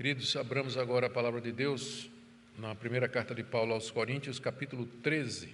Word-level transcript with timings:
Queridos, 0.00 0.34
abramos 0.34 0.78
agora 0.78 1.08
a 1.08 1.10
palavra 1.10 1.42
de 1.42 1.52
Deus 1.52 2.08
na 2.56 2.74
primeira 2.74 3.06
carta 3.06 3.34
de 3.34 3.44
Paulo 3.44 3.74
aos 3.74 3.90
Coríntios, 3.90 4.38
capítulo 4.38 4.86
13. 4.86 5.50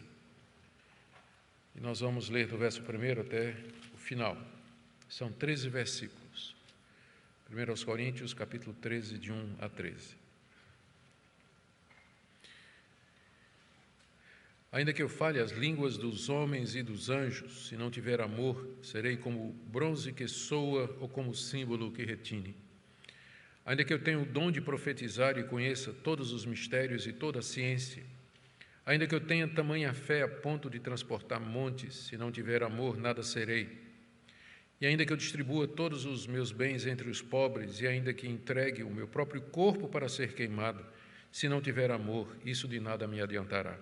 E 1.74 1.80
nós 1.80 1.98
vamos 1.98 2.28
ler 2.28 2.46
do 2.46 2.56
verso 2.56 2.80
1 2.80 3.22
até 3.22 3.56
o 3.92 3.96
final. 3.96 4.38
São 5.08 5.32
13 5.32 5.68
versículos. 5.68 6.54
1 7.50 7.70
aos 7.70 7.82
Coríntios, 7.82 8.32
capítulo 8.32 8.72
13, 8.80 9.18
de 9.18 9.32
1 9.32 9.56
a 9.58 9.68
13. 9.68 10.14
Ainda 14.70 14.92
que 14.92 15.02
eu 15.02 15.08
fale 15.08 15.40
as 15.40 15.50
línguas 15.50 15.98
dos 15.98 16.28
homens 16.28 16.76
e 16.76 16.84
dos 16.84 17.10
anjos, 17.10 17.66
se 17.66 17.76
não 17.76 17.90
tiver 17.90 18.20
amor, 18.20 18.64
serei 18.80 19.16
como 19.16 19.50
bronze 19.72 20.12
que 20.12 20.28
soa 20.28 20.96
ou 21.00 21.08
como 21.08 21.34
símbolo 21.34 21.90
que 21.90 22.04
retine. 22.04 22.54
Ainda 23.66 23.82
que 23.82 23.92
eu 23.92 23.98
tenha 23.98 24.20
o 24.20 24.24
dom 24.24 24.52
de 24.52 24.60
profetizar 24.60 25.36
e 25.36 25.42
conheça 25.42 25.92
todos 25.92 26.32
os 26.32 26.46
mistérios 26.46 27.04
e 27.04 27.12
toda 27.12 27.40
a 27.40 27.42
ciência, 27.42 28.04
ainda 28.86 29.08
que 29.08 29.14
eu 29.14 29.20
tenha 29.20 29.48
tamanha 29.48 29.92
fé 29.92 30.22
a 30.22 30.28
ponto 30.28 30.70
de 30.70 30.78
transportar 30.78 31.40
montes, 31.40 31.96
se 31.96 32.16
não 32.16 32.30
tiver 32.30 32.62
amor, 32.62 32.96
nada 32.96 33.24
serei. 33.24 33.84
E 34.80 34.86
ainda 34.86 35.04
que 35.04 35.12
eu 35.12 35.16
distribua 35.16 35.66
todos 35.66 36.04
os 36.04 36.28
meus 36.28 36.52
bens 36.52 36.86
entre 36.86 37.10
os 37.10 37.20
pobres, 37.20 37.80
e 37.80 37.88
ainda 37.88 38.14
que 38.14 38.28
entregue 38.28 38.84
o 38.84 38.90
meu 38.90 39.08
próprio 39.08 39.40
corpo 39.40 39.88
para 39.88 40.08
ser 40.08 40.34
queimado, 40.34 40.86
se 41.32 41.48
não 41.48 41.60
tiver 41.60 41.90
amor, 41.90 42.36
isso 42.44 42.68
de 42.68 42.78
nada 42.78 43.08
me 43.08 43.20
adiantará. 43.20 43.76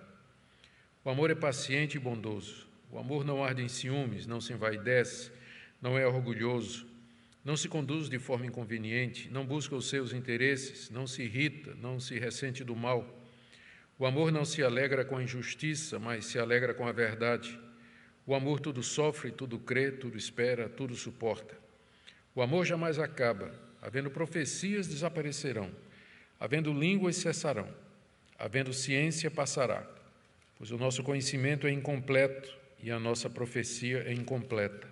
O 1.03 1.11
amor 1.11 1.29
é 1.29 1.35
paciente 1.35 1.95
e 1.95 1.99
bondoso. 1.99 2.65
O 2.89 2.97
amor 2.97 3.23
não 3.23 3.43
arde 3.43 3.61
em 3.61 3.67
ciúmes, 3.67 4.25
não 4.25 4.41
se 4.41 4.51
envaidece, 4.51 5.31
não 5.79 5.95
é 5.95 6.07
orgulhoso 6.07 6.94
não 7.45 7.55
se 7.55 7.69
conduz 7.69 8.09
de 8.09 8.17
forma 8.17 8.47
inconveniente, 8.47 9.29
não 9.29 9.45
busca 9.45 9.75
os 9.75 9.87
seus 9.87 10.13
interesses, 10.13 10.89
não 10.89 11.05
se 11.05 11.21
irrita, 11.21 11.75
não 11.75 11.99
se 11.99 12.17
ressente 12.17 12.63
do 12.63 12.75
mal. 12.75 13.07
O 13.99 14.05
amor 14.07 14.31
não 14.31 14.43
se 14.43 14.63
alegra 14.63 15.05
com 15.05 15.15
a 15.15 15.23
injustiça, 15.23 15.99
mas 15.99 16.25
se 16.25 16.39
alegra 16.39 16.73
com 16.73 16.87
a 16.87 16.91
verdade. 16.91 17.57
O 18.25 18.33
amor 18.33 18.59
tudo 18.59 18.81
sofre, 18.81 19.29
tudo 19.29 19.59
crê, 19.59 19.91
tudo 19.91 20.17
espera, 20.17 20.67
tudo 20.67 20.95
suporta. 20.95 21.55
O 22.33 22.41
amor 22.41 22.65
jamais 22.65 22.97
acaba. 22.97 23.53
Havendo 23.79 24.09
profecias, 24.09 24.87
desaparecerão. 24.87 25.69
Havendo 26.39 26.73
línguas, 26.73 27.17
cessarão. 27.17 27.69
Havendo 28.39 28.73
ciência, 28.73 29.29
passará. 29.29 29.87
Pois 30.57 30.71
o 30.71 30.77
nosso 30.77 31.03
conhecimento 31.03 31.67
é 31.67 31.71
incompleto 31.71 32.51
e 32.81 32.89
a 32.89 32.99
nossa 32.99 33.29
profecia 33.29 34.03
é 34.07 34.13
incompleta. 34.13 34.87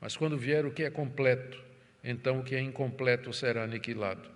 Mas 0.00 0.16
quando 0.16 0.38
vier 0.38 0.64
o 0.64 0.70
que 0.70 0.84
é 0.84 0.90
completo, 0.90 1.69
então 2.02 2.40
o 2.40 2.44
que 2.44 2.54
é 2.54 2.60
incompleto 2.60 3.32
será 3.32 3.64
aniquilado. 3.64 4.28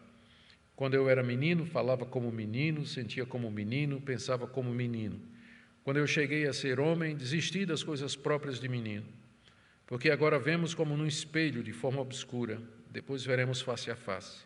Quando 0.77 0.95
eu 0.95 1.09
era 1.09 1.23
menino, 1.23 1.65
falava 1.65 2.05
como 2.05 2.31
menino, 2.31 2.85
sentia 2.85 3.25
como 3.25 3.51
menino, 3.51 4.01
pensava 4.01 4.47
como 4.47 4.75
menino. 4.75 5.21
Quando 5.83 5.99
eu 5.99 6.07
cheguei 6.07 6.47
a 6.47 6.53
ser 6.53 6.81
homem, 6.81 7.17
desisti 7.17 7.65
das 7.65 7.83
coisas 7.83 8.17
próprias 8.17 8.59
de 8.59 8.69
menino. 8.69 9.07
Porque 9.87 10.11
agora 10.11 10.39
vemos 10.39 10.75
como 10.75 10.97
num 10.97 11.07
espelho, 11.07 11.63
de 11.63 11.73
forma 11.73 12.01
obscura, 12.01 12.61
depois 12.91 13.25
veremos 13.25 13.61
face 13.61 13.91
a 13.91 13.97
face. 13.97 14.45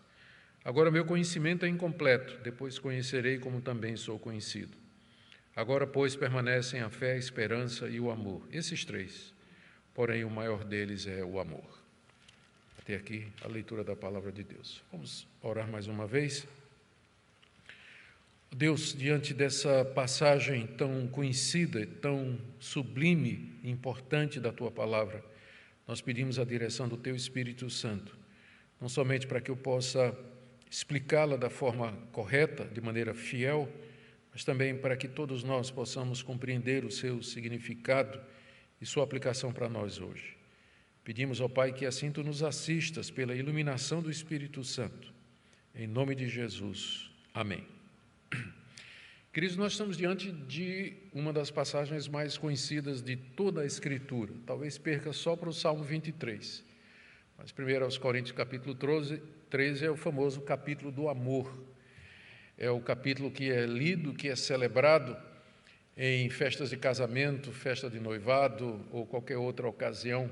Agora 0.65 0.91
meu 0.91 1.05
conhecimento 1.05 1.65
é 1.65 1.69
incompleto, 1.69 2.39
depois 2.43 2.79
conhecerei 2.79 3.39
como 3.39 3.61
também 3.61 3.97
sou 3.97 4.19
conhecido. 4.19 4.77
Agora, 5.57 5.87
pois, 5.87 6.15
permanecem 6.15 6.81
a 6.81 6.91
fé, 6.91 7.15
a 7.15 7.19
esperança 7.19 7.89
e 7.89 7.99
o 7.99 8.11
amor, 8.11 8.47
esses 8.53 8.85
três. 8.85 9.33
Porém, 9.95 10.25
o 10.25 10.31
maior 10.31 10.63
deles 10.63 11.07
é 11.07 11.25
o 11.25 11.41
amor 11.41 11.88
ter 12.89 12.95
aqui 12.95 13.29
a 13.45 13.49
leitura 13.49 13.85
da 13.85 13.95
palavra 13.95 14.33
de 14.33 14.43
Deus. 14.43 14.83
Vamos 14.91 15.29
orar 15.43 15.69
mais 15.69 15.89
uma 15.89 16.07
vez. 16.07 16.49
Deus, 18.51 18.95
diante 18.95 19.35
dessa 19.35 19.85
passagem 19.85 20.67
tão 20.67 21.07
conhecida, 21.07 21.87
tão 22.01 22.41
sublime 22.59 23.53
e 23.63 23.71
importante 23.71 24.41
da 24.41 24.51
tua 24.51 24.71
palavra, 24.71 25.23
nós 25.87 26.01
pedimos 26.01 26.39
a 26.39 26.47
direção 26.47 26.89
do 26.89 26.97
teu 26.97 27.15
Espírito 27.15 27.69
Santo, 27.69 28.17
não 28.81 28.89
somente 28.89 29.27
para 29.27 29.43
que 29.43 29.51
eu 29.51 29.57
possa 29.57 30.19
explicá-la 30.71 31.37
da 31.37 31.51
forma 31.51 31.93
correta, 32.11 32.65
de 32.65 32.81
maneira 32.81 33.13
fiel, 33.13 33.71
mas 34.33 34.45
também 34.45 34.75
para 34.75 34.97
que 34.97 35.07
todos 35.07 35.45
nós 35.45 35.71
possamos 35.71 36.23
compreender 36.23 36.87
o 36.87 36.91
seu 36.91 37.23
significado 37.23 38.19
e 38.81 38.87
sua 38.87 39.05
aplicação 39.05 39.53
para 39.53 39.69
nós 39.69 40.01
hoje. 40.01 40.38
Pedimos 41.09 41.41
ao 41.41 41.49
Pai 41.49 41.73
que 41.73 41.87
assim 41.87 42.13
tu 42.13 42.23
nos 42.23 42.43
assistas 42.43 43.11
pela 43.11 43.35
iluminação 43.35 44.03
do 44.03 44.11
Espírito 44.11 44.63
Santo. 44.63 45.11
Em 45.75 45.87
nome 45.87 46.15
de 46.15 46.29
Jesus. 46.29 47.11
Amém. 47.33 47.67
Queridos, 49.33 49.57
nós 49.57 49.73
estamos 49.73 49.97
diante 49.97 50.31
de 50.31 50.93
uma 51.15 51.33
das 51.33 51.51
passagens 51.51 52.07
mais 52.09 52.37
conhecidas 52.37 53.01
de 53.01 53.17
toda 53.17 53.63
a 53.63 53.65
Escritura. 53.65 54.35
Talvez 54.45 54.77
perca 54.77 55.11
só 55.15 55.35
para 55.35 55.49
o 55.49 55.53
Salmo 55.55 55.83
23. 55.83 56.63
Mas 57.39 57.53
primeiro 57.53 57.87
aos 57.87 57.97
Coríntios 57.97 58.37
capítulo 58.37 58.75
13, 58.75 59.23
13 59.49 59.87
é 59.87 59.91
o 59.91 59.97
famoso 59.97 60.43
capítulo 60.43 60.93
do 60.93 61.09
amor. 61.09 61.59
É 62.59 62.71
o 62.71 62.83
capítulo 62.83 63.31
que 63.31 63.51
é 63.51 63.65
lido, 63.65 64.13
que 64.13 64.29
é 64.29 64.37
celebrado 64.37 65.17
em 65.97 66.29
festas 66.29 66.69
de 66.69 66.77
casamento, 66.77 67.51
festa 67.51 67.89
de 67.89 67.99
noivado 67.99 68.87
ou 68.93 69.07
qualquer 69.07 69.39
outra 69.39 69.67
ocasião 69.67 70.31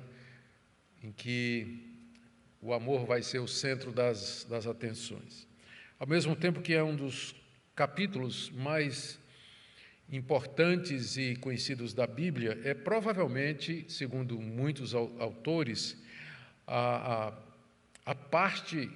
em 1.07 1.13
que 1.13 1.95
o 2.61 2.73
amor 2.73 3.07
vai 3.07 3.23
ser 3.23 3.39
o 3.39 3.47
centro 3.47 3.93
das, 3.93 4.45
das 4.51 4.67
atenções. 4.67 5.47
Ao 6.01 6.07
mesmo 6.07 6.35
tempo 6.35 6.61
que 6.61 6.75
é 6.75 6.83
um 6.83 6.97
dos 6.97 7.33
capítulos 7.77 8.51
mais 8.51 9.21
importantes 10.11 11.17
e 11.17 11.37
conhecidos 11.37 11.95
da 11.95 12.09
Bíblia, 12.09 12.61
é 12.65 12.75
provavelmente, 12.75 13.85
segundo 13.89 14.41
muitos 14.41 14.95
autores, 14.95 15.97
a, 16.67 17.29
a, 17.29 17.33
a 18.07 18.15
parte 18.15 18.91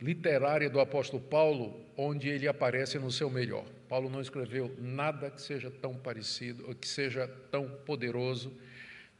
literária 0.00 0.68
do 0.68 0.80
apóstolo 0.80 1.22
Paulo 1.22 1.82
onde 1.96 2.28
ele 2.28 2.46
aparece 2.46 2.98
no 2.98 3.10
seu 3.10 3.30
melhor. 3.30 3.64
Paulo 3.88 4.10
não 4.10 4.20
escreveu 4.20 4.76
nada 4.78 5.30
que 5.30 5.40
seja 5.40 5.70
tão 5.70 5.94
parecido, 5.94 6.74
que 6.74 6.86
seja 6.86 7.26
tão 7.50 7.70
poderoso, 7.86 8.52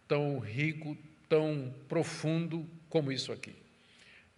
tão 0.07 0.39
rico, 0.39 0.97
tão 1.29 1.73
profundo 1.89 2.69
como 2.89 3.13
isso 3.13 3.33
aqui. 3.33 3.55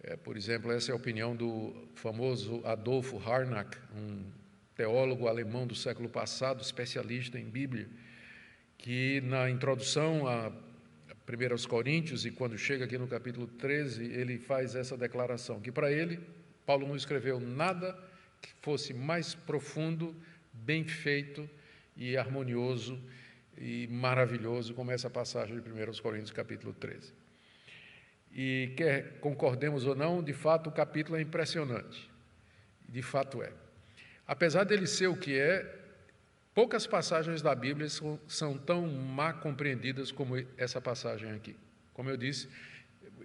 É, 0.03 0.15
por 0.15 0.35
exemplo, 0.35 0.71
essa 0.71 0.91
é 0.91 0.93
a 0.93 0.95
opinião 0.95 1.35
do 1.35 1.73
famoso 1.95 2.61
Adolfo 2.65 3.17
Harnack, 3.17 3.77
um 3.95 4.23
teólogo 4.75 5.27
alemão 5.27 5.67
do 5.67 5.75
século 5.75 6.09
passado, 6.09 6.61
especialista 6.61 7.37
em 7.37 7.45
Bíblia, 7.45 7.87
que 8.77 9.21
na 9.21 9.49
introdução 9.49 10.27
a 10.27 10.49
1 10.49 11.51
aos 11.51 11.65
Coríntios, 11.65 12.25
e 12.25 12.31
quando 12.31 12.57
chega 12.57 12.85
aqui 12.85 12.97
no 12.97 13.07
capítulo 13.07 13.45
13, 13.45 14.03
ele 14.05 14.39
faz 14.39 14.75
essa 14.75 14.97
declaração, 14.97 15.61
que 15.61 15.71
para 15.71 15.91
ele, 15.91 16.19
Paulo 16.65 16.87
não 16.87 16.95
escreveu 16.95 17.39
nada 17.39 17.97
que 18.41 18.49
fosse 18.61 18.93
mais 18.93 19.35
profundo, 19.35 20.15
bem 20.51 20.83
feito 20.83 21.47
e 21.95 22.17
harmonioso 22.17 22.99
e 23.57 23.87
maravilhoso 23.87 24.73
como 24.73 24.91
essa 24.91 25.09
passagem 25.09 25.59
de 25.59 25.69
1 25.69 26.01
Coríntios 26.01 26.31
capítulo 26.31 26.73
13. 26.73 27.13
E 28.33 28.73
quer 28.77 29.19
concordemos 29.19 29.85
ou 29.85 29.95
não, 29.95 30.23
de 30.23 30.33
fato 30.33 30.69
o 30.69 30.71
capítulo 30.71 31.17
é 31.17 31.21
impressionante. 31.21 32.09
De 32.87 33.01
fato 33.01 33.41
é. 33.43 33.51
Apesar 34.27 34.63
dele 34.63 34.87
ser 34.87 35.07
o 35.07 35.15
que 35.15 35.37
é, 35.37 35.79
poucas 36.53 36.87
passagens 36.87 37.41
da 37.41 37.53
Bíblia 37.53 37.89
são, 37.89 38.19
são 38.27 38.57
tão 38.57 38.87
mal 38.87 39.33
compreendidas 39.35 40.11
como 40.11 40.37
essa 40.57 40.79
passagem 40.79 41.31
aqui. 41.31 41.55
Como 41.93 42.09
eu 42.09 42.15
disse, 42.15 42.49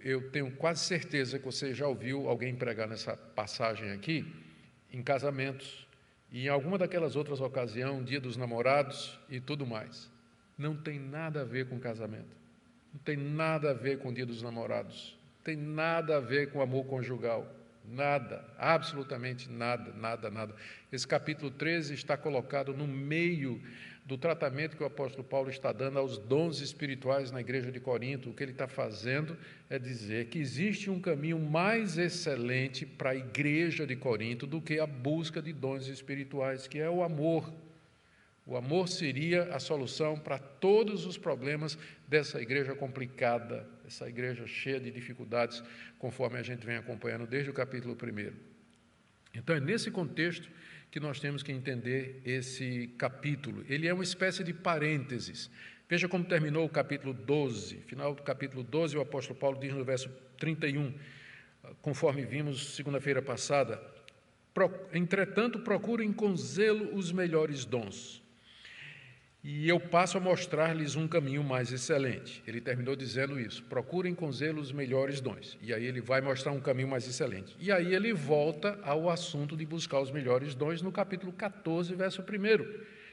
eu 0.03 0.29
tenho 0.29 0.51
quase 0.51 0.85
certeza 0.85 1.39
que 1.39 1.45
você 1.45 1.73
já 1.73 1.87
ouviu 1.87 2.27
alguém 2.27 2.53
pregar 2.53 2.87
nessa 2.87 3.15
passagem 3.15 3.91
aqui 3.91 4.25
em 4.91 5.01
casamentos 5.01 5.87
e 6.31 6.45
em 6.45 6.49
alguma 6.49 6.77
daquelas 6.77 7.15
outras 7.15 7.39
ocasiões, 7.39 8.05
dia 8.05 8.19
dos 8.19 8.35
namorados 8.35 9.17
e 9.29 9.39
tudo 9.39 9.65
mais 9.65 10.16
não 10.57 10.75
tem 10.75 10.99
nada 10.99 11.41
a 11.41 11.45
ver 11.45 11.67
com 11.67 11.79
casamento, 11.79 12.35
não 12.93 12.99
tem 13.01 13.15
nada 13.15 13.71
a 13.71 13.73
ver 13.73 13.99
com 13.99 14.09
o 14.09 14.13
dia 14.13 14.25
dos 14.25 14.41
namorados, 14.41 15.15
não 15.37 15.43
tem 15.43 15.55
nada 15.55 16.17
a 16.17 16.19
ver 16.19 16.51
com 16.51 16.61
amor 16.61 16.85
conjugal, 16.85 17.47
nada, 17.85 18.43
absolutamente 18.57 19.49
nada, 19.49 19.93
nada, 19.93 20.29
nada. 20.29 20.55
Esse 20.91 21.07
capítulo 21.07 21.51
13 21.51 21.93
está 21.93 22.17
colocado 22.17 22.73
no 22.73 22.87
meio 22.87 23.61
do 24.07 24.17
tratamento 24.17 24.77
que 24.77 24.83
o 24.83 24.85
apóstolo 24.85 25.23
Paulo 25.23 25.49
está 25.49 25.73
dando 25.73 25.99
aos 25.99 26.17
dons 26.17 26.61
espirituais 26.61 27.29
na 27.29 27.41
igreja 27.41 27.69
de 27.69 27.79
Corinto. 27.79 28.29
O 28.29 28.33
que 28.33 28.41
ele 28.41 28.53
está 28.53 28.65
fazendo 28.65 29.37
é 29.69 29.77
dizer 29.77 30.27
que 30.27 30.39
existe 30.39 30.89
um 30.89 30.99
caminho 30.99 31.37
mais 31.37 31.97
excelente 31.97 32.85
para 32.85 33.09
a 33.09 33.15
igreja 33.15 33.85
de 33.85 33.97
Corinto 33.97 34.47
do 34.47 34.61
que 34.61 34.79
a 34.79 34.87
busca 34.87 35.41
de 35.41 35.51
dons 35.51 35.87
espirituais, 35.87 36.67
que 36.67 36.79
é 36.79 36.89
o 36.89 37.03
amor. 37.03 37.53
O 38.47 38.55
amor 38.55 38.87
seria 38.87 39.43
a 39.53 39.59
solução 39.59 40.17
para 40.17 40.39
todos 40.39 41.05
os 41.05 41.17
problemas 41.17 41.77
dessa 42.07 42.41
igreja 42.41 42.73
complicada, 42.73 43.67
essa 43.85 44.07
igreja 44.07 44.47
cheia 44.47 44.79
de 44.79 44.89
dificuldades, 44.89 45.61
conforme 45.99 46.39
a 46.39 46.41
gente 46.43 46.65
vem 46.65 46.77
acompanhando 46.77 47.27
desde 47.27 47.49
o 47.49 47.53
capítulo 47.53 47.93
1. 48.01 48.31
Então 49.35 49.53
é 49.53 49.59
nesse 49.59 49.91
contexto 49.91 50.49
que 50.89 50.97
nós 50.97 51.19
temos 51.19 51.43
que 51.43 51.51
entender 51.51 52.21
esse 52.23 52.87
capítulo. 52.97 53.65
Ele 53.67 53.85
é 53.85 53.93
uma 53.93 54.03
espécie 54.03 54.45
de 54.45 54.53
parênteses. 54.53 55.51
Veja 55.89 56.07
como 56.07 56.23
terminou 56.23 56.65
o 56.65 56.69
capítulo 56.69 57.13
12. 57.13 57.75
Final 57.81 58.15
do 58.15 58.23
capítulo 58.23 58.63
12, 58.63 58.95
o 58.95 59.01
apóstolo 59.01 59.37
Paulo 59.37 59.59
diz 59.59 59.73
no 59.73 59.83
verso 59.83 60.09
31, 60.37 60.93
conforme 61.81 62.23
vimos 62.23 62.75
segunda-feira 62.75 63.21
passada: 63.21 63.83
Entretanto, 64.93 65.59
procurem 65.59 66.13
com 66.13 66.33
zelo 66.33 66.95
os 66.95 67.11
melhores 67.11 67.65
dons 67.65 68.25
e 69.43 69.69
eu 69.69 69.79
passo 69.79 70.17
a 70.17 70.21
mostrar-lhes 70.21 70.95
um 70.95 71.07
caminho 71.07 71.43
mais 71.43 71.71
excelente. 71.71 72.43
Ele 72.45 72.59
terminou 72.59 72.95
dizendo 72.95 73.39
isso: 73.39 73.63
procurem 73.63 74.13
com 74.13 74.31
zelo 74.31 74.59
os 74.59 74.71
melhores 74.71 75.21
dons. 75.21 75.57
E 75.61 75.73
aí 75.73 75.85
ele 75.85 76.01
vai 76.01 76.21
mostrar 76.21 76.51
um 76.51 76.59
caminho 76.59 76.87
mais 76.87 77.07
excelente. 77.07 77.55
E 77.59 77.71
aí 77.71 77.93
ele 77.93 78.13
volta 78.13 78.79
ao 78.83 79.09
assunto 79.09 79.55
de 79.55 79.65
buscar 79.65 79.99
os 79.99 80.11
melhores 80.11 80.55
dons 80.55 80.81
no 80.81 80.91
capítulo 80.91 81.31
14, 81.31 81.93
verso 81.95 82.21
1. 82.21 82.25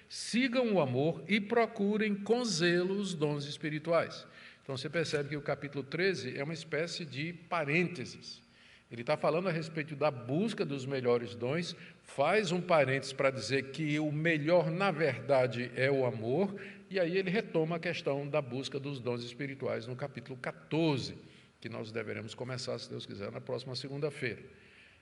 Sigam 0.09 0.73
o 0.73 0.81
amor 0.81 1.23
e 1.29 1.41
procurem 1.41 2.15
com 2.15 2.45
zelo 2.45 2.95
os 2.95 3.15
dons 3.15 3.47
espirituais. 3.47 4.27
Então 4.63 4.77
você 4.77 4.89
percebe 4.89 5.29
que 5.29 5.37
o 5.37 5.43
capítulo 5.43 5.85
13 5.85 6.39
é 6.39 6.43
uma 6.43 6.55
espécie 6.55 7.05
de 7.05 7.33
parênteses. 7.33 8.44
Ele 8.91 9.01
está 9.01 9.17
falando 9.17 9.49
a 9.49 9.53
respeito 9.53 9.97
da 9.97 10.11
busca 10.11 10.65
dos 10.65 10.87
melhores 10.87 11.35
dons, 11.35 11.75
faz 12.03 12.53
um 12.53 12.61
parênteses 12.61 13.13
para 13.13 13.31
dizer 13.31 13.71
que 13.71 13.99
o 13.99 14.13
melhor, 14.13 14.71
na 14.71 14.91
verdade, 14.91 15.71
é 15.75 15.91
o 15.91 16.05
amor, 16.05 16.55
e 16.91 17.01
aí 17.01 17.17
ele 17.17 17.31
retoma 17.31 17.77
a 17.77 17.81
questão 17.81 18.29
da 18.29 18.41
busca 18.41 18.79
dos 18.79 19.01
dons 19.01 19.25
espirituais 19.25 19.87
no 19.87 19.97
capítulo 19.97 20.39
14, 20.39 21.17
que 21.61 21.69
nós 21.69 21.91
deveremos 21.91 22.35
começar, 22.35 22.79
se 22.79 22.89
Deus 22.89 23.07
quiser, 23.07 23.33
na 23.33 23.41
próxima 23.41 23.75
segunda-feira. 23.75 24.43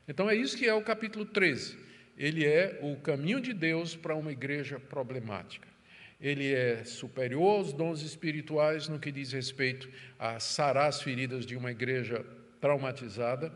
Então 0.07 0.31
é 0.31 0.35
isso 0.35 0.57
que 0.57 0.67
é 0.67 0.73
o 0.73 0.83
capítulo 0.83 1.25
13. 1.25 1.77
Ele 2.17 2.47
é 2.47 2.79
o 2.83 2.97
caminho 2.97 3.41
de 3.41 3.53
Deus 3.53 3.97
para 3.97 4.15
uma 4.15 4.33
igreja 4.33 4.79
problemática. 4.79 5.69
Ele 6.21 6.53
é 6.53 6.85
superior 6.85 7.59
aos 7.59 7.73
dons 7.73 8.01
espirituais 8.03 8.89
no 8.89 8.99
que 8.99 9.11
diz 9.11 9.33
respeito 9.33 9.91
a 10.19 10.39
sarar 10.39 10.87
as 10.89 11.03
feridas 11.03 11.45
de 11.45 11.57
uma 11.57 11.73
igreja 11.73 12.25
traumatizada 12.61 13.53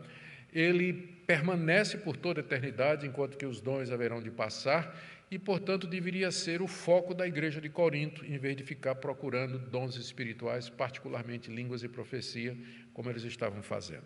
ele 0.53 0.93
permanece 1.25 1.97
por 1.97 2.15
toda 2.15 2.39
a 2.39 2.43
eternidade, 2.43 3.05
enquanto 3.05 3.37
que 3.37 3.45
os 3.45 3.59
dons 3.59 3.91
haverão 3.91 4.21
de 4.21 4.31
passar, 4.31 4.97
e, 5.29 5.37
portanto, 5.37 5.85
deveria 5.85 6.31
ser 6.31 6.61
o 6.61 6.67
foco 6.67 7.13
da 7.13 7.27
igreja 7.27 7.59
de 7.59 7.69
Corinto, 7.69 8.25
em 8.25 8.37
vez 8.37 8.55
de 8.55 8.63
ficar 8.63 8.95
procurando 8.95 9.59
dons 9.59 9.97
espirituais, 9.97 10.69
particularmente 10.69 11.51
línguas 11.51 11.83
e 11.83 11.89
profecia, 11.89 12.55
como 12.93 13.09
eles 13.09 13.23
estavam 13.23 13.61
fazendo. 13.61 14.05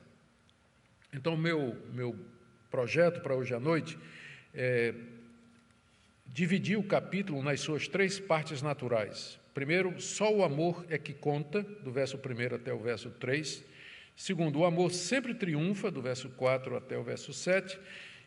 Então, 1.13 1.37
meu, 1.37 1.77
meu 1.93 2.17
projeto 2.71 3.21
para 3.21 3.35
hoje 3.35 3.53
à 3.53 3.59
noite 3.59 3.99
é 4.53 4.95
dividir 6.25 6.77
o 6.77 6.83
capítulo 6.83 7.43
nas 7.43 7.59
suas 7.59 7.87
três 7.87 8.19
partes 8.19 8.61
naturais. 8.61 9.39
Primeiro, 9.53 9.99
só 9.99 10.33
o 10.33 10.43
amor 10.43 10.85
é 10.89 10.97
que 10.97 11.13
conta, 11.13 11.61
do 11.61 11.91
verso 11.91 12.17
1 12.17 12.55
até 12.55 12.73
o 12.73 12.79
verso 12.79 13.09
3. 13.11 13.63
Segundo, 14.21 14.59
o 14.59 14.65
amor 14.65 14.91
sempre 14.91 15.33
triunfa, 15.33 15.89
do 15.89 15.99
verso 15.99 16.29
4 16.29 16.77
até 16.77 16.95
o 16.95 17.03
verso 17.03 17.33
7, 17.33 17.79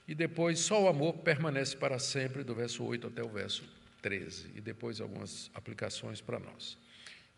e 0.08 0.12
depois 0.12 0.58
só 0.58 0.82
o 0.82 0.88
amor 0.88 1.18
permanece 1.18 1.76
para 1.76 2.00
sempre, 2.00 2.42
do 2.42 2.52
verso 2.52 2.82
8 2.82 3.06
até 3.06 3.22
o 3.22 3.28
verso 3.28 3.62
13, 4.02 4.50
e 4.56 4.60
depois 4.60 5.00
algumas 5.00 5.52
aplicações 5.54 6.20
para 6.20 6.40
nós. 6.40 6.76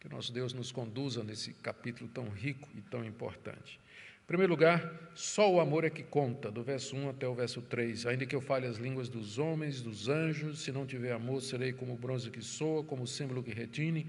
Que 0.01 0.09
nosso 0.09 0.33
Deus 0.33 0.55
nos 0.55 0.73
conduza 0.73 1.23
nesse 1.23 1.53
capítulo 1.53 2.09
tão 2.09 2.31
rico 2.31 2.67
e 2.75 2.81
tão 2.81 3.05
importante. 3.05 3.79
Em 4.23 4.27
primeiro 4.27 4.55
lugar, 4.55 5.13
só 5.15 5.53
o 5.53 5.61
amor 5.61 5.85
é 5.85 5.91
que 5.91 6.03
conta, 6.03 6.51
do 6.51 6.63
verso 6.63 6.97
1 6.97 7.11
até 7.11 7.29
o 7.29 7.35
verso 7.35 7.61
3. 7.61 8.07
Ainda 8.07 8.25
que 8.25 8.35
eu 8.35 8.41
fale 8.41 8.67
as 8.67 8.79
línguas 8.79 9.11
dos 9.11 9.39
homens, 9.39 9.83
dos 9.83 10.09
anjos, 10.09 10.61
se 10.61 10.73
não 10.73 10.87
tiver 10.87 11.13
amor, 11.13 11.43
serei 11.43 11.75
como 11.75 11.93
o 11.93 11.99
bronze 11.99 12.31
que 12.31 12.41
soa, 12.41 12.83
como 12.83 13.03
o 13.03 13.07
símbolo 13.07 13.43
que 13.43 13.53
retine 13.53 14.07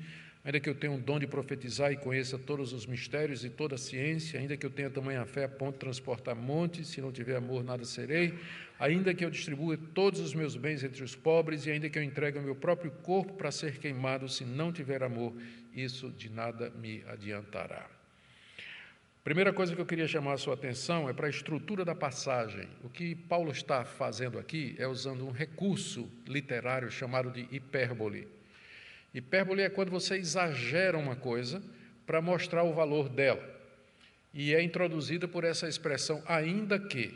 ainda 0.47 0.61
que 0.61 0.69
eu 0.69 0.73
tenha 0.75 0.93
um 0.93 0.99
dom 0.99 1.19
de 1.19 1.27
profetizar 1.27 1.91
e 1.91 1.97
conheça 1.97 2.39
todos 2.39 2.71
os 2.71 2.85
mistérios 2.85 3.43
e 3.43 3.49
toda 3.49 3.75
a 3.75 3.77
ciência, 3.77 4.39
ainda 4.39 4.55
que 4.55 4.65
eu 4.65 4.69
tenha 4.69 4.89
tamanha 4.89 5.25
fé 5.25 5.43
a 5.43 5.49
ponto 5.49 5.73
de 5.73 5.79
transportar 5.79 6.37
montes, 6.37 6.87
se 6.87 7.01
não 7.01 7.11
tiver 7.11 7.35
amor, 7.35 7.65
nada 7.65 7.83
serei, 7.83 8.33
ainda 8.79 9.13
que 9.13 9.25
eu 9.25 9.29
distribua 9.29 9.77
todos 9.93 10.21
os 10.21 10.33
meus 10.33 10.55
bens 10.55 10.85
entre 10.85 11.03
os 11.03 11.13
pobres 11.13 11.65
e 11.65 11.71
ainda 11.71 11.89
que 11.89 11.99
eu 11.99 12.03
entregue 12.03 12.39
o 12.39 12.41
meu 12.41 12.55
próprio 12.55 12.89
corpo 12.89 13.33
para 13.33 13.51
ser 13.51 13.77
queimado, 13.77 14.29
se 14.29 14.45
não 14.45 14.71
tiver 14.71 15.03
amor, 15.03 15.33
isso 15.75 16.09
de 16.11 16.29
nada 16.29 16.69
me 16.79 17.03
adiantará. 17.09 17.85
Primeira 19.25 19.51
coisa 19.51 19.75
que 19.75 19.81
eu 19.81 19.85
queria 19.85 20.07
chamar 20.07 20.31
a 20.31 20.37
sua 20.37 20.53
atenção 20.53 21.09
é 21.09 21.13
para 21.13 21.27
a 21.27 21.29
estrutura 21.29 21.83
da 21.83 21.93
passagem. 21.93 22.69
O 22.85 22.89
que 22.89 23.15
Paulo 23.15 23.51
está 23.51 23.83
fazendo 23.83 24.39
aqui 24.39 24.77
é 24.79 24.87
usando 24.87 25.27
um 25.27 25.31
recurso 25.31 26.09
literário 26.25 26.89
chamado 26.89 27.31
de 27.31 27.45
hipérbole. 27.53 28.36
Hipérbole 29.13 29.61
é 29.61 29.69
quando 29.69 29.89
você 29.89 30.17
exagera 30.17 30.97
uma 30.97 31.15
coisa 31.15 31.61
para 32.05 32.21
mostrar 32.21 32.63
o 32.63 32.73
valor 32.73 33.09
dela. 33.09 33.43
E 34.33 34.53
é 34.53 34.61
introduzida 34.61 35.27
por 35.27 35.43
essa 35.43 35.67
expressão, 35.67 36.21
ainda 36.25 36.79
que. 36.79 37.13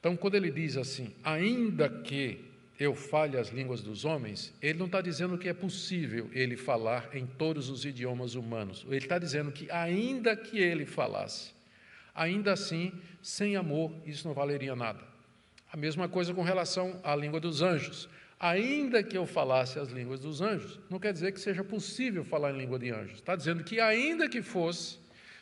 Então, 0.00 0.16
quando 0.16 0.34
ele 0.34 0.50
diz 0.50 0.76
assim, 0.76 1.14
ainda 1.22 1.88
que 1.88 2.44
eu 2.78 2.94
fale 2.94 3.38
as 3.38 3.48
línguas 3.48 3.80
dos 3.80 4.04
homens, 4.04 4.52
ele 4.60 4.78
não 4.78 4.86
está 4.86 5.00
dizendo 5.00 5.38
que 5.38 5.48
é 5.48 5.54
possível 5.54 6.28
ele 6.32 6.56
falar 6.56 7.08
em 7.14 7.24
todos 7.24 7.70
os 7.70 7.84
idiomas 7.84 8.34
humanos. 8.34 8.84
Ele 8.88 8.96
está 8.96 9.18
dizendo 9.18 9.52
que, 9.52 9.70
ainda 9.70 10.36
que 10.36 10.58
ele 10.58 10.84
falasse, 10.84 11.52
ainda 12.14 12.52
assim, 12.52 12.92
sem 13.22 13.56
amor, 13.56 13.92
isso 14.04 14.26
não 14.26 14.34
valeria 14.34 14.74
nada. 14.74 15.00
A 15.72 15.76
mesma 15.76 16.08
coisa 16.08 16.34
com 16.34 16.42
relação 16.42 17.00
à 17.02 17.14
língua 17.14 17.40
dos 17.40 17.62
anjos 17.62 18.08
ainda 18.38 19.02
que 19.02 19.16
eu 19.16 19.26
falasse 19.26 19.78
as 19.78 19.90
línguas 19.90 20.20
dos 20.20 20.40
anjos, 20.40 20.78
não 20.90 20.98
quer 20.98 21.12
dizer 21.12 21.32
que 21.32 21.40
seja 21.40 21.64
possível 21.64 22.24
falar 22.24 22.52
em 22.52 22.58
língua 22.58 22.78
de 22.78 22.90
anjos. 22.90 23.16
Está 23.16 23.36
dizendo 23.36 23.64
que, 23.64 23.80
ainda 23.80 24.28
que 24.28 24.42
fosse, 24.42 24.98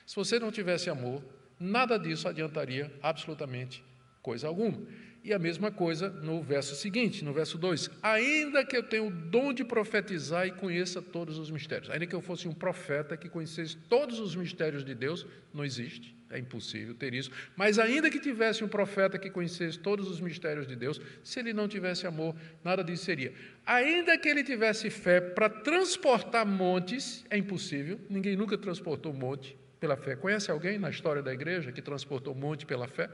se 0.06 0.16
você 0.16 0.38
não 0.38 0.50
tivesse 0.50 0.90
amor, 0.90 1.22
nada 1.58 1.98
disso 1.98 2.28
adiantaria 2.28 2.92
absolutamente 3.02 3.84
coisa 4.22 4.46
alguma. 4.46 4.78
E 5.24 5.32
a 5.32 5.38
mesma 5.38 5.70
coisa 5.70 6.08
no 6.08 6.42
verso 6.42 6.74
seguinte, 6.74 7.24
no 7.24 7.32
verso 7.32 7.56
2: 7.56 7.90
Ainda 8.02 8.64
que 8.64 8.76
eu 8.76 8.82
tenha 8.82 9.04
o 9.04 9.10
dom 9.10 9.52
de 9.52 9.64
profetizar 9.64 10.48
e 10.48 10.50
conheça 10.50 11.00
todos 11.00 11.38
os 11.38 11.48
mistérios, 11.48 11.90
ainda 11.90 12.06
que 12.06 12.14
eu 12.14 12.20
fosse 12.20 12.48
um 12.48 12.54
profeta 12.54 13.16
que 13.16 13.28
conhecesse 13.28 13.76
todos 13.88 14.18
os 14.18 14.34
mistérios 14.34 14.84
de 14.84 14.94
Deus, 14.94 15.24
não 15.54 15.64
existe, 15.64 16.16
é 16.32 16.38
impossível 16.38 16.94
ter 16.94 17.14
isso. 17.14 17.31
Mas 17.55 17.79
ainda 17.79 18.11
que 18.11 18.19
tivesse 18.19 18.64
um 18.64 18.69
profeta 18.69 19.19
que 19.19 19.31
conhecesse 19.31 19.79
todos 19.79 20.11
os 20.11 20.20
mistérios 20.20 20.67
de 20.67 20.75
Deus, 20.75 21.00
se 21.23 21.38
ele 21.38 21.52
não 21.52 21.69
tivesse 21.69 22.06
amor, 22.06 22.35
nada 22.64 22.83
disso 22.83 23.04
seria. 23.04 23.33
Ainda 23.64 24.16
que 24.18 24.28
ele 24.28 24.42
tivesse 24.42 24.90
fé 24.90 25.21
para 25.21 25.49
transportar 25.49 26.47
montes, 26.47 27.25
é 27.30 27.37
impossível, 27.37 28.00
ninguém 28.09 28.35
nunca 28.35 28.56
transportou 28.59 29.12
monte 29.12 29.56
pela 29.78 29.97
fé. 29.97 30.16
Conhece 30.16 30.50
alguém 30.50 30.78
na 30.78 30.90
história 30.90 31.23
da 31.23 31.33
igreja 31.33 31.71
que 31.71 31.83
transportou 31.83 32.35
monte 32.35 32.64
pela 32.64 32.88
fé? 32.88 33.11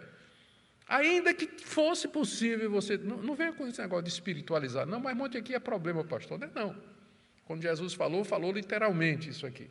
Ainda 0.88 1.34
que 1.34 1.46
fosse 1.64 2.08
possível 2.08 2.70
você. 2.70 2.96
Não, 2.96 3.18
não 3.18 3.34
venha 3.34 3.52
com 3.52 3.66
esse 3.66 3.80
negócio 3.80 4.04
de 4.04 4.10
espiritualizar, 4.10 4.86
não, 4.86 4.98
mas 4.98 5.14
monte 5.14 5.36
aqui 5.36 5.54
é 5.54 5.58
problema, 5.58 6.02
pastor. 6.02 6.38
Não, 6.38 6.46
é 6.46 6.50
não. 6.54 6.74
Quando 7.44 7.62
Jesus 7.62 7.92
falou, 7.94 8.24
falou 8.24 8.52
literalmente 8.52 9.28
isso 9.28 9.46
aqui. 9.46 9.70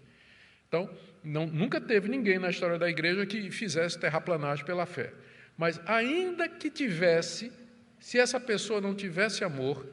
Então, 0.67 0.89
não, 1.24 1.47
nunca 1.47 1.79
teve 1.79 2.07
ninguém 2.07 2.39
na 2.39 2.50
história 2.50 2.77
da 2.77 2.89
igreja 2.89 3.25
que 3.25 3.50
fizesse 3.51 4.00
terraplanagem 4.00 4.65
pela 4.65 4.86
fé. 4.86 5.13
Mas 5.57 5.79
ainda 5.86 6.47
que 6.47 6.69
tivesse, 6.69 7.51
se 8.00 8.19
essa 8.19 8.39
pessoa 8.39 8.79
não 8.79 8.93
tivesse 8.93 9.43
amor, 9.43 9.88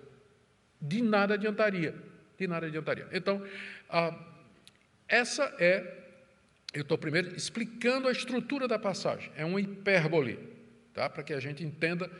de 0.80 1.02
nada 1.02 1.34
adiantaria. 1.34 1.94
De 2.38 2.46
nada 2.46 2.66
adiantaria. 2.66 3.08
Então, 3.12 3.42
ah, 3.88 4.14
essa 5.08 5.54
é. 5.58 6.02
Eu 6.72 6.82
estou 6.82 6.98
primeiro 6.98 7.34
explicando 7.36 8.08
a 8.08 8.12
estrutura 8.12 8.66
da 8.66 8.78
passagem. 8.78 9.30
É 9.36 9.44
uma 9.44 9.60
hipérbole 9.60 10.38
tá? 10.92 11.08
para 11.08 11.22
que 11.22 11.32
a 11.32 11.38
gente 11.38 11.62
entenda 11.62 12.10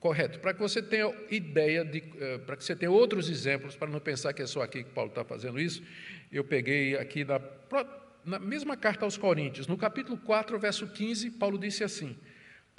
correto, 0.00 0.40
para 0.40 0.54
que 0.54 0.60
você 0.60 0.82
tenha 0.82 1.14
ideia, 1.30 1.84
de, 1.84 2.02
eh, 2.18 2.38
para 2.38 2.56
que 2.56 2.64
você 2.64 2.74
tenha 2.74 2.90
outros 2.90 3.28
exemplos, 3.28 3.76
para 3.76 3.88
não 3.88 4.00
pensar 4.00 4.32
que 4.32 4.40
é 4.40 4.46
só 4.46 4.62
aqui 4.62 4.82
que 4.82 4.90
Paulo 4.90 5.10
está 5.10 5.22
fazendo 5.24 5.60
isso, 5.60 5.82
eu 6.30 6.44
peguei 6.44 6.96
aqui 6.96 7.24
na, 7.24 7.40
na 8.24 8.38
mesma 8.38 8.76
carta 8.76 9.04
aos 9.04 9.16
Coríntios, 9.16 9.66
no 9.66 9.76
capítulo 9.76 10.16
4, 10.18 10.58
verso 10.58 10.86
15, 10.86 11.30
Paulo 11.32 11.58
disse 11.58 11.82
assim: 11.82 12.16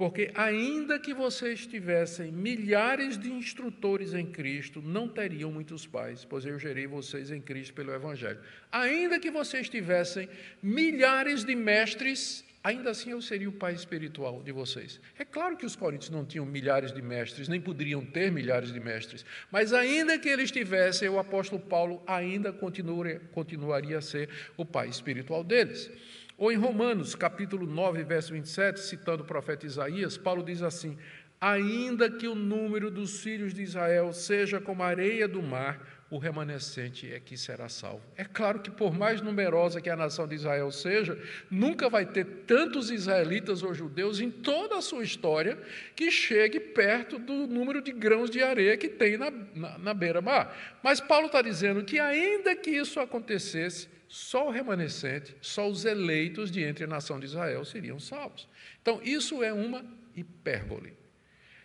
porque 0.02 0.32
ainda 0.34 0.98
que 0.98 1.14
vocês 1.14 1.68
tivessem 1.68 2.32
milhares 2.32 3.20
de 3.20 3.32
instrutores 3.32 4.16
em 4.16 4.26
Cristo, 4.26 4.82
não 4.82 5.08
teriam 5.08 5.52
muitos 5.52 5.86
pais, 5.86 6.26
pois 6.26 6.44
eu 6.44 6.58
gerei 6.58 6.88
vocês 6.88 7.30
em 7.30 7.40
Cristo 7.40 7.76
pelo 7.76 7.94
Evangelho. 7.94 8.40
Ainda 8.72 9.20
que 9.20 9.30
vocês 9.30 9.70
tivessem 9.70 10.28
milhares 10.60 11.44
de 11.44 11.54
mestres, 11.54 12.44
ainda 12.64 12.92
assim 12.92 13.12
eu 13.12 13.22
seria 13.22 13.50
o 13.50 13.54
pai 13.54 13.74
espiritual 13.74 14.42
de 14.44 14.52
vocês. 14.52 15.00
É 15.18 15.26
claro 15.26 15.58
que 15.58 15.66
os 15.66 15.76
coríntios 15.76 16.10
não 16.10 16.26
tinham 16.26 16.46
milhares 16.46 16.92
de 16.92 17.02
mestres, 17.02 17.48
nem 17.48 17.60
poderiam 17.60 18.06
ter 18.06 18.32
milhares 18.32 18.72
de 18.72 18.80
mestres, 18.80 19.26
mas 19.52 19.74
ainda 19.74 20.18
que 20.18 20.30
eles 20.30 20.52
tivessem, 20.52 21.10
o 21.10 21.20
apóstolo 21.20 21.62
Paulo 21.62 22.02
ainda 22.06 22.52
continuaria, 22.52 23.22
continuaria 23.32 23.98
a 23.98 24.02
ser 24.02 24.30
o 24.58 24.66
pai 24.66 24.88
espiritual 24.88 25.44
deles. 25.44 25.90
Ou 26.38 26.52
em 26.52 26.56
Romanos, 26.56 27.14
capítulo 27.14 27.68
9, 27.68 28.04
verso 28.04 28.34
27, 28.34 28.80
citando 28.80 29.24
o 29.24 29.28
profeta 29.28 29.66
Isaías, 29.66 30.18
Paulo 30.18 30.44
diz 30.44 30.64
assim: 30.64 30.98
ainda 31.42 32.08
que 32.10 32.28
o 32.28 32.36
número 32.36 32.92
dos 32.92 33.22
filhos 33.22 33.52
de 33.52 33.64
Israel 33.64 34.14
seja 34.14 34.62
como 34.62 34.84
a 34.84 34.88
areia 34.88 35.28
do 35.28 35.42
mar, 35.42 35.82
o 36.12 36.18
remanescente 36.18 37.12
é 37.12 37.22
que 37.22 37.38
será 37.38 37.70
salvo. 37.70 38.02
É 38.18 38.26
claro 38.26 38.60
que, 38.60 38.70
por 38.70 38.94
mais 38.94 39.22
numerosa 39.22 39.80
que 39.80 39.90
a 39.90 39.96
nação 39.96 40.28
de 40.28 40.36
Israel 40.36 40.70
seja, 40.70 41.18
nunca 41.50 41.90
vai 41.90 42.06
ter 42.06 42.26
tantos 42.46 42.92
israelitas 42.92 43.64
ou 43.64 43.74
judeus 43.74 44.20
em 44.20 44.30
toda 44.30 44.78
a 44.78 44.82
sua 44.82 45.06
história 45.06 45.58
que 45.96 46.12
chegue 46.12 46.60
perto 46.60 47.18
do 47.18 47.48
número 47.48 47.82
de 47.82 47.94
grãos 47.94 48.30
de 48.30 48.44
areia 48.44 48.76
que 48.76 48.90
tem 48.90 49.18
na, 49.18 49.32
na, 49.32 49.78
na 49.78 49.94
beira-mar. 49.94 50.80
Mas 50.84 51.00
Paulo 51.00 51.28
está 51.28 51.42
dizendo 51.42 51.82
que, 51.86 51.98
ainda 51.98 52.54
que 52.58 52.72
isso 52.72 53.00
acontecesse, 53.00 53.88
só 54.10 54.50
o 54.50 54.52
remanescente, 54.52 55.34
só 55.40 55.70
os 55.70 55.86
eleitos 55.86 56.52
de 56.52 56.62
entre 56.62 56.84
a 56.84 56.88
nação 56.88 57.22
de 57.22 57.26
Israel 57.26 57.64
seriam 57.64 58.02
salvos. 58.02 58.50
Então, 58.82 59.00
isso 59.02 59.42
é 59.42 59.54
uma 59.54 59.86
hipérbole. 60.14 60.94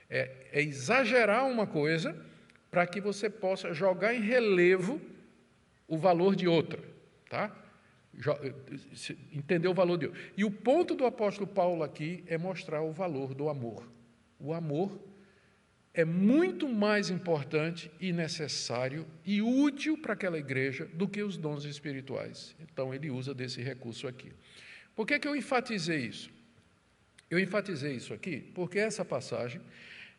É, 0.09 0.31
é 0.53 0.63
exagerar 0.63 1.49
uma 1.49 1.67
coisa 1.67 2.17
para 2.71 2.87
que 2.87 3.01
você 3.01 3.31
possa 3.31 3.73
jogar 3.73 4.15
em 4.15 4.21
relevo 4.21 5.01
o 5.89 5.97
valor 5.97 6.35
de 6.35 6.49
outra, 6.49 6.83
tá? 7.29 7.55
Entender 9.33 9.69
o 9.69 9.75
valor 9.75 9.99
de 9.99 10.07
outra. 10.07 10.21
E 10.37 10.45
o 10.45 10.51
ponto 10.51 10.95
do 10.95 11.05
apóstolo 11.05 11.47
Paulo 11.47 11.83
aqui 11.83 12.25
é 12.27 12.37
mostrar 12.37 12.83
o 12.83 12.93
valor 12.93 13.35
do 13.35 13.49
amor. 13.49 13.87
O 14.39 14.53
amor 14.53 14.99
é 15.97 16.05
muito 16.05 16.69
mais 16.69 17.09
importante 17.09 17.91
e 17.99 18.13
necessário 18.13 19.07
e 19.25 19.41
útil 19.41 19.97
para 19.97 20.13
aquela 20.13 20.39
igreja 20.39 20.85
do 20.93 21.09
que 21.09 21.23
os 21.23 21.39
dons 21.39 21.65
espirituais. 21.65 22.55
Então 22.61 22.93
ele 22.93 23.11
usa 23.11 23.33
desse 23.33 23.63
recurso 23.63 24.07
aqui. 24.07 24.31
Por 24.95 25.07
que, 25.07 25.19
que 25.19 25.27
eu 25.27 25.35
enfatizei 25.35 26.01
isso? 26.01 26.31
Eu 27.31 27.39
enfatizei 27.39 27.95
isso 27.95 28.13
aqui 28.13 28.41
porque 28.55 28.79
essa 28.79 29.05
passagem 29.05 29.61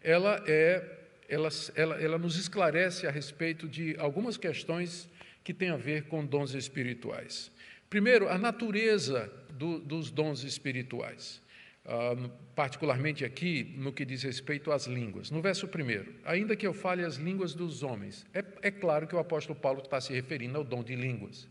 ela, 0.01 0.43
é, 0.47 0.83
ela, 1.27 1.49
ela, 1.75 1.95
ela 2.01 2.17
nos 2.17 2.37
esclarece 2.37 3.05
a 3.05 3.11
respeito 3.11 3.67
de 3.67 3.95
algumas 3.99 4.37
questões 4.37 5.09
que 5.43 5.53
têm 5.53 5.69
a 5.69 5.77
ver 5.77 6.03
com 6.03 6.25
dons 6.25 6.53
espirituais. 6.53 7.51
Primeiro, 7.89 8.27
a 8.27 8.37
natureza 8.37 9.31
do, 9.51 9.79
dos 9.79 10.11
dons 10.11 10.43
espirituais, 10.43 11.41
particularmente 12.53 13.23
aqui 13.23 13.73
no 13.77 13.93
que 13.93 14.03
diz 14.03 14.23
respeito 14.23 14.71
às 14.71 14.87
línguas. 14.87 15.31
No 15.31 15.41
verso 15.41 15.67
primeiro, 15.67 16.13
ainda 16.25 16.55
que 16.55 16.67
eu 16.67 16.73
fale 16.73 17.03
as 17.03 17.15
línguas 17.15 17.53
dos 17.53 17.81
homens, 17.81 18.25
é, 18.33 18.43
é 18.61 18.71
claro 18.71 19.07
que 19.07 19.15
o 19.15 19.19
apóstolo 19.19 19.57
Paulo 19.57 19.81
está 19.81 20.01
se 20.01 20.13
referindo 20.13 20.57
ao 20.57 20.63
dom 20.63 20.83
de 20.83 20.95
línguas. 20.95 21.47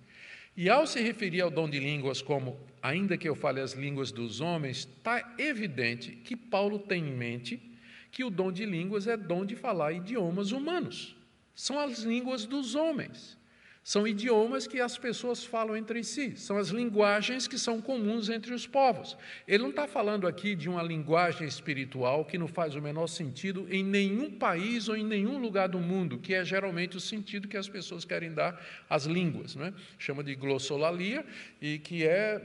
E 0.54 0.70
ao 0.70 0.86
se 0.86 1.00
referir 1.00 1.42
ao 1.42 1.50
dom 1.50 1.68
de 1.68 1.78
línguas 1.78 2.22
como, 2.22 2.58
ainda 2.82 3.16
que 3.16 3.28
eu 3.28 3.34
fale 3.34 3.60
as 3.60 3.72
línguas 3.72 4.10
dos 4.10 4.40
homens, 4.40 4.78
está 4.78 5.34
evidente 5.38 6.12
que 6.12 6.36
Paulo 6.36 6.78
tem 6.78 7.06
em 7.06 7.12
mente 7.12 7.75
que 8.16 8.24
o 8.24 8.30
dom 8.30 8.50
de 8.50 8.64
línguas 8.64 9.06
é 9.06 9.14
dom 9.14 9.44
de 9.44 9.54
falar 9.54 9.92
idiomas 9.92 10.50
humanos. 10.50 11.14
São 11.54 11.78
as 11.78 11.98
línguas 11.98 12.46
dos 12.46 12.74
homens. 12.74 13.36
São 13.84 14.08
idiomas 14.08 14.66
que 14.66 14.80
as 14.80 14.96
pessoas 14.96 15.44
falam 15.44 15.76
entre 15.76 16.02
si, 16.02 16.34
são 16.34 16.56
as 16.56 16.70
linguagens 16.70 17.46
que 17.46 17.58
são 17.58 17.78
comuns 17.78 18.30
entre 18.30 18.54
os 18.54 18.66
povos. 18.66 19.18
Ele 19.46 19.62
não 19.62 19.68
está 19.68 19.86
falando 19.86 20.26
aqui 20.26 20.54
de 20.54 20.66
uma 20.66 20.82
linguagem 20.82 21.46
espiritual 21.46 22.24
que 22.24 22.38
não 22.38 22.48
faz 22.48 22.74
o 22.74 22.80
menor 22.80 23.06
sentido 23.06 23.66
em 23.70 23.84
nenhum 23.84 24.30
país 24.30 24.88
ou 24.88 24.96
em 24.96 25.04
nenhum 25.04 25.38
lugar 25.38 25.68
do 25.68 25.78
mundo, 25.78 26.16
que 26.16 26.32
é 26.32 26.42
geralmente 26.42 26.96
o 26.96 27.00
sentido 27.00 27.46
que 27.46 27.56
as 27.56 27.68
pessoas 27.68 28.06
querem 28.06 28.32
dar 28.32 28.58
às 28.88 29.04
línguas. 29.04 29.54
Né? 29.54 29.74
Chama 29.98 30.24
de 30.24 30.34
glossolalia, 30.34 31.22
e 31.60 31.78
que 31.78 32.02
é 32.02 32.42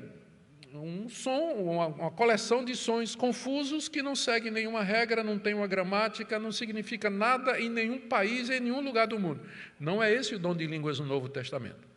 um 0.74 1.10
som, 1.10 1.54
uma, 1.54 1.88
uma, 1.88 2.12
coleção 2.12 2.64
de 2.64 2.76
sons 2.76 3.16
confusos 3.16 3.90
que 3.90 4.02
não 4.02 4.16
seguem 4.16 4.52
nenhuma 4.52 4.84
regra, 4.84 5.24
não 5.24 5.38
tem 5.38 5.54
uma 5.54 5.68
gramática, 5.68 6.40
não 6.40 6.52
significa 6.52 7.10
nada 7.10 7.60
em 7.60 7.70
nenhum 7.70 8.00
país, 8.00 8.50
em 8.50 8.60
nenhum 8.60 8.82
lugar 8.82 9.08
do 9.08 9.20
mundo. 9.20 9.42
Não 9.80 10.02
é 10.02 10.14
esse 10.14 10.36
o 10.36 10.40
dom 10.40 10.56
de 10.56 10.66
línguas 10.66 11.00
no 11.00 11.06
Novo 11.06 11.28
Testamento. 11.28 11.91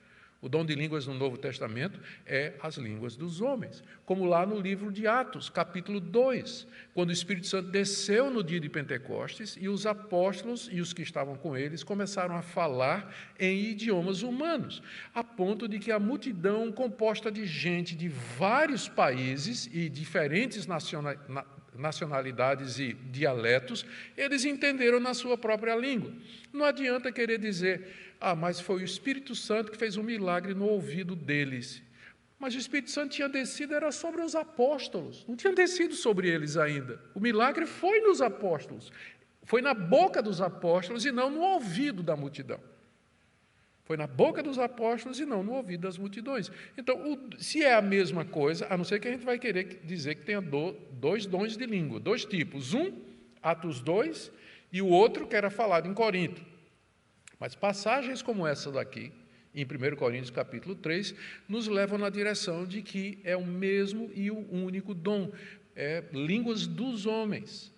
O 0.44 0.48
dom 0.50 0.62
de 0.62 0.74
línguas 0.74 1.06
no 1.06 1.14
Novo 1.14 1.38
Testamento 1.38 1.98
é 2.26 2.52
as 2.60 2.76
línguas 2.76 3.16
dos 3.16 3.40
homens, 3.40 3.82
como 4.04 4.26
lá 4.26 4.44
no 4.44 4.60
livro 4.60 4.92
de 4.92 5.06
Atos, 5.06 5.48
capítulo 5.48 5.98
2, 5.98 6.66
quando 6.92 7.08
o 7.08 7.12
Espírito 7.14 7.46
Santo 7.46 7.70
desceu 7.70 8.30
no 8.30 8.44
dia 8.44 8.60
de 8.60 8.68
Pentecostes 8.68 9.56
e 9.58 9.70
os 9.70 9.86
apóstolos 9.86 10.68
e 10.70 10.82
os 10.82 10.92
que 10.92 11.00
estavam 11.00 11.34
com 11.34 11.56
eles 11.56 11.82
começaram 11.82 12.36
a 12.36 12.42
falar 12.42 13.10
em 13.40 13.70
idiomas 13.70 14.20
humanos, 14.20 14.82
a 15.14 15.24
ponto 15.24 15.66
de 15.66 15.78
que 15.78 15.90
a 15.90 15.98
multidão 15.98 16.70
composta 16.70 17.32
de 17.32 17.46
gente 17.46 17.96
de 17.96 18.10
vários 18.10 18.86
países 18.86 19.66
e 19.72 19.88
diferentes 19.88 20.66
nacionalidades 20.66 21.53
e 22.78 22.92
dialetos, 23.10 23.84
eles 24.16 24.44
entenderam 24.44 25.00
na 25.00 25.14
sua 25.14 25.36
própria 25.36 25.74
língua. 25.74 26.12
Não 26.52 26.64
adianta 26.64 27.10
querer 27.12 27.38
dizer 27.38 28.04
ah, 28.20 28.34
mas 28.34 28.58
foi 28.58 28.80
o 28.80 28.84
Espírito 28.84 29.34
Santo 29.34 29.70
que 29.70 29.76
fez 29.76 29.98
um 29.98 30.02
milagre 30.02 30.54
no 30.54 30.66
ouvido 30.66 31.14
deles. 31.14 31.82
Mas 32.38 32.54
o 32.54 32.58
Espírito 32.58 32.90
Santo 32.90 33.12
tinha 33.12 33.28
descido, 33.28 33.74
era 33.74 33.92
sobre 33.92 34.22
os 34.22 34.34
apóstolos, 34.34 35.24
não 35.28 35.36
tinha 35.36 35.52
descido 35.52 35.94
sobre 35.94 36.28
eles 36.28 36.56
ainda. 36.56 37.00
O 37.14 37.20
milagre 37.20 37.66
foi 37.66 38.00
nos 38.00 38.22
apóstolos, 38.22 38.90
foi 39.42 39.60
na 39.60 39.74
boca 39.74 40.22
dos 40.22 40.40
apóstolos 40.40 41.04
e 41.04 41.12
não 41.12 41.30
no 41.30 41.40
ouvido 41.40 42.02
da 42.02 42.16
multidão. 42.16 42.58
Foi 43.84 43.96
na 43.96 44.06
boca 44.06 44.42
dos 44.42 44.58
apóstolos 44.58 45.20
e 45.20 45.26
não 45.26 45.42
no 45.42 45.52
ouvido 45.52 45.82
das 45.82 45.98
multidões. 45.98 46.50
Então, 46.76 47.12
o, 47.12 47.42
se 47.42 47.62
é 47.62 47.74
a 47.74 47.82
mesma 47.82 48.24
coisa, 48.24 48.66
a 48.70 48.76
não 48.76 48.84
ser 48.84 48.98
que 48.98 49.08
a 49.08 49.10
gente 49.10 49.24
vai 49.24 49.38
querer 49.38 49.82
dizer 49.84 50.14
que 50.14 50.24
tenha 50.24 50.40
do, 50.40 50.72
dois 50.92 51.26
dons 51.26 51.56
de 51.56 51.66
língua, 51.66 52.00
dois 52.00 52.24
tipos. 52.24 52.72
Um, 52.72 52.92
Atos 53.44 53.82
2, 53.82 54.32
e 54.72 54.80
o 54.80 54.88
outro 54.88 55.26
que 55.26 55.36
era 55.36 55.50
falado 55.50 55.86
em 55.86 55.92
Corinto. 55.92 56.42
Mas 57.38 57.54
passagens 57.54 58.22
como 58.22 58.46
essa 58.46 58.72
daqui, 58.72 59.12
em 59.54 59.64
1 59.64 59.96
Coríntios 59.96 60.30
capítulo 60.30 60.74
3, 60.74 61.14
nos 61.46 61.68
levam 61.68 61.98
na 61.98 62.08
direção 62.08 62.66
de 62.66 62.80
que 62.80 63.20
é 63.22 63.36
o 63.36 63.44
mesmo 63.44 64.10
e 64.14 64.30
o 64.30 64.50
único 64.50 64.94
dom, 64.94 65.30
é 65.76 66.02
línguas 66.10 66.66
dos 66.66 67.04
homens. 67.04 67.70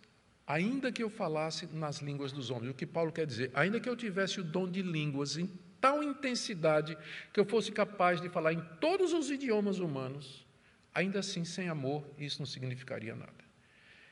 Ainda 0.46 0.92
que 0.92 1.02
eu 1.02 1.10
falasse 1.10 1.66
nas 1.72 1.98
línguas 1.98 2.30
dos 2.30 2.50
homens, 2.50 2.70
o 2.70 2.74
que 2.74 2.86
Paulo 2.86 3.10
quer 3.10 3.26
dizer? 3.26 3.50
Ainda 3.52 3.80
que 3.80 3.88
eu 3.88 3.96
tivesse 3.96 4.40
o 4.40 4.44
dom 4.44 4.70
de 4.70 4.82
línguas 4.82 5.36
em 5.36 5.50
tal 5.86 6.02
intensidade 6.02 6.98
que 7.32 7.38
eu 7.38 7.44
fosse 7.44 7.70
capaz 7.70 8.20
de 8.20 8.28
falar 8.28 8.52
em 8.52 8.60
todos 8.80 9.12
os 9.12 9.30
idiomas 9.30 9.78
humanos, 9.78 10.44
ainda 10.92 11.20
assim, 11.20 11.44
sem 11.44 11.68
amor, 11.68 12.04
isso 12.18 12.40
não 12.40 12.46
significaria 12.46 13.14
nada. 13.14 13.46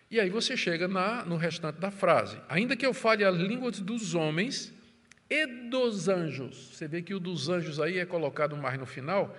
E 0.08 0.20
aí 0.20 0.30
você 0.30 0.56
chega 0.56 0.86
na, 0.86 1.24
no 1.24 1.36
restante 1.36 1.80
da 1.80 1.90
frase: 1.90 2.40
ainda 2.48 2.76
que 2.76 2.86
eu 2.86 2.94
fale 2.94 3.24
as 3.24 3.34
línguas 3.34 3.80
dos 3.80 4.14
homens 4.14 4.72
e 5.28 5.44
dos 5.68 6.08
anjos. 6.08 6.76
Você 6.76 6.86
vê 6.86 7.02
que 7.02 7.12
o 7.12 7.18
dos 7.18 7.48
anjos 7.48 7.80
aí 7.80 7.98
é 7.98 8.06
colocado 8.06 8.56
mais 8.56 8.78
no 8.78 8.86
final, 8.86 9.36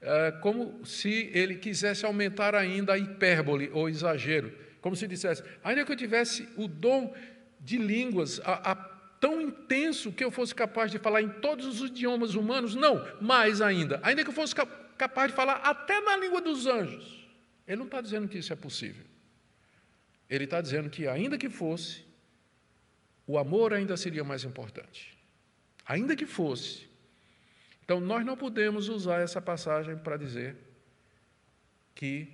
é, 0.00 0.32
como 0.42 0.84
se 0.84 1.30
ele 1.32 1.54
quisesse 1.54 2.04
aumentar 2.04 2.56
ainda 2.56 2.94
a 2.94 2.98
hipérbole 2.98 3.70
ou 3.72 3.88
exagero, 3.88 4.52
como 4.80 4.96
se 4.96 5.06
dissesse, 5.06 5.40
ainda 5.62 5.84
que 5.84 5.92
eu 5.92 5.96
tivesse 5.96 6.48
o 6.56 6.66
dom 6.66 7.14
de 7.60 7.78
línguas 7.78 8.40
a, 8.40 8.72
a, 8.72 8.74
tão 9.20 9.40
intenso 9.40 10.12
que 10.12 10.24
eu 10.24 10.30
fosse 10.30 10.54
capaz 10.54 10.90
de 10.90 10.98
falar 10.98 11.22
em 11.22 11.28
todos 11.28 11.66
os 11.66 11.90
idiomas 11.90 12.34
humanos, 12.34 12.74
não, 12.74 13.02
mais 13.20 13.60
ainda, 13.60 14.00
ainda 14.02 14.22
que 14.22 14.30
eu 14.30 14.34
fosse 14.34 14.54
capaz 14.54 15.30
de 15.30 15.36
falar 15.36 15.56
até 15.56 16.00
na 16.00 16.16
língua 16.16 16.40
dos 16.40 16.66
anjos. 16.66 17.26
Ele 17.66 17.78
não 17.78 17.86
está 17.86 18.00
dizendo 18.00 18.28
que 18.28 18.38
isso 18.38 18.52
é 18.52 18.56
possível. 18.56 19.04
Ele 20.28 20.44
está 20.44 20.60
dizendo 20.60 20.90
que, 20.90 21.06
ainda 21.06 21.38
que 21.38 21.48
fosse, 21.48 22.04
o 23.26 23.38
amor 23.38 23.72
ainda 23.72 23.96
seria 23.96 24.22
mais 24.22 24.44
importante 24.44 25.16
ainda 25.86 26.16
que 26.16 26.26
fosse. 26.26 26.88
Então, 27.84 28.00
nós 28.00 28.26
não 28.26 28.36
podemos 28.36 28.88
usar 28.88 29.20
essa 29.20 29.40
passagem 29.40 29.96
para 29.96 30.16
dizer 30.16 30.56
que 31.94 32.28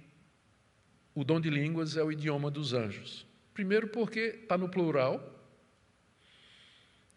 o 1.15 1.23
dom 1.23 1.39
de 1.39 1.51
línguas 1.51 1.97
é 1.97 2.03
o 2.03 2.11
idioma 2.11 2.51
dos 2.51 2.73
anjos. 2.73 3.27
Primeiro, 3.53 3.89
porque 3.89 4.41
está 4.43 4.57
no 4.57 4.69
plural, 4.69 5.42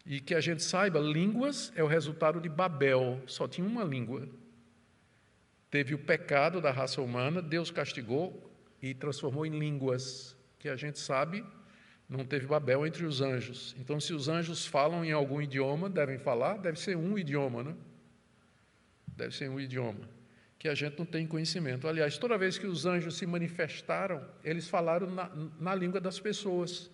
e 0.06 0.20
que 0.20 0.34
a 0.34 0.40
gente 0.40 0.62
saiba, 0.62 0.98
línguas 1.00 1.72
é 1.74 1.82
o 1.82 1.86
resultado 1.86 2.40
de 2.40 2.48
Babel, 2.48 3.20
só 3.26 3.48
tinha 3.48 3.66
uma 3.66 3.82
língua. 3.82 4.28
Teve 5.70 5.94
o 5.94 5.98
pecado 5.98 6.60
da 6.60 6.70
raça 6.70 7.02
humana, 7.02 7.42
Deus 7.42 7.70
castigou 7.70 8.50
e 8.80 8.94
transformou 8.94 9.44
em 9.44 9.58
línguas, 9.58 10.36
que 10.58 10.68
a 10.68 10.76
gente 10.76 10.98
sabe 10.98 11.44
não 12.08 12.24
teve 12.24 12.46
Babel 12.46 12.86
entre 12.86 13.04
os 13.04 13.20
anjos. 13.20 13.74
Então, 13.80 13.98
se 13.98 14.14
os 14.14 14.28
anjos 14.28 14.64
falam 14.64 15.04
em 15.04 15.10
algum 15.10 15.42
idioma, 15.42 15.90
devem 15.90 16.18
falar, 16.18 16.56
deve 16.58 16.78
ser 16.78 16.96
um 16.96 17.18
idioma, 17.18 17.64
né? 17.64 17.74
Deve 19.08 19.34
ser 19.34 19.50
um 19.50 19.58
idioma 19.58 20.08
que 20.58 20.68
a 20.68 20.74
gente 20.74 20.98
não 20.98 21.04
tem 21.04 21.26
conhecimento. 21.26 21.86
Aliás, 21.86 22.16
toda 22.16 22.38
vez 22.38 22.58
que 22.58 22.66
os 22.66 22.86
anjos 22.86 23.16
se 23.16 23.26
manifestaram, 23.26 24.26
eles 24.42 24.68
falaram 24.68 25.08
na, 25.10 25.30
na 25.60 25.74
língua 25.74 26.00
das 26.00 26.18
pessoas. 26.18 26.90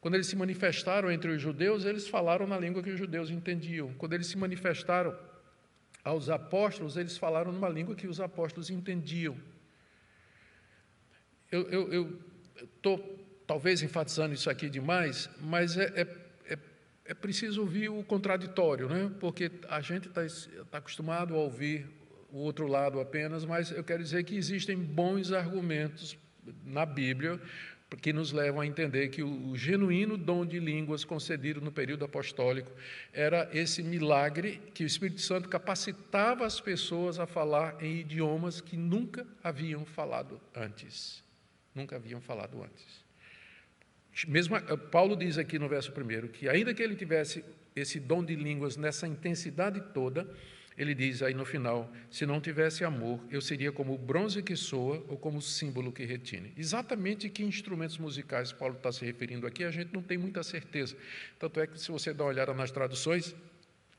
Quando 0.00 0.14
eles 0.14 0.28
se 0.28 0.36
manifestaram 0.36 1.10
entre 1.10 1.30
os 1.30 1.42
judeus, 1.42 1.84
eles 1.84 2.06
falaram 2.06 2.46
na 2.46 2.58
língua 2.58 2.82
que 2.82 2.90
os 2.90 2.98
judeus 2.98 3.30
entendiam. 3.30 3.92
Quando 3.94 4.12
eles 4.12 4.28
se 4.28 4.38
manifestaram 4.38 5.16
aos 6.04 6.30
apóstolos, 6.30 6.96
eles 6.96 7.18
falaram 7.18 7.52
numa 7.52 7.68
língua 7.68 7.96
que 7.96 8.06
os 8.06 8.20
apóstolos 8.20 8.70
entendiam. 8.70 9.36
Eu 11.50 12.20
estou 12.62 13.18
talvez 13.46 13.82
enfatizando 13.82 14.34
isso 14.34 14.50
aqui 14.50 14.68
demais, 14.68 15.28
mas 15.40 15.76
é, 15.76 15.84
é, 15.96 16.52
é, 16.52 16.58
é 17.06 17.14
preciso 17.14 17.62
ouvir 17.62 17.88
o 17.88 18.04
contraditório, 18.04 18.88
né? 18.88 19.10
porque 19.18 19.50
a 19.68 19.80
gente 19.80 20.06
está 20.06 20.20
tá 20.70 20.78
acostumado 20.78 21.34
a 21.34 21.38
ouvir 21.38 21.86
o 22.30 22.38
outro 22.38 22.66
lado 22.66 23.00
apenas, 23.00 23.46
mas 23.46 23.70
eu 23.70 23.82
quero 23.82 24.02
dizer 24.02 24.22
que 24.24 24.36
existem 24.36 24.76
bons 24.76 25.32
argumentos 25.32 26.18
na 26.62 26.84
Bíblia 26.84 27.40
que 27.96 28.12
nos 28.12 28.32
levam 28.32 28.60
a 28.60 28.66
entender 28.66 29.08
que 29.08 29.22
o, 29.22 29.56
genuíno 29.56 30.18
dom 30.18 30.44
de 30.44 30.60
línguas 30.60 31.04
concedido 31.04 31.60
no 31.60 31.72
período 31.72 32.04
apostólico 32.04 32.70
era 33.12 33.48
esse 33.52 33.82
milagre 33.82 34.60
que 34.74 34.84
o 34.84 34.86
Espírito 34.86 35.22
Santo 35.22 35.48
capacitava 35.48 36.44
as 36.44 36.60
pessoas 36.60 37.18
a 37.18 37.26
falar 37.26 37.82
em 37.82 37.96
idiomas 37.96 38.60
que 38.60 38.76
nunca 38.76 39.26
haviam 39.42 39.84
falado 39.86 40.38
antes. 40.54 41.24
Nunca 41.74 41.96
haviam 41.96 42.20
falado 42.20 42.62
antes. 42.62 43.04
Mesmo 44.26 44.60
Paulo 44.90 45.16
diz 45.16 45.38
aqui 45.38 45.58
no 45.58 45.68
verso 45.68 45.92
primeiro 45.92 46.28
que 46.28 46.48
ainda 46.48 46.74
que 46.74 46.82
ele 46.82 46.96
tivesse 46.96 47.44
esse 47.74 47.98
dom 48.00 48.24
de 48.24 48.34
línguas 48.34 48.76
nessa 48.76 49.06
intensidade 49.06 49.80
toda, 49.94 50.28
ele 50.78 50.94
diz 50.94 51.22
aí 51.22 51.34
no 51.34 51.44
final: 51.44 51.90
se 52.08 52.24
não 52.24 52.40
tivesse 52.40 52.84
amor, 52.84 53.20
eu 53.30 53.40
seria 53.40 53.72
como 53.72 53.94
o 53.94 53.98
bronze 53.98 54.40
que 54.42 54.54
soa 54.54 55.04
ou 55.08 55.18
como 55.18 55.38
o 55.38 55.42
símbolo 55.42 55.90
que 55.90 56.04
retine. 56.04 56.52
Exatamente 56.56 57.28
que 57.28 57.42
instrumentos 57.42 57.98
musicais 57.98 58.52
Paulo 58.52 58.76
está 58.76 58.92
se 58.92 59.04
referindo 59.04 59.44
aqui, 59.44 59.64
a 59.64 59.72
gente 59.72 59.92
não 59.92 60.00
tem 60.00 60.16
muita 60.16 60.42
certeza. 60.44 60.96
Tanto 61.36 61.58
é 61.58 61.66
que, 61.66 61.78
se 61.80 61.90
você 61.90 62.14
dá 62.14 62.22
uma 62.22 62.30
olhada 62.30 62.54
nas 62.54 62.70
traduções, 62.70 63.34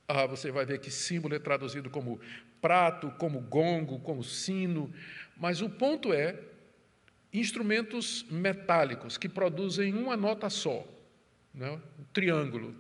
ah, 0.08 0.26
você 0.26 0.52
vai 0.52 0.66
ver 0.66 0.80
que 0.80 0.90
símbolo 0.90 1.36
é 1.36 1.40
traduzido 1.40 1.90
como 1.90 2.20
prato, 2.62 3.12
como 3.20 3.42
gongo, 3.42 4.00
como 4.00 4.24
sino. 4.24 4.92
Mas 5.36 5.62
o 5.62 5.70
ponto 5.70 6.14
é 6.14 6.40
instrumentos 7.34 8.26
metálicos 8.32 9.18
que 9.18 9.28
produzem 9.28 9.94
uma 9.94 10.16
nota 10.16 10.50
só, 10.50 10.88
né? 11.54 11.72
um 12.00 12.04
triângulo, 12.14 12.74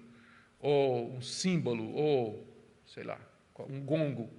ou 0.59 1.17
um 1.17 1.21
símbolo, 1.21 1.93
ou 1.93 2.47
sei 2.85 3.03
lá, 3.03 3.19
um 3.63 3.81
gongo. 3.81 4.29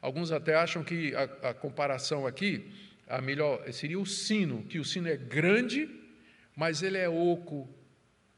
Alguns 0.00 0.30
até 0.30 0.54
acham 0.54 0.84
que 0.84 1.14
a, 1.14 1.50
a 1.50 1.54
comparação 1.54 2.26
aqui, 2.26 2.70
a 3.06 3.20
melhor 3.20 3.70
seria 3.72 3.98
o 3.98 4.06
sino, 4.06 4.62
que 4.64 4.78
o 4.78 4.84
sino 4.84 5.08
é 5.08 5.16
grande, 5.16 5.88
mas 6.56 6.82
ele 6.82 6.96
é 6.96 7.08
oco. 7.08 7.68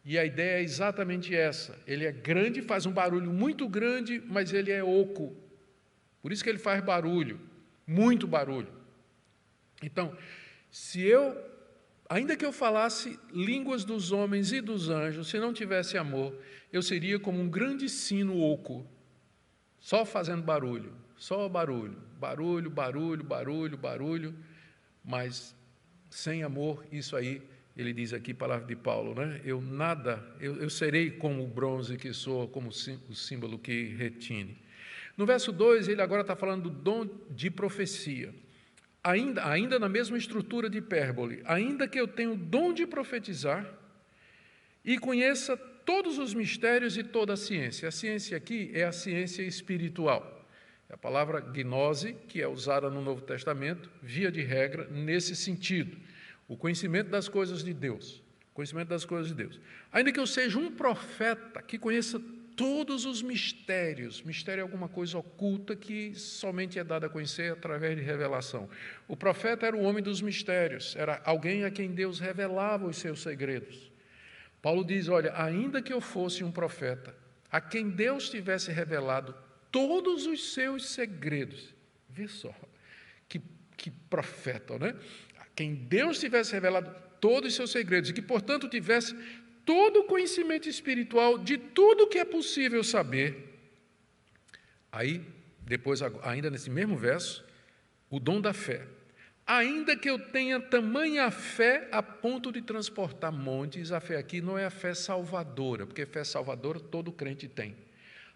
E 0.04 0.18
a 0.18 0.24
ideia 0.24 0.58
é 0.58 0.62
exatamente 0.62 1.34
essa. 1.34 1.78
Ele 1.86 2.06
é 2.06 2.12
grande, 2.12 2.62
faz 2.62 2.86
um 2.86 2.92
barulho 2.92 3.30
muito 3.30 3.68
grande, 3.68 4.22
mas 4.26 4.52
ele 4.52 4.70
é 4.70 4.82
oco. 4.82 5.36
Por 6.22 6.32
isso 6.32 6.42
que 6.42 6.48
ele 6.48 6.58
faz 6.58 6.82
barulho, 6.82 7.40
muito 7.86 8.26
barulho. 8.26 8.72
Então, 9.82 10.16
se 10.70 11.02
eu, 11.02 11.36
ainda 12.08 12.36
que 12.36 12.44
eu 12.44 12.52
falasse 12.52 13.18
línguas 13.32 13.84
dos 13.84 14.12
homens 14.12 14.52
e 14.52 14.60
dos 14.60 14.88
anjos, 14.88 15.28
se 15.28 15.38
não 15.38 15.52
tivesse 15.52 15.98
amor, 15.98 16.34
eu 16.72 16.82
seria 16.82 17.18
como 17.18 17.38
um 17.38 17.48
grande 17.48 17.88
sino 17.88 18.40
oco 18.40 18.86
só 19.80 20.04
fazendo 20.04 20.42
barulho, 20.42 20.92
só 21.16 21.48
barulho, 21.48 21.96
barulho, 22.18 22.70
barulho, 22.70 23.24
barulho, 23.24 23.76
barulho, 23.76 24.34
mas 25.04 25.56
sem 26.10 26.42
amor, 26.42 26.84
isso 26.92 27.16
aí, 27.16 27.40
ele 27.76 27.92
diz 27.92 28.12
aqui, 28.12 28.34
palavra 28.34 28.66
de 28.66 28.76
Paulo, 28.76 29.14
né? 29.14 29.40
Eu 29.44 29.60
nada, 29.60 30.22
eu, 30.40 30.56
eu 30.56 30.68
serei 30.68 31.10
como 31.10 31.42
o 31.42 31.46
bronze 31.46 31.96
que 31.96 32.12
sou, 32.12 32.46
como 32.48 32.68
o 32.68 33.14
símbolo 33.14 33.58
que 33.58 33.94
retine. 33.94 34.56
No 35.16 35.24
verso 35.24 35.52
2, 35.52 35.88
ele 35.88 36.02
agora 36.02 36.22
está 36.22 36.36
falando 36.36 36.68
do 36.68 36.70
dom 36.70 37.08
de 37.30 37.50
profecia. 37.50 38.34
Ainda, 39.02 39.46
ainda 39.48 39.78
na 39.78 39.88
mesma 39.88 40.18
estrutura 40.18 40.68
de 40.68 40.78
hipérbole, 40.78 41.42
ainda 41.46 41.88
que 41.88 41.98
eu 41.98 42.06
tenha 42.06 42.30
o 42.30 42.36
dom 42.36 42.72
de 42.72 42.86
profetizar 42.86 43.66
e 44.84 44.98
conheça 44.98 45.56
todos 45.90 46.18
os 46.18 46.32
mistérios 46.32 46.96
e 46.96 47.02
toda 47.02 47.32
a 47.32 47.36
ciência. 47.36 47.88
A 47.88 47.90
ciência 47.90 48.36
aqui 48.36 48.70
é 48.72 48.84
a 48.84 48.92
ciência 48.92 49.42
espiritual. 49.42 50.48
É 50.88 50.94
a 50.94 50.96
palavra 50.96 51.40
gnose, 51.40 52.12
que 52.28 52.40
é 52.40 52.46
usada 52.46 52.88
no 52.88 53.02
Novo 53.02 53.22
Testamento, 53.22 53.90
via 54.00 54.30
de 54.30 54.40
regra, 54.40 54.86
nesse 54.88 55.34
sentido. 55.34 55.96
O 56.46 56.56
conhecimento 56.56 57.10
das 57.10 57.28
coisas 57.28 57.64
de 57.64 57.74
Deus. 57.74 58.22
Conhecimento 58.54 58.86
das 58.86 59.04
coisas 59.04 59.26
de 59.26 59.34
Deus. 59.34 59.58
Ainda 59.90 60.12
que 60.12 60.20
eu 60.20 60.28
seja 60.28 60.60
um 60.60 60.70
profeta 60.70 61.60
que 61.60 61.76
conheça 61.76 62.22
todos 62.54 63.04
os 63.04 63.20
mistérios. 63.20 64.22
Mistério 64.22 64.60
é 64.60 64.62
alguma 64.62 64.88
coisa 64.88 65.18
oculta 65.18 65.74
que 65.74 66.14
somente 66.14 66.78
é 66.78 66.84
dada 66.84 67.08
a 67.08 67.10
conhecer 67.10 67.52
através 67.52 67.96
de 67.96 68.02
revelação. 68.04 68.68
O 69.08 69.16
profeta 69.16 69.66
era 69.66 69.76
o 69.76 69.82
homem 69.82 70.04
dos 70.04 70.22
mistérios, 70.22 70.94
era 70.94 71.20
alguém 71.24 71.64
a 71.64 71.70
quem 71.70 71.90
Deus 71.90 72.20
revelava 72.20 72.86
os 72.86 72.96
seus 72.96 73.20
segredos. 73.22 73.89
Paulo 74.62 74.84
diz: 74.84 75.08
Olha, 75.08 75.32
ainda 75.36 75.82
que 75.82 75.92
eu 75.92 76.00
fosse 76.00 76.44
um 76.44 76.52
profeta, 76.52 77.14
a 77.50 77.60
quem 77.60 77.90
Deus 77.90 78.28
tivesse 78.28 78.70
revelado 78.70 79.34
todos 79.70 80.26
os 80.26 80.52
seus 80.52 80.90
segredos, 80.90 81.74
vê 82.08 82.28
só, 82.28 82.54
que, 83.28 83.40
que 83.76 83.90
profeta, 83.90 84.78
né? 84.78 84.94
A 85.38 85.46
quem 85.54 85.74
Deus 85.74 86.18
tivesse 86.18 86.52
revelado 86.52 86.94
todos 87.20 87.50
os 87.50 87.54
seus 87.54 87.70
segredos 87.70 88.10
e 88.10 88.12
que, 88.12 88.22
portanto, 88.22 88.68
tivesse 88.68 89.14
todo 89.64 90.00
o 90.00 90.04
conhecimento 90.04 90.68
espiritual 90.68 91.38
de 91.38 91.56
tudo 91.56 92.08
que 92.08 92.18
é 92.18 92.24
possível 92.24 92.82
saber. 92.82 93.48
Aí, 94.90 95.24
depois, 95.60 96.00
ainda 96.22 96.50
nesse 96.50 96.68
mesmo 96.68 96.96
verso, 96.96 97.44
o 98.08 98.18
dom 98.18 98.40
da 98.40 98.52
fé 98.52 98.86
ainda 99.50 99.96
que 99.96 100.08
eu 100.08 100.16
tenha 100.16 100.60
tamanha 100.60 101.28
fé 101.28 101.88
a 101.90 102.00
ponto 102.00 102.52
de 102.52 102.62
transportar 102.62 103.32
montes, 103.32 103.90
a 103.90 103.98
fé 103.98 104.16
aqui 104.16 104.40
não 104.40 104.56
é 104.56 104.64
a 104.64 104.70
fé 104.70 104.94
salvadora, 104.94 105.84
porque 105.84 106.06
fé 106.06 106.22
salvadora 106.22 106.78
todo 106.78 107.10
crente 107.10 107.48
tem. 107.48 107.74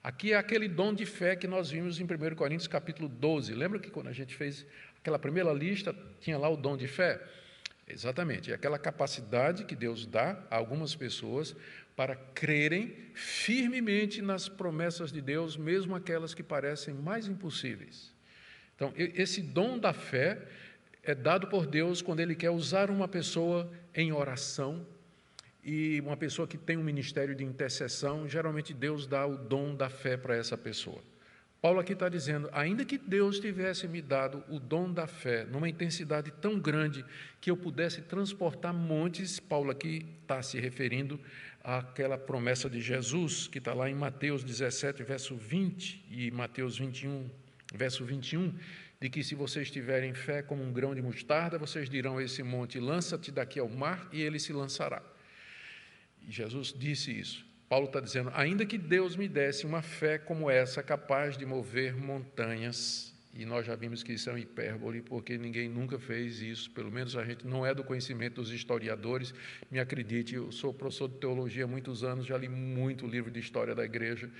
Aqui 0.03 0.33
é 0.33 0.37
aquele 0.37 0.67
dom 0.67 0.93
de 0.93 1.07
fé 1.07 1.37
que 1.37 1.47
nós 1.47 1.71
vimos 1.71 2.01
em 2.01 2.05
1 2.05 2.35
Coríntios 2.35 2.67
capítulo 2.67 3.09
12. 3.09 3.55
Lembra 3.55 3.79
que 3.79 3.91
quando 3.91 4.09
a 4.09 4.13
gente 4.13 4.35
fez 4.35 4.67
aquela 5.01 5.17
primeira 5.17 5.53
lista, 5.53 5.95
tinha 6.21 6.37
lá 6.37 6.49
o 6.49 6.57
dom 6.57 6.77
de 6.77 6.89
fé? 6.89 7.23
Exatamente, 7.87 8.51
é 8.51 8.55
aquela 8.57 8.79
capacidade 8.79 9.65
que 9.67 9.77
Deus 9.77 10.07
dá 10.07 10.45
a 10.51 10.57
algumas 10.57 10.97
pessoas 10.97 11.55
para 11.95 12.17
crerem 12.17 12.93
firmemente 13.15 14.21
nas 14.21 14.49
promessas 14.49 15.13
de 15.13 15.21
Deus, 15.21 15.57
mesmo 15.57 15.95
aquelas 15.95 16.35
que 16.35 16.43
parecem 16.43 16.93
mais 16.93 17.29
impossíveis. 17.29 18.13
Então, 18.75 18.93
esse 18.97 19.41
dom 19.41 19.79
da 19.79 19.93
fé 19.93 20.43
é 21.05 21.15
dado 21.15 21.47
por 21.49 21.67
Deus 21.67 22.01
quando 22.01 22.21
Ele 22.21 22.35
quer 22.35 22.51
usar 22.51 22.91
uma 22.91 23.07
pessoa 23.07 23.71
em 23.95 24.13
oração 24.13 24.87
e 25.63 26.01
uma 26.01 26.17
pessoa 26.17 26.49
que 26.49 26.59
tem 26.59 26.77
um 26.77 26.85
ministério 26.85 27.35
de 27.35 27.45
intercessão, 27.45 28.29
geralmente 28.29 28.75
Deus 28.75 29.07
dá 29.07 29.27
o 29.27 29.37
dom 29.37 29.75
da 29.75 29.89
fé 29.89 30.17
para 30.17 30.37
essa 30.37 30.57
pessoa. 30.57 31.01
Paulo 31.61 31.81
aqui 31.81 31.95
está 31.95 32.11
dizendo: 32.11 32.51
ainda 32.53 32.85
que 32.85 32.99
Deus 32.99 33.41
tivesse 33.41 33.89
me 33.89 34.03
dado 34.03 34.45
o 34.51 34.61
dom 34.61 34.93
da 34.93 35.07
fé 35.07 35.47
numa 35.47 35.67
intensidade 35.67 36.31
tão 36.31 36.59
grande 36.59 37.03
que 37.41 37.51
eu 37.51 37.57
pudesse 37.57 38.03
transportar 38.03 38.75
montes, 38.75 39.41
Paulo 39.41 39.71
aqui 39.71 40.07
está 40.21 40.43
se 40.43 40.61
referindo 40.61 41.19
àquela 41.63 42.19
promessa 42.19 42.69
de 42.69 42.83
Jesus, 42.83 43.49
que 43.49 43.57
está 43.57 43.73
lá 43.73 43.89
em 43.89 43.95
Mateus 43.95 44.45
17, 44.45 45.03
verso 45.03 45.35
20 45.35 46.05
e 46.11 46.31
Mateus 46.31 46.77
21, 46.77 47.31
verso 47.75 48.05
21 48.05 48.53
de 49.01 49.09
que 49.11 49.23
se 49.23 49.35
vocês 49.35 49.71
tiverem 49.71 50.15
fé 50.15 50.43
como 50.43 50.63
um 50.63 50.73
grão 50.73 50.95
de 50.95 51.03
mostarda, 51.03 51.59
vocês 51.59 51.89
dirão 51.89 52.19
a 52.19 52.23
esse 52.23 52.43
monte: 52.43 52.79
lança-te 52.79 53.31
daqui 53.31 53.59
ao 53.59 53.69
mar, 53.69 54.09
e 54.13 54.21
ele 54.21 54.39
se 54.39 54.53
lançará. 54.53 55.03
E 56.27 56.31
Jesus 56.31 56.75
disse 56.77 57.19
isso. 57.19 57.47
Paulo 57.69 57.87
está 57.87 58.01
dizendo: 58.01 58.31
ainda 58.35 58.67
que 58.67 58.79
Deus 58.79 59.17
me 59.17 59.29
desse 59.29 59.67
uma 59.67 59.83
fé 59.83 60.19
como 60.19 60.51
essa, 60.51 60.83
capaz 60.83 61.37
de 61.37 61.47
mover 61.47 61.97
montanhas, 61.97 63.14
e 63.37 63.45
nós 63.45 63.67
já 63.67 63.75
vimos 63.75 64.05
que 64.05 64.13
isso 64.13 64.31
é 64.31 64.33
um 64.33 64.39
hipérbole, 64.39 65.03
porque 65.03 65.37
ninguém 65.37 65.69
nunca 65.69 65.99
fez 65.99 66.41
isso, 66.41 66.71
pelo 66.71 66.91
menos 66.91 67.17
a 67.17 67.25
gente 67.25 67.45
não 67.45 67.67
é 67.67 67.75
do 67.75 67.83
conhecimento 67.83 68.37
dos 68.37 68.53
historiadores. 68.53 69.35
Me 69.69 69.81
acredite, 69.81 70.37
eu 70.37 70.53
sou 70.53 70.73
professor 70.73 71.09
de 71.09 71.17
teologia 71.17 71.65
há 71.65 71.67
muitos 71.67 72.05
anos, 72.05 72.27
já 72.27 72.39
li 72.39 72.49
muito 72.49 73.09
livro 73.09 73.33
de 73.33 73.41
história 73.41 73.75
da 73.75 73.85
igreja, 73.85 74.31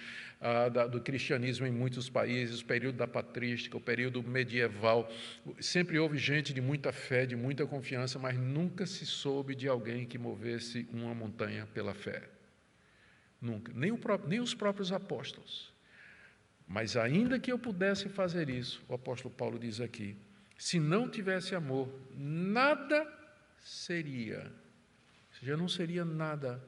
ah, 0.41 0.69
da, 0.69 0.87
do 0.87 1.01
cristianismo 1.01 1.67
em 1.67 1.73
muitos 1.73 2.09
países, 2.09 2.61
o 2.61 2.65
período 2.65 2.97
da 2.97 3.09
patrística, 3.09 3.77
o 3.77 3.81
período 3.81 4.23
medieval. 4.23 5.11
Sempre 5.59 5.99
houve 5.99 6.17
gente 6.17 6.55
de 6.55 6.61
muita 6.61 6.93
fé, 6.93 7.27
de 7.27 7.35
muita 7.35 7.67
confiança, 7.67 8.17
mas 8.21 8.39
nunca 8.39 8.87
se 8.87 9.05
soube 9.05 9.57
de 9.57 9.67
alguém 9.67 10.07
que 10.07 10.19
movesse 10.19 10.89
uma 10.93 11.13
montanha 11.13 11.67
pela 11.75 11.95
fé. 11.95 12.23
Nunca. 13.41 13.73
Nem, 13.75 13.95
próprio, 13.97 14.31
nem 14.31 14.39
os 14.39 14.55
próprios 14.55 14.93
apóstolos. 14.93 15.74
Mas 16.75 16.97
ainda 16.97 17.39
que 17.39 17.53
eu 17.53 17.57
pudesse 17.57 18.09
fazer 18.09 18.51
isso, 18.51 18.83
o 18.89 18.95
apóstolo 18.95 19.33
Paulo 19.33 19.61
diz 19.61 19.81
aqui, 19.81 20.17
se 20.59 20.81
não 20.81 21.09
tivesse 21.09 21.55
amor, 21.55 21.89
nada 22.17 23.07
seria. 23.61 24.41
Ou 24.41 25.39
seja, 25.39 25.57
não 25.57 25.69
seria 25.69 26.05
nada. 26.05 26.61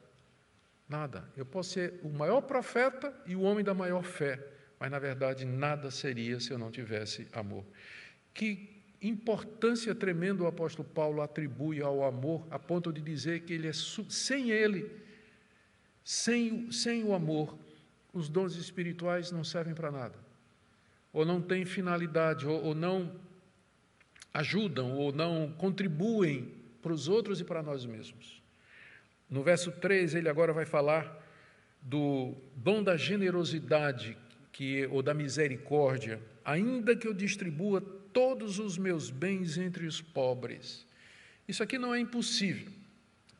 Nada. 0.87 1.29
Eu 1.35 1.45
posso 1.45 1.71
ser 1.71 1.99
o 2.03 2.07
maior 2.07 2.39
profeta 2.39 3.13
e 3.25 3.35
o 3.35 3.41
homem 3.41 3.65
da 3.65 3.73
maior 3.73 4.01
fé, 4.01 4.41
mas 4.79 4.89
na 4.89 4.97
verdade 4.97 5.43
nada 5.43 5.91
seria 5.91 6.39
se 6.39 6.51
eu 6.51 6.57
não 6.57 6.71
tivesse 6.71 7.27
amor. 7.33 7.65
Que 8.33 8.81
importância 9.01 9.93
tremenda 9.93 10.41
o 10.41 10.47
apóstolo 10.47 10.87
Paulo 10.87 11.21
atribui 11.21 11.81
ao 11.81 12.05
amor, 12.05 12.47
a 12.49 12.57
ponto 12.57 12.93
de 12.93 13.01
dizer 13.01 13.41
que 13.41 13.51
ele 13.51 13.67
é 13.67 13.73
sem 13.73 14.51
ele, 14.51 14.89
sem, 16.01 16.71
sem 16.71 17.03
o 17.03 17.13
amor, 17.13 17.59
os 18.17 18.29
dons 18.29 18.55
espirituais 18.55 19.31
não 19.31 19.43
servem 19.43 19.73
para 19.73 19.91
nada, 19.91 20.15
ou 21.13 21.25
não 21.25 21.41
têm 21.41 21.65
finalidade, 21.65 22.47
ou, 22.47 22.63
ou 22.63 22.75
não 22.75 23.15
ajudam, 24.33 24.93
ou 24.93 25.11
não 25.11 25.51
contribuem 25.57 26.53
para 26.81 26.93
os 26.93 27.07
outros 27.07 27.39
e 27.39 27.43
para 27.43 27.63
nós 27.63 27.85
mesmos. 27.85 28.41
No 29.29 29.43
verso 29.43 29.71
3, 29.71 30.15
ele 30.15 30.29
agora 30.29 30.53
vai 30.53 30.65
falar 30.65 31.23
do 31.81 32.35
dom 32.55 32.81
da 32.83 32.95
generosidade 32.97 34.17
que, 34.51 34.85
ou 34.87 35.01
da 35.01 35.13
misericórdia, 35.13 36.19
ainda 36.43 36.95
que 36.95 37.07
eu 37.07 37.13
distribua 37.13 37.81
todos 38.11 38.57
os 38.57 38.77
meus 38.77 39.09
bens 39.09 39.57
entre 39.57 39.85
os 39.85 40.01
pobres. 40.01 40.85
Isso 41.47 41.61
aqui 41.61 41.77
não 41.77 41.93
é 41.93 41.99
impossível, 41.99 42.71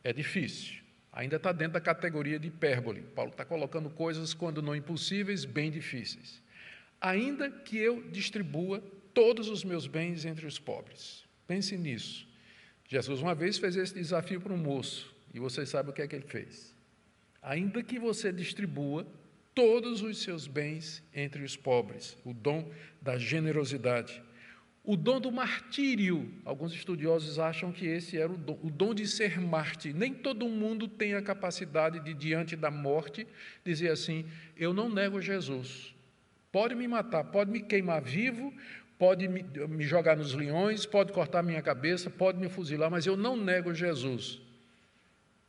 é 0.04 0.12
difícil. 0.12 0.87
Ainda 1.18 1.34
está 1.34 1.50
dentro 1.50 1.72
da 1.72 1.80
categoria 1.80 2.38
de 2.38 2.46
hipérbole. 2.46 3.02
Paulo 3.12 3.32
está 3.32 3.44
colocando 3.44 3.90
coisas, 3.90 4.32
quando 4.32 4.62
não 4.62 4.76
impossíveis, 4.76 5.44
bem 5.44 5.68
difíceis. 5.68 6.40
Ainda 7.00 7.50
que 7.50 7.76
eu 7.76 8.08
distribua 8.08 8.80
todos 9.12 9.48
os 9.48 9.64
meus 9.64 9.88
bens 9.88 10.24
entre 10.24 10.46
os 10.46 10.60
pobres. 10.60 11.24
Pense 11.44 11.76
nisso. 11.76 12.24
Jesus 12.86 13.20
uma 13.20 13.34
vez 13.34 13.58
fez 13.58 13.74
esse 13.74 13.94
desafio 13.94 14.40
para 14.40 14.52
um 14.52 14.58
moço, 14.58 15.12
e 15.34 15.40
vocês 15.40 15.68
sabem 15.68 15.90
o 15.90 15.92
que 15.92 16.02
é 16.02 16.06
que 16.06 16.14
ele 16.14 16.28
fez. 16.28 16.72
Ainda 17.42 17.82
que 17.82 17.98
você 17.98 18.32
distribua 18.32 19.04
todos 19.52 20.02
os 20.02 20.22
seus 20.22 20.46
bens 20.46 21.02
entre 21.12 21.42
os 21.42 21.56
pobres, 21.56 22.16
o 22.24 22.32
dom 22.32 22.70
da 23.02 23.18
generosidade. 23.18 24.22
O 24.88 24.96
dom 24.96 25.20
do 25.20 25.30
martírio, 25.30 26.32
alguns 26.46 26.72
estudiosos 26.72 27.38
acham 27.38 27.70
que 27.70 27.86
esse 27.86 28.16
era 28.16 28.32
o 28.32 28.38
dom, 28.38 28.58
o 28.62 28.70
dom 28.70 28.94
de 28.94 29.06
ser 29.06 29.38
mártir. 29.38 29.94
Nem 29.94 30.14
todo 30.14 30.48
mundo 30.48 30.88
tem 30.88 31.12
a 31.12 31.20
capacidade 31.20 32.00
de, 32.00 32.14
diante 32.14 32.56
da 32.56 32.70
morte, 32.70 33.26
dizer 33.62 33.90
assim: 33.90 34.24
Eu 34.56 34.72
não 34.72 34.88
nego 34.88 35.20
Jesus. 35.20 35.94
Pode 36.50 36.74
me 36.74 36.88
matar, 36.88 37.22
pode 37.24 37.50
me 37.50 37.60
queimar 37.60 38.00
vivo, 38.00 38.50
pode 38.98 39.28
me, 39.28 39.42
me 39.68 39.84
jogar 39.84 40.16
nos 40.16 40.32
leões, 40.32 40.86
pode 40.86 41.12
cortar 41.12 41.42
minha 41.42 41.60
cabeça, 41.60 42.08
pode 42.08 42.38
me 42.38 42.48
fuzilar, 42.48 42.90
mas 42.90 43.04
eu 43.04 43.14
não 43.14 43.36
nego 43.36 43.74
Jesus. 43.74 44.40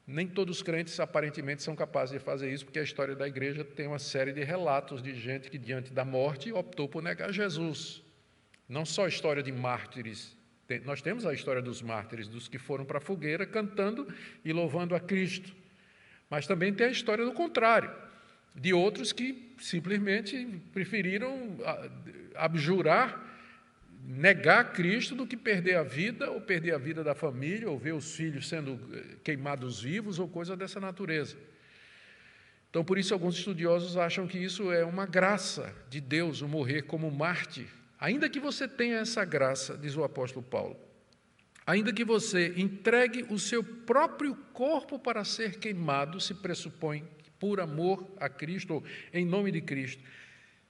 Nem 0.05 0.27
todos 0.27 0.57
os 0.57 0.61
crentes 0.61 0.99
aparentemente 0.99 1.63
são 1.63 1.77
capazes 1.77 2.11
de 2.11 2.19
fazer 2.19 2.51
isso, 2.51 2.65
porque 2.65 2.79
a 2.79 2.83
história 2.83 3.15
da 3.15 3.25
igreja 3.25 3.63
tem 3.63 3.87
uma 3.87 3.99
série 3.99 4.33
de 4.33 4.43
relatos 4.43 5.01
de 5.01 5.15
gente 5.15 5.49
que, 5.49 5.57
diante 5.57 5.93
da 5.93 6.03
morte, 6.03 6.51
optou 6.51 6.89
por 6.89 7.01
negar 7.01 7.31
Jesus. 7.31 8.03
Não 8.69 8.85
só 8.85 9.05
a 9.05 9.09
história 9.09 9.41
de 9.41 9.51
mártires, 9.51 10.37
nós 10.85 11.01
temos 11.01 11.25
a 11.25 11.33
história 11.33 11.59
dos 11.59 11.81
mártires, 11.81 12.27
dos 12.27 12.47
que 12.47 12.59
foram 12.59 12.85
para 12.85 12.99
a 12.99 13.01
fogueira 13.01 13.43
cantando 13.47 14.07
e 14.45 14.53
louvando 14.53 14.93
a 14.93 14.99
Cristo. 14.99 15.55
Mas 16.29 16.45
também 16.45 16.71
tem 16.71 16.85
a 16.85 16.91
história 16.91 17.25
do 17.25 17.33
contrário, 17.33 17.91
de 18.53 18.71
outros 18.71 19.11
que 19.11 19.55
simplesmente 19.57 20.61
preferiram 20.71 21.57
ah, 21.65 21.89
abjurar, 22.35 23.19
negar 24.03 24.71
Cristo 24.71 25.15
do 25.15 25.25
que 25.25 25.35
perder 25.35 25.75
a 25.75 25.83
vida, 25.83 26.29
ou 26.29 26.39
perder 26.39 26.75
a 26.75 26.77
vida 26.77 27.03
da 27.03 27.15
família, 27.15 27.67
ou 27.67 27.79
ver 27.79 27.95
os 27.95 28.15
filhos 28.15 28.47
sendo 28.47 28.79
eh, 28.93 29.15
queimados 29.23 29.81
vivos, 29.81 30.19
ou 30.19 30.27
coisa 30.27 30.55
dessa 30.55 30.79
natureza. 30.79 31.35
Então, 32.69 32.85
por 32.85 32.99
isso, 32.99 33.15
alguns 33.15 33.35
estudiosos 33.35 33.97
acham 33.97 34.27
que 34.27 34.37
isso 34.37 34.71
é 34.71 34.85
uma 34.85 35.07
graça 35.07 35.75
de 35.89 35.99
Deus, 35.99 36.41
o 36.41 36.47
morrer 36.47 36.83
como 36.83 37.09
mártir 37.09 37.78
Ainda 37.99 38.29
que 38.29 38.39
você 38.39 38.67
tenha 38.67 38.99
essa 38.99 39.25
graça, 39.25 39.77
diz 39.77 39.97
o 39.97 40.03
apóstolo 40.03 40.45
Paulo, 40.45 40.79
ainda 41.65 41.91
que 41.91 42.05
você 42.05 42.53
entregue 42.55 43.25
o 43.29 43.37
seu 43.37 43.63
próprio 43.63 44.35
corpo 44.53 44.97
para 44.97 45.23
ser 45.25 45.59
queimado, 45.59 46.19
se 46.19 46.33
pressupõe 46.33 47.05
por 47.37 47.59
amor 47.59 48.09
a 48.17 48.29
Cristo, 48.29 48.75
ou 48.75 48.83
em 49.13 49.25
nome 49.25 49.51
de 49.51 49.61
Cristo. 49.61 50.01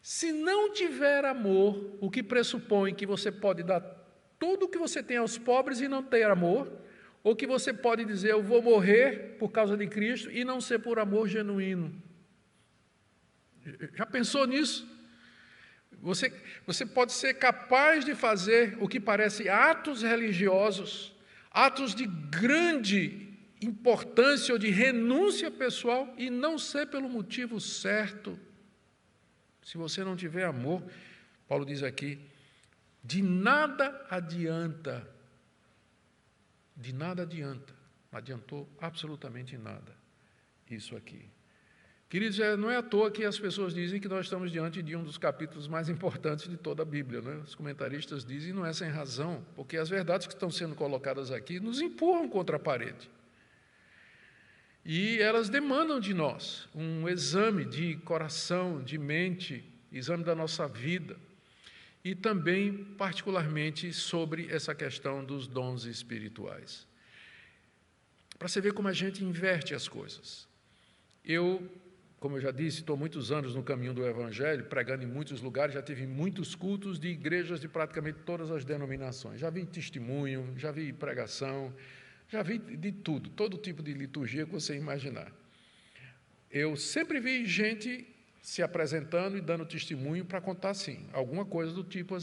Se 0.02 0.32
não 0.32 0.74
tiver 0.74 1.24
amor, 1.26 1.98
o 2.00 2.10
que 2.10 2.24
pressupõe 2.24 2.96
que 2.96 3.06
você 3.06 3.32
pode 3.32 3.64
dar 3.64 3.82
tudo 4.40 4.66
o 4.66 4.70
que 4.70 4.78
você 4.78 5.04
tem 5.04 5.18
aos 5.18 5.38
pobres 5.38 5.82
e 5.82 5.88
não 5.88 6.02
ter 6.02 6.24
amor, 6.24 6.72
ou 7.24 7.36
que 7.36 7.46
você 7.46 7.74
pode 7.74 8.06
dizer, 8.06 8.32
eu 8.32 8.42
vou 8.42 8.62
morrer 8.62 9.36
por 9.38 9.52
causa 9.52 9.76
de 9.76 9.86
Cristo 9.88 10.32
e 10.32 10.46
não 10.46 10.62
ser 10.62 10.80
por 10.80 10.98
amor 10.98 11.28
genuíno. 11.28 12.02
Já 13.94 14.06
pensou 14.06 14.48
nisso? 14.48 14.99
Você, 16.02 16.34
você 16.66 16.86
pode 16.86 17.12
ser 17.12 17.36
capaz 17.36 18.06
de 18.06 18.16
fazer 18.16 18.78
o 18.80 18.88
que 18.88 19.00
parece 19.00 19.50
atos 19.50 20.02
religiosos, 20.02 21.14
atos 21.52 21.94
de 21.94 22.06
grande 22.06 23.28
importância 23.62 24.54
ou 24.54 24.60
de 24.60 24.70
renúncia 24.70 25.52
pessoal 25.52 26.14
e 26.18 26.30
não 26.30 26.58
ser 26.58 26.88
pelo 26.88 27.10
motivo 27.10 27.60
certo. 27.60 28.40
Se 29.62 29.78
você 29.78 30.04
não 30.04 30.16
tiver 30.16 30.46
amor, 30.46 30.84
Paulo 31.48 31.66
diz 31.66 31.84
aqui, 31.84 32.20
de 33.04 33.22
nada 33.22 34.06
adianta. 34.10 35.08
De 36.76 36.94
nada 36.94 37.24
adianta. 37.24 37.74
Não 38.12 38.20
adiantou 38.20 38.70
absolutamente 38.80 39.58
nada 39.58 40.00
isso 40.70 40.96
aqui. 40.96 41.30
Queridos, 42.10 42.40
não 42.58 42.72
é 42.72 42.78
à 42.78 42.82
toa 42.82 43.12
que 43.12 43.24
as 43.24 43.38
pessoas 43.38 43.72
dizem 43.72 44.00
que 44.00 44.08
nós 44.08 44.26
estamos 44.26 44.52
diante 44.52 44.82
de 44.82 44.96
um 44.96 45.04
dos 45.04 45.16
capítulos 45.16 45.68
mais 45.68 45.90
importantes 45.90 46.50
de 46.50 46.58
toda 46.58 46.82
a 46.82 46.86
Bíblia. 46.86 47.22
Né? 47.22 47.36
Os 47.44 47.54
comentaristas 47.54 48.26
dizem, 48.26 48.50
e 48.50 48.54
não 48.54 48.66
é 48.66 48.74
sem 48.74 48.90
razão, 48.90 49.46
porque 49.56 49.78
as 49.78 49.90
verdades 49.90 50.26
que 50.26 50.34
estão 50.34 50.50
sendo 50.50 50.74
colocadas 50.74 51.30
aqui 51.30 51.60
nos 51.60 51.80
empurram 51.80 52.28
contra 52.28 52.56
a 52.56 52.60
parede. 52.60 53.08
E 54.84 55.20
elas 55.20 55.50
demandam 55.50 56.00
de 56.00 56.16
nós 56.16 56.68
um 56.74 57.08
exame 57.08 57.64
de 57.64 57.98
coração, 57.98 58.82
de 58.82 58.98
mente, 58.98 59.64
exame 59.92 60.24
da 60.24 60.34
nossa 60.34 60.68
vida, 60.68 61.16
e 62.04 62.16
também, 62.16 62.86
particularmente, 62.98 63.94
sobre 63.94 64.48
essa 64.50 64.74
questão 64.74 65.24
dos 65.24 65.46
dons 65.46 65.86
espirituais. 65.86 66.88
Para 68.40 68.48
você 68.48 68.60
ver 68.60 68.74
como 68.74 68.88
a 68.88 68.94
gente 68.94 69.24
inverte 69.24 69.76
as 69.76 69.88
coisas. 69.88 70.48
Eu 71.24 71.70
como 72.20 72.36
eu 72.36 72.42
já 72.42 72.52
disse, 72.52 72.80
estou 72.80 72.98
muitos 72.98 73.32
anos 73.32 73.56
no 73.56 73.64
caminho 73.64 73.94
do 73.94 74.06
Evangelho, 74.06 74.66
pregando 74.66 75.04
em 75.04 75.08
muitos 75.08 75.42
lugares, 75.42 75.74
já 75.74 75.82
tive 75.82 76.06
muitos 76.06 76.54
cultos 76.54 77.00
de 77.00 77.08
igrejas 77.08 77.62
de 77.62 77.68
praticamente 77.68 78.20
todas 78.26 78.52
as 78.52 78.66
denominações. 78.66 79.40
Já 79.40 79.50
vi 79.50 79.66
testemunho, 79.66 80.54
já 80.58 80.70
vi 80.70 80.92
pregação, 80.92 81.74
já 82.28 82.44
vi 82.44 82.58
de 82.58 82.92
tudo, 82.92 83.30
todo 83.30 83.58
tipo 83.58 83.82
de 83.82 83.94
liturgia 83.94 84.46
que 84.46 84.52
você 84.52 84.76
imaginar. 84.76 85.32
Eu 86.52 86.76
sempre 86.76 87.22
vi 87.22 87.46
gente 87.46 88.06
se 88.42 88.62
apresentando 88.62 89.38
e 89.38 89.42
dando 89.42 89.66
testemunho 89.66 90.26
para 90.26 90.42
contar 90.42 90.72
assim, 90.72 91.08
alguma 91.14 91.46
coisa 91.46 91.72
do 91.72 91.86
tipo, 91.86 92.18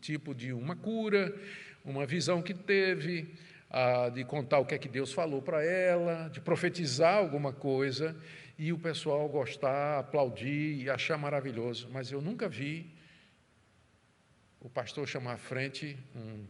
tipo 0.00 0.34
de 0.34 0.52
uma 0.54 0.76
cura, 0.76 1.34
uma 1.84 2.06
visão 2.06 2.40
que 2.40 2.54
teve, 2.54 3.34
de 4.14 4.24
contar 4.24 4.60
o 4.60 4.64
que 4.64 4.74
é 4.74 4.78
que 4.78 4.88
Deus 4.88 5.12
falou 5.12 5.42
para 5.42 5.62
ela, 5.62 6.28
de 6.28 6.40
profetizar 6.40 7.16
alguma 7.16 7.52
coisa 7.52 8.16
e 8.58 8.72
o 8.72 8.78
pessoal 8.78 9.28
gostar, 9.28 9.98
aplaudir 9.98 10.82
e 10.82 10.90
achar 10.90 11.16
maravilhoso. 11.16 11.88
Mas 11.90 12.10
eu 12.10 12.20
nunca 12.20 12.48
vi 12.48 12.92
o 14.60 14.68
pastor 14.68 15.06
chamar 15.08 15.34
à 15.34 15.36
frente 15.36 15.98
um, 16.14 16.46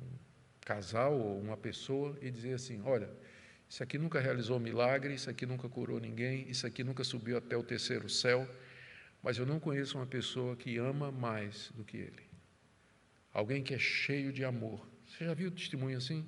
um 0.00 0.18
casal 0.64 1.18
ou 1.18 1.40
uma 1.40 1.56
pessoa 1.56 2.16
e 2.22 2.30
dizer 2.30 2.54
assim: 2.54 2.80
olha, 2.84 3.10
isso 3.68 3.82
aqui 3.82 3.98
nunca 3.98 4.20
realizou 4.20 4.58
milagre, 4.58 5.14
isso 5.14 5.28
aqui 5.28 5.44
nunca 5.44 5.68
curou 5.68 6.00
ninguém, 6.00 6.48
isso 6.48 6.66
aqui 6.66 6.84
nunca 6.84 7.04
subiu 7.04 7.36
até 7.36 7.56
o 7.56 7.62
terceiro 7.62 8.08
céu, 8.08 8.48
mas 9.22 9.38
eu 9.38 9.44
não 9.44 9.58
conheço 9.58 9.98
uma 9.98 10.06
pessoa 10.06 10.56
que 10.56 10.78
ama 10.78 11.10
mais 11.10 11.70
do 11.74 11.84
que 11.84 11.96
ele. 11.96 12.22
Alguém 13.32 13.62
que 13.62 13.74
é 13.74 13.78
cheio 13.78 14.32
de 14.32 14.44
amor. 14.44 14.88
Você 15.06 15.24
já 15.24 15.34
viu 15.34 15.50
testemunho 15.50 15.98
assim? 15.98 16.24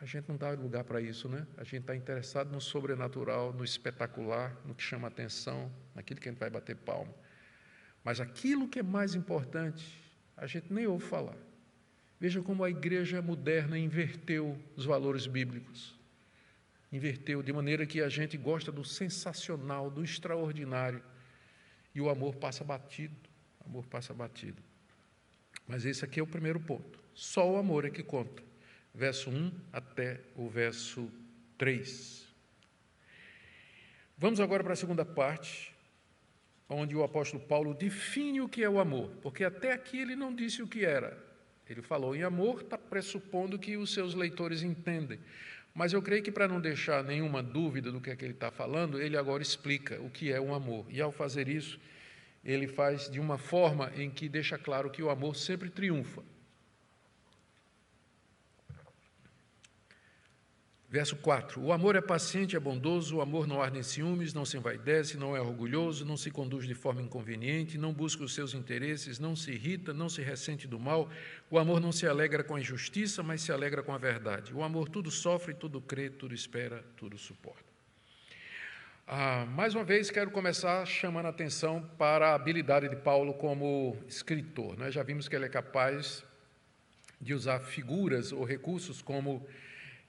A 0.00 0.04
gente 0.04 0.28
não 0.28 0.36
dá 0.36 0.50
lugar 0.50 0.84
para 0.84 1.00
isso, 1.00 1.28
né? 1.28 1.44
A 1.56 1.64
gente 1.64 1.80
está 1.80 1.96
interessado 1.96 2.52
no 2.52 2.60
sobrenatural, 2.60 3.52
no 3.52 3.64
espetacular, 3.64 4.56
no 4.64 4.74
que 4.74 4.82
chama 4.82 5.08
atenção, 5.08 5.72
naquilo 5.94 6.20
que 6.20 6.28
a 6.28 6.32
gente 6.32 6.38
vai 6.38 6.48
bater 6.48 6.76
palma. 6.76 7.12
Mas 8.04 8.20
aquilo 8.20 8.68
que 8.68 8.78
é 8.78 8.82
mais 8.82 9.16
importante, 9.16 10.00
a 10.36 10.46
gente 10.46 10.72
nem 10.72 10.86
ouve 10.86 11.04
falar. 11.04 11.36
Veja 12.20 12.40
como 12.40 12.62
a 12.62 12.70
igreja 12.70 13.20
moderna 13.20 13.76
inverteu 13.76 14.56
os 14.76 14.84
valores 14.84 15.26
bíblicos. 15.26 15.98
Inverteu 16.92 17.42
de 17.42 17.52
maneira 17.52 17.84
que 17.84 18.00
a 18.00 18.08
gente 18.08 18.36
gosta 18.36 18.70
do 18.70 18.84
sensacional, 18.84 19.90
do 19.90 20.04
extraordinário, 20.04 21.02
e 21.92 22.00
o 22.00 22.08
amor 22.08 22.36
passa 22.36 22.62
batido. 22.62 23.16
O 23.60 23.68
amor 23.68 23.86
passa 23.86 24.14
batido. 24.14 24.62
Mas 25.66 25.84
esse 25.84 26.04
aqui 26.04 26.20
é 26.20 26.22
o 26.22 26.26
primeiro 26.26 26.60
ponto. 26.60 27.00
Só 27.12 27.50
o 27.50 27.56
amor 27.56 27.84
é 27.84 27.90
que 27.90 28.02
conta 28.02 28.47
verso 28.94 29.30
1 29.30 29.52
até 29.72 30.20
o 30.34 30.48
verso 30.48 31.10
3. 31.56 32.26
Vamos 34.16 34.40
agora 34.40 34.64
para 34.64 34.72
a 34.72 34.76
segunda 34.76 35.04
parte. 35.04 35.74
onde 36.70 36.94
o 36.94 37.02
apóstolo 37.02 37.42
Paulo 37.42 37.72
define 37.72 38.42
o 38.42 38.48
que 38.48 38.62
é 38.62 38.68
o 38.68 38.78
amor, 38.78 39.08
porque 39.22 39.42
até 39.42 39.72
aqui 39.72 39.98
ele 39.98 40.14
não 40.14 40.34
disse 40.34 40.62
o 40.62 40.68
que 40.68 40.84
era. 40.84 41.16
Ele 41.66 41.80
falou 41.80 42.14
em 42.14 42.22
amor, 42.22 42.60
está 42.60 42.76
pressupondo 42.76 43.58
que 43.58 43.78
os 43.78 43.94
seus 43.94 44.14
leitores 44.14 44.62
entendem. 44.62 45.18
Mas 45.74 45.92
eu 45.92 46.02
creio 46.02 46.22
que 46.22 46.30
para 46.30 46.48
não 46.48 46.60
deixar 46.60 47.04
nenhuma 47.04 47.42
dúvida 47.42 47.92
do 47.92 48.00
que 48.00 48.10
é 48.10 48.16
que 48.16 48.24
ele 48.24 48.34
está 48.34 48.50
falando, 48.50 49.00
ele 49.00 49.16
agora 49.16 49.42
explica 49.42 50.00
o 50.00 50.10
que 50.10 50.32
é 50.32 50.40
um 50.40 50.54
amor. 50.54 50.84
E 50.90 51.00
ao 51.00 51.12
fazer 51.12 51.48
isso, 51.48 51.78
ele 52.44 52.66
faz 52.66 53.08
de 53.08 53.20
uma 53.20 53.38
forma 53.38 53.92
em 53.96 54.10
que 54.10 54.28
deixa 54.28 54.58
claro 54.58 54.90
que 54.90 55.02
o 55.02 55.08
amor 55.08 55.36
sempre 55.36 55.70
triunfa. 55.70 56.22
Verso 60.90 61.16
4: 61.16 61.60
O 61.60 61.70
amor 61.70 61.96
é 61.96 62.00
paciente, 62.00 62.56
é 62.56 62.60
bondoso, 62.60 63.16
o 63.16 63.20
amor 63.20 63.46
não 63.46 63.60
arde 63.60 63.78
em 63.78 63.82
ciúmes, 63.82 64.32
não 64.32 64.46
se 64.46 64.56
envaidece, 64.56 65.18
não 65.18 65.36
é 65.36 65.40
orgulhoso, 65.40 66.02
não 66.02 66.16
se 66.16 66.30
conduz 66.30 66.66
de 66.66 66.74
forma 66.74 67.02
inconveniente, 67.02 67.76
não 67.76 67.92
busca 67.92 68.24
os 68.24 68.34
seus 68.34 68.54
interesses, 68.54 69.18
não 69.18 69.36
se 69.36 69.50
irrita, 69.50 69.92
não 69.92 70.08
se 70.08 70.22
ressente 70.22 70.66
do 70.66 70.78
mal. 70.78 71.10
O 71.50 71.58
amor 71.58 71.78
não 71.78 71.92
se 71.92 72.06
alegra 72.06 72.42
com 72.42 72.56
a 72.56 72.60
injustiça, 72.60 73.22
mas 73.22 73.42
se 73.42 73.52
alegra 73.52 73.82
com 73.82 73.92
a 73.92 73.98
verdade. 73.98 74.54
O 74.54 74.62
amor 74.62 74.88
tudo 74.88 75.10
sofre, 75.10 75.52
tudo 75.52 75.78
crê, 75.78 76.08
tudo 76.08 76.34
espera, 76.34 76.82
tudo 76.96 77.18
suporta. 77.18 77.68
Ah, 79.06 79.46
mais 79.46 79.74
uma 79.74 79.84
vez, 79.84 80.10
quero 80.10 80.30
começar 80.30 80.86
chamando 80.86 81.26
a 81.26 81.30
atenção 81.30 81.82
para 81.98 82.30
a 82.30 82.34
habilidade 82.34 82.88
de 82.88 82.96
Paulo 82.96 83.34
como 83.34 83.94
escritor. 84.06 84.78
Nós 84.78 84.94
já 84.94 85.02
vimos 85.02 85.28
que 85.28 85.36
ele 85.36 85.44
é 85.44 85.50
capaz 85.50 86.24
de 87.20 87.34
usar 87.34 87.60
figuras 87.60 88.32
ou 88.32 88.44
recursos 88.44 89.02
como 89.02 89.46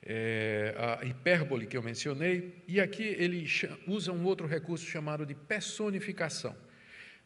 é, 0.01 0.73
a 0.77 1.05
hipérbole 1.05 1.67
que 1.67 1.75
eu 1.75 1.83
mencionei, 1.83 2.63
e 2.67 2.79
aqui 2.79 3.03
ele 3.03 3.45
usa 3.87 4.11
um 4.11 4.25
outro 4.25 4.47
recurso 4.47 4.85
chamado 4.85 5.25
de 5.25 5.35
personificação. 5.35 6.55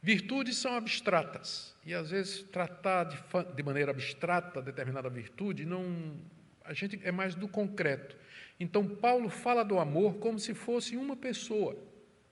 Virtudes 0.01 0.57
são 0.57 0.75
abstratas, 0.75 1.75
e 1.85 1.93
às 1.93 2.09
vezes 2.09 2.43
tratar 2.43 3.05
de, 3.05 3.17
de 3.55 3.63
maneira 3.63 3.91
abstrata 3.91 4.61
determinada 4.61 5.09
virtude, 5.09 5.65
não, 5.65 6.19
a 6.63 6.73
gente 6.73 6.99
é 7.03 7.11
mais 7.11 7.35
do 7.35 7.47
concreto. 7.47 8.17
Então, 8.59 8.87
Paulo 8.87 9.29
fala 9.29 9.63
do 9.63 9.79
amor 9.79 10.15
como 10.15 10.39
se 10.39 10.53
fosse 10.53 10.97
uma 10.97 11.15
pessoa. 11.15 11.77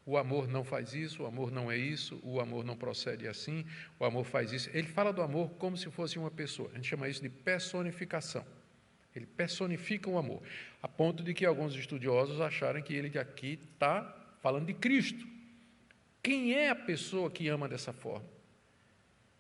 O 0.06 0.18
amor 0.18 0.48
não 0.48 0.64
faz 0.64 0.94
isso, 0.94 1.24
o 1.24 1.26
amor 1.26 1.52
não 1.52 1.72
é 1.72 1.78
isso, 1.78 2.20
o 2.24 2.42
amor 2.42 2.66
não 2.66 2.76
procede 2.76 3.28
assim, 3.28 3.66
o 4.00 4.06
amor 4.06 4.26
faz 4.26 4.52
isso. 4.52 4.70
Ele 4.74 4.88
fala 4.88 5.14
do 5.14 5.22
amor 5.22 5.52
como 5.52 5.78
se 5.78 5.90
fosse 5.92 6.18
uma 6.18 6.32
pessoa. 6.32 6.70
A 6.72 6.76
gente 6.76 6.88
chama 6.88 7.08
isso 7.08 7.22
de 7.22 7.30
personificação. 7.30 8.44
Ele 9.16 9.26
personifica 9.26 10.10
o 10.10 10.18
amor, 10.18 10.42
a 10.82 10.88
ponto 10.88 11.22
de 11.24 11.34
que 11.34 11.46
alguns 11.46 11.76
estudiosos 11.76 12.40
acharem 12.40 12.82
que 12.82 12.94
ele 12.94 13.18
aqui 13.18 13.60
está 13.74 14.04
falando 14.42 14.68
de 14.68 14.74
Cristo. 14.74 15.28
Quem 16.24 16.54
é 16.54 16.70
a 16.70 16.76
pessoa 16.76 17.30
que 17.30 17.48
ama 17.48 17.68
dessa 17.68 17.92
forma? 17.92 18.26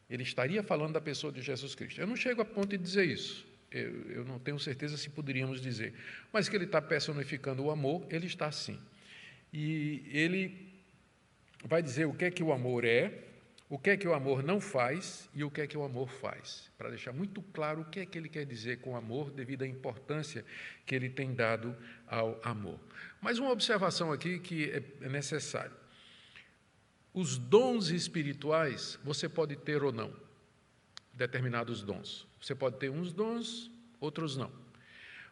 Ele 0.09 0.23
estaria 0.23 0.61
falando 0.61 0.93
da 0.93 1.01
pessoa 1.01 1.31
de 1.31 1.41
Jesus 1.41 1.73
Cristo. 1.73 2.01
Eu 2.01 2.07
não 2.07 2.15
chego 2.17 2.41
a 2.41 2.45
ponto 2.45 2.69
de 2.69 2.77
dizer 2.77 3.05
isso. 3.05 3.47
Eu, 3.71 4.11
eu 4.11 4.25
não 4.25 4.37
tenho 4.37 4.59
certeza 4.59 4.97
se 4.97 5.09
poderíamos 5.09 5.61
dizer. 5.61 5.93
Mas 6.33 6.49
que 6.49 6.55
ele 6.55 6.65
está 6.65 6.81
personificando 6.81 7.63
o 7.63 7.71
amor, 7.71 8.05
ele 8.09 8.27
está 8.27 8.51
sim. 8.51 8.77
E 9.53 10.03
ele 10.11 10.69
vai 11.63 11.81
dizer 11.81 12.05
o 12.05 12.13
que 12.13 12.25
é 12.25 12.31
que 12.31 12.43
o 12.43 12.51
amor 12.51 12.83
é, 12.83 13.30
o 13.71 13.79
que 13.79 13.91
é 13.91 13.95
que 13.95 14.05
o 14.05 14.13
amor 14.13 14.43
não 14.43 14.59
faz 14.59 15.29
e 15.33 15.45
o 15.45 15.49
que 15.49 15.61
é 15.61 15.65
que 15.65 15.77
o 15.77 15.83
amor 15.83 16.09
faz, 16.09 16.69
para 16.77 16.89
deixar 16.89 17.13
muito 17.13 17.41
claro 17.41 17.79
o 17.79 17.85
que 17.85 18.01
é 18.01 18.05
que 18.05 18.17
ele 18.17 18.27
quer 18.27 18.45
dizer 18.45 18.81
com 18.81 18.97
amor, 18.97 19.31
devido 19.31 19.61
à 19.61 19.67
importância 19.67 20.43
que 20.85 20.93
ele 20.93 21.09
tem 21.09 21.33
dado 21.33 21.73
ao 22.05 22.37
amor. 22.43 22.77
Mas 23.21 23.39
uma 23.39 23.49
observação 23.49 24.11
aqui 24.11 24.39
que 24.39 24.69
é 25.01 25.07
necessária. 25.07 25.71
Os 27.13 27.37
dons 27.37 27.91
espirituais 27.91 28.99
você 29.05 29.29
pode 29.29 29.55
ter 29.55 29.81
ou 29.81 29.93
não, 29.93 30.13
determinados 31.13 31.81
dons. 31.81 32.27
Você 32.41 32.53
pode 32.53 32.77
ter 32.77 32.89
uns 32.89 33.13
dons, 33.13 33.71
outros 34.01 34.35
não. 34.35 34.51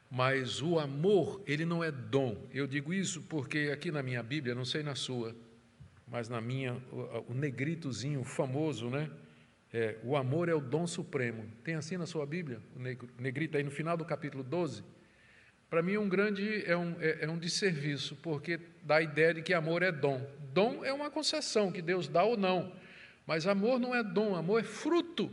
Mas 0.09 0.61
o 0.61 0.79
amor, 0.79 1.43
ele 1.45 1.65
não 1.65 1.83
é 1.83 1.91
dom. 1.91 2.47
Eu 2.53 2.65
digo 2.65 2.93
isso 2.93 3.21
porque 3.23 3.69
aqui 3.73 3.91
na 3.91 4.01
minha 4.01 4.23
Bíblia, 4.23 4.55
não 4.55 4.63
sei 4.63 4.81
na 4.81 4.95
sua, 4.95 5.35
mas 6.09 6.27
na 6.27 6.41
minha, 6.41 6.73
o, 6.91 7.31
o 7.31 7.33
negritozinho 7.33 8.23
famoso, 8.23 8.89
né? 8.89 9.09
É, 9.71 9.97
o 10.03 10.17
amor 10.17 10.49
é 10.49 10.53
o 10.53 10.59
dom 10.59 10.87
supremo. 10.87 11.45
Tem 11.63 11.75
assim 11.75 11.95
na 11.95 12.07
sua 12.07 12.25
Bíblia, 12.25 12.59
o 12.75 13.21
negrito 13.21 13.55
aí 13.55 13.63
no 13.63 13.69
final 13.69 13.95
do 13.95 14.03
capítulo 14.03 14.43
12? 14.43 14.83
Para 15.69 15.83
mim, 15.83 15.97
um 15.97 16.09
grande 16.09 16.63
é 16.65 16.75
um, 16.75 16.95
é, 16.99 17.25
é 17.25 17.29
um 17.29 17.37
desserviço, 17.37 18.15
porque 18.23 18.59
dá 18.81 18.95
a 18.95 19.01
ideia 19.03 19.35
de 19.35 19.43
que 19.43 19.53
amor 19.53 19.83
é 19.83 19.91
dom. 19.91 20.27
Dom 20.51 20.83
é 20.83 20.91
uma 20.91 21.11
concessão 21.11 21.71
que 21.71 21.81
Deus 21.81 22.07
dá 22.07 22.23
ou 22.23 22.35
não, 22.35 22.73
mas 23.27 23.45
amor 23.45 23.79
não 23.79 23.93
é 23.93 24.03
dom, 24.03 24.35
amor 24.35 24.61
é 24.61 24.63
fruto. 24.63 25.29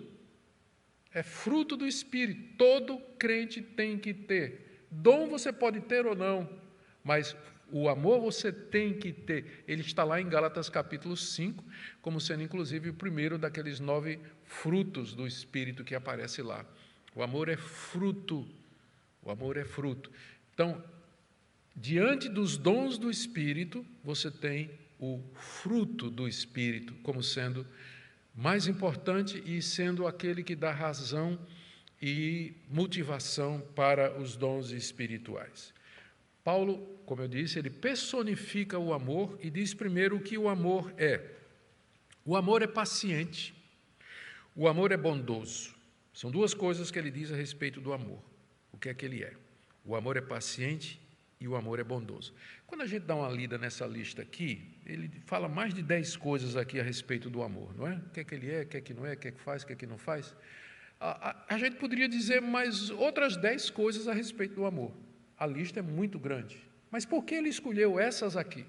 É 1.14 1.22
fruto 1.22 1.78
do 1.78 1.86
Espírito. 1.86 2.58
Todo 2.58 2.98
crente 3.18 3.62
tem 3.62 3.98
que 3.98 4.12
ter. 4.12 4.84
Dom 4.90 5.26
você 5.28 5.50
pode 5.50 5.80
ter 5.80 6.04
ou 6.04 6.14
não, 6.14 6.46
mas 7.02 7.34
o 7.70 7.88
amor 7.88 8.20
você 8.20 8.52
tem 8.52 8.94
que 8.94 9.12
ter. 9.12 9.64
Ele 9.66 9.82
está 9.82 10.04
lá 10.04 10.20
em 10.20 10.28
Gálatas 10.28 10.68
capítulo 10.68 11.16
5, 11.16 11.64
como 12.00 12.20
sendo 12.20 12.42
inclusive 12.42 12.90
o 12.90 12.94
primeiro 12.94 13.38
daqueles 13.38 13.80
nove 13.80 14.20
frutos 14.44 15.14
do 15.14 15.26
Espírito 15.26 15.84
que 15.84 15.94
aparece 15.94 16.42
lá. 16.42 16.64
O 17.14 17.22
amor 17.22 17.48
é 17.48 17.56
fruto. 17.56 18.46
O 19.22 19.30
amor 19.30 19.56
é 19.56 19.64
fruto. 19.64 20.10
Então, 20.54 20.82
diante 21.74 22.28
dos 22.28 22.56
dons 22.56 22.98
do 22.98 23.10
Espírito, 23.10 23.84
você 24.04 24.30
tem 24.30 24.70
o 25.00 25.20
fruto 25.34 26.08
do 26.08 26.28
Espírito 26.28 26.94
como 27.02 27.22
sendo 27.22 27.66
mais 28.34 28.66
importante 28.66 29.42
e 29.44 29.60
sendo 29.60 30.06
aquele 30.06 30.44
que 30.44 30.54
dá 30.54 30.70
razão 30.70 31.38
e 32.00 32.52
motivação 32.70 33.60
para 33.74 34.18
os 34.20 34.36
dons 34.36 34.70
espirituais. 34.70 35.74
Paulo, 36.46 37.02
como 37.04 37.22
eu 37.22 37.26
disse, 37.26 37.58
ele 37.58 37.68
personifica 37.68 38.78
o 38.78 38.92
amor 38.92 39.36
e 39.42 39.50
diz 39.50 39.74
primeiro 39.74 40.14
o 40.14 40.20
que 40.20 40.38
o 40.38 40.48
amor 40.48 40.94
é. 40.96 41.20
O 42.24 42.36
amor 42.36 42.62
é 42.62 42.68
paciente, 42.68 43.52
o 44.54 44.68
amor 44.68 44.92
é 44.92 44.96
bondoso. 44.96 45.74
São 46.14 46.30
duas 46.30 46.54
coisas 46.54 46.88
que 46.88 47.00
ele 47.00 47.10
diz 47.10 47.32
a 47.32 47.36
respeito 47.36 47.80
do 47.80 47.92
amor. 47.92 48.22
O 48.70 48.78
que 48.78 48.88
é 48.88 48.94
que 48.94 49.04
ele 49.04 49.24
é? 49.24 49.34
O 49.84 49.96
amor 49.96 50.16
é 50.16 50.20
paciente 50.20 51.00
e 51.40 51.48
o 51.48 51.56
amor 51.56 51.80
é 51.80 51.84
bondoso. 51.84 52.32
Quando 52.64 52.82
a 52.82 52.86
gente 52.86 53.02
dá 53.02 53.16
uma 53.16 53.28
lida 53.28 53.58
nessa 53.58 53.84
lista 53.84 54.22
aqui, 54.22 54.78
ele 54.86 55.10
fala 55.26 55.48
mais 55.48 55.74
de 55.74 55.82
dez 55.82 56.16
coisas 56.16 56.56
aqui 56.56 56.78
a 56.78 56.82
respeito 56.84 57.28
do 57.28 57.42
amor, 57.42 57.76
não 57.76 57.88
é? 57.88 57.96
O 57.96 58.10
que 58.10 58.20
é 58.20 58.24
que 58.24 58.34
ele 58.36 58.48
é, 58.52 58.62
o 58.62 58.66
que 58.68 58.76
é 58.76 58.80
que 58.80 58.94
não 58.94 59.04
é, 59.04 59.14
o 59.14 59.16
que 59.16 59.26
é 59.26 59.32
que 59.32 59.40
faz, 59.40 59.64
o 59.64 59.66
que 59.66 59.72
é 59.72 59.76
que 59.76 59.84
não 59.84 59.98
faz. 59.98 60.32
A, 61.00 61.30
a, 61.30 61.54
a 61.56 61.58
gente 61.58 61.74
poderia 61.74 62.08
dizer 62.08 62.40
mais 62.40 62.88
outras 62.90 63.36
dez 63.36 63.68
coisas 63.68 64.06
a 64.06 64.14
respeito 64.14 64.54
do 64.54 64.64
amor. 64.64 65.05
A 65.38 65.46
lista 65.46 65.80
é 65.80 65.82
muito 65.82 66.18
grande. 66.18 66.58
Mas 66.90 67.04
por 67.04 67.24
que 67.24 67.34
ele 67.34 67.48
escolheu 67.48 67.98
essas 68.00 68.36
aqui? 68.36 68.64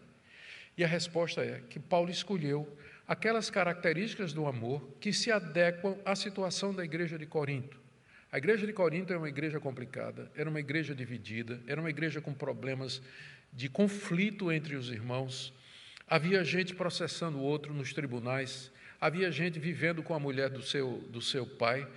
E 0.78 0.84
a 0.84 0.88
resposta 0.88 1.42
é 1.42 1.62
que 1.70 1.80
Paulo 1.80 2.12
escolheu 2.12 2.68
aquelas 3.08 3.50
características 3.50 4.34
do 4.34 4.46
amor 4.46 4.86
que 5.00 5.14
se 5.14 5.32
adequam 5.32 5.98
à 6.06 6.16
situação 6.16 6.74
da 6.74 6.84
igreja 6.84 7.18
de 7.18 7.26
Corinto. 7.26 7.80
A 8.32 8.38
igreja 8.38 8.68
de 8.68 8.74
Corinto 8.74 9.14
era 9.14 9.20
uma 9.20 9.30
igreja 9.30 9.60
complicada, 9.60 10.30
era 10.36 10.50
uma 10.50 10.60
igreja 10.60 10.94
dividida, 10.94 11.62
era 11.66 11.80
uma 11.80 11.90
igreja 11.90 12.20
com 12.20 12.34
problemas 12.34 13.02
de 13.54 13.70
conflito 13.70 14.52
entre 14.52 14.76
os 14.76 14.92
irmãos. 14.92 15.54
Havia 16.06 16.44
gente 16.44 16.76
processando 16.76 17.38
o 17.38 17.42
outro 17.42 17.74
nos 17.74 17.94
tribunais, 17.94 18.72
havia 19.00 19.32
gente 19.32 19.60
vivendo 19.60 20.04
com 20.04 20.14
a 20.14 20.20
mulher 20.20 20.50
do 20.50 20.62
seu, 20.62 20.98
do 21.10 21.22
seu 21.22 21.46
pai, 21.46 21.88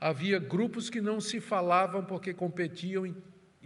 havia 0.00 0.40
grupos 0.40 0.90
que 0.90 1.00
não 1.00 1.20
se 1.20 1.40
falavam 1.40 2.04
porque 2.04 2.34
competiam 2.34 3.06
em 3.06 3.14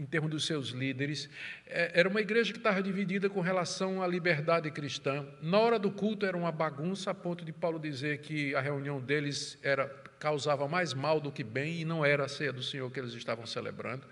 em 0.01 0.07
termos 0.07 0.31
dos 0.31 0.47
seus 0.47 0.69
líderes. 0.71 1.29
É, 1.67 2.01
era 2.01 2.09
uma 2.09 2.23
igreja 2.23 2.53
que 2.53 2.59
estava 2.59 2.83
dividida 2.83 3.29
com 3.29 3.41
relação 3.41 4.03
à 4.03 4.07
liberdade 4.07 4.71
cristã. 4.71 5.27
Na 5.43 5.59
hora 5.59 5.79
do 5.79 5.91
culto 5.91 6.25
era 6.25 6.35
uma 6.35 6.51
bagunça, 6.51 7.11
a 7.11 7.15
ponto 7.15 7.45
de 7.45 7.53
Paulo 7.53 7.79
dizer 7.79 8.19
que 8.19 8.55
a 8.55 8.61
reunião 8.61 8.99
deles 8.99 9.59
era 9.63 9.87
causava 10.19 10.67
mais 10.69 10.93
mal 10.93 11.19
do 11.19 11.33
que 11.33 11.43
bem 11.43 11.81
e 11.81 11.85
não 11.85 12.05
era 12.05 12.25
a 12.25 12.29
ceia 12.29 12.53
do 12.53 12.63
Senhor 12.63 12.91
que 12.91 12.99
eles 12.99 13.13
estavam 13.13 13.47
celebrando. 13.47 14.07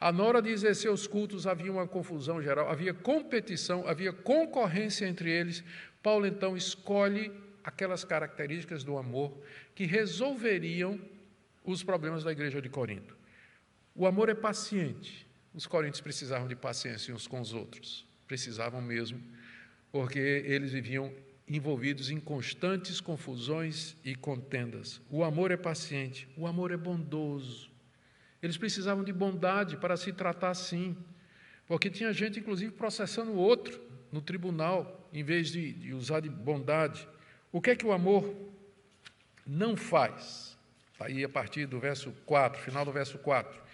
A 0.00 0.12
na 0.12 0.24
hora 0.24 0.42
de 0.42 0.50
exercer 0.50 0.90
os 0.90 1.06
cultos 1.06 1.46
havia 1.46 1.70
uma 1.70 1.86
confusão 1.86 2.40
geral, 2.40 2.70
havia 2.70 2.94
competição, 2.94 3.86
havia 3.86 4.12
concorrência 4.12 5.06
entre 5.06 5.30
eles. 5.30 5.64
Paulo 6.02 6.26
então 6.26 6.56
escolhe 6.56 7.32
aquelas 7.62 8.04
características 8.04 8.82
do 8.82 8.96
amor 8.96 9.36
que 9.74 9.84
resolveriam 9.84 10.98
os 11.64 11.82
problemas 11.82 12.24
da 12.24 12.32
igreja 12.32 12.62
de 12.62 12.68
Corinto. 12.68 13.16
O 13.94 14.06
amor 14.06 14.28
é 14.28 14.34
paciente, 14.34 15.27
os 15.54 15.66
coríntios 15.66 16.00
precisavam 16.00 16.46
de 16.46 16.54
paciência 16.54 17.14
uns 17.14 17.26
com 17.26 17.40
os 17.40 17.52
outros, 17.52 18.06
precisavam 18.26 18.80
mesmo, 18.80 19.20
porque 19.90 20.18
eles 20.18 20.72
viviam 20.72 21.12
envolvidos 21.48 22.10
em 22.10 22.20
constantes 22.20 23.00
confusões 23.00 23.96
e 24.04 24.14
contendas. 24.14 25.00
O 25.10 25.24
amor 25.24 25.50
é 25.50 25.56
paciente, 25.56 26.28
o 26.36 26.46
amor 26.46 26.70
é 26.70 26.76
bondoso. 26.76 27.70
Eles 28.42 28.56
precisavam 28.56 29.02
de 29.02 29.12
bondade 29.12 29.76
para 29.76 29.96
se 29.96 30.12
tratar 30.12 30.50
assim, 30.50 30.96
porque 31.66 31.90
tinha 31.90 32.12
gente, 32.12 32.38
inclusive, 32.38 32.70
processando 32.72 33.32
o 33.32 33.36
outro 33.36 33.80
no 34.12 34.20
tribunal, 34.20 35.08
em 35.12 35.24
vez 35.24 35.50
de, 35.50 35.72
de 35.72 35.94
usar 35.94 36.20
de 36.20 36.28
bondade. 36.28 37.08
O 37.50 37.60
que 37.60 37.70
é 37.70 37.76
que 37.76 37.86
o 37.86 37.92
amor 37.92 38.34
não 39.46 39.76
faz? 39.76 40.56
Está 40.92 41.06
aí 41.06 41.24
a 41.24 41.28
partir 41.28 41.66
do 41.66 41.80
verso 41.80 42.12
4, 42.26 42.60
final 42.60 42.84
do 42.84 42.92
verso 42.92 43.18
4. 43.18 43.67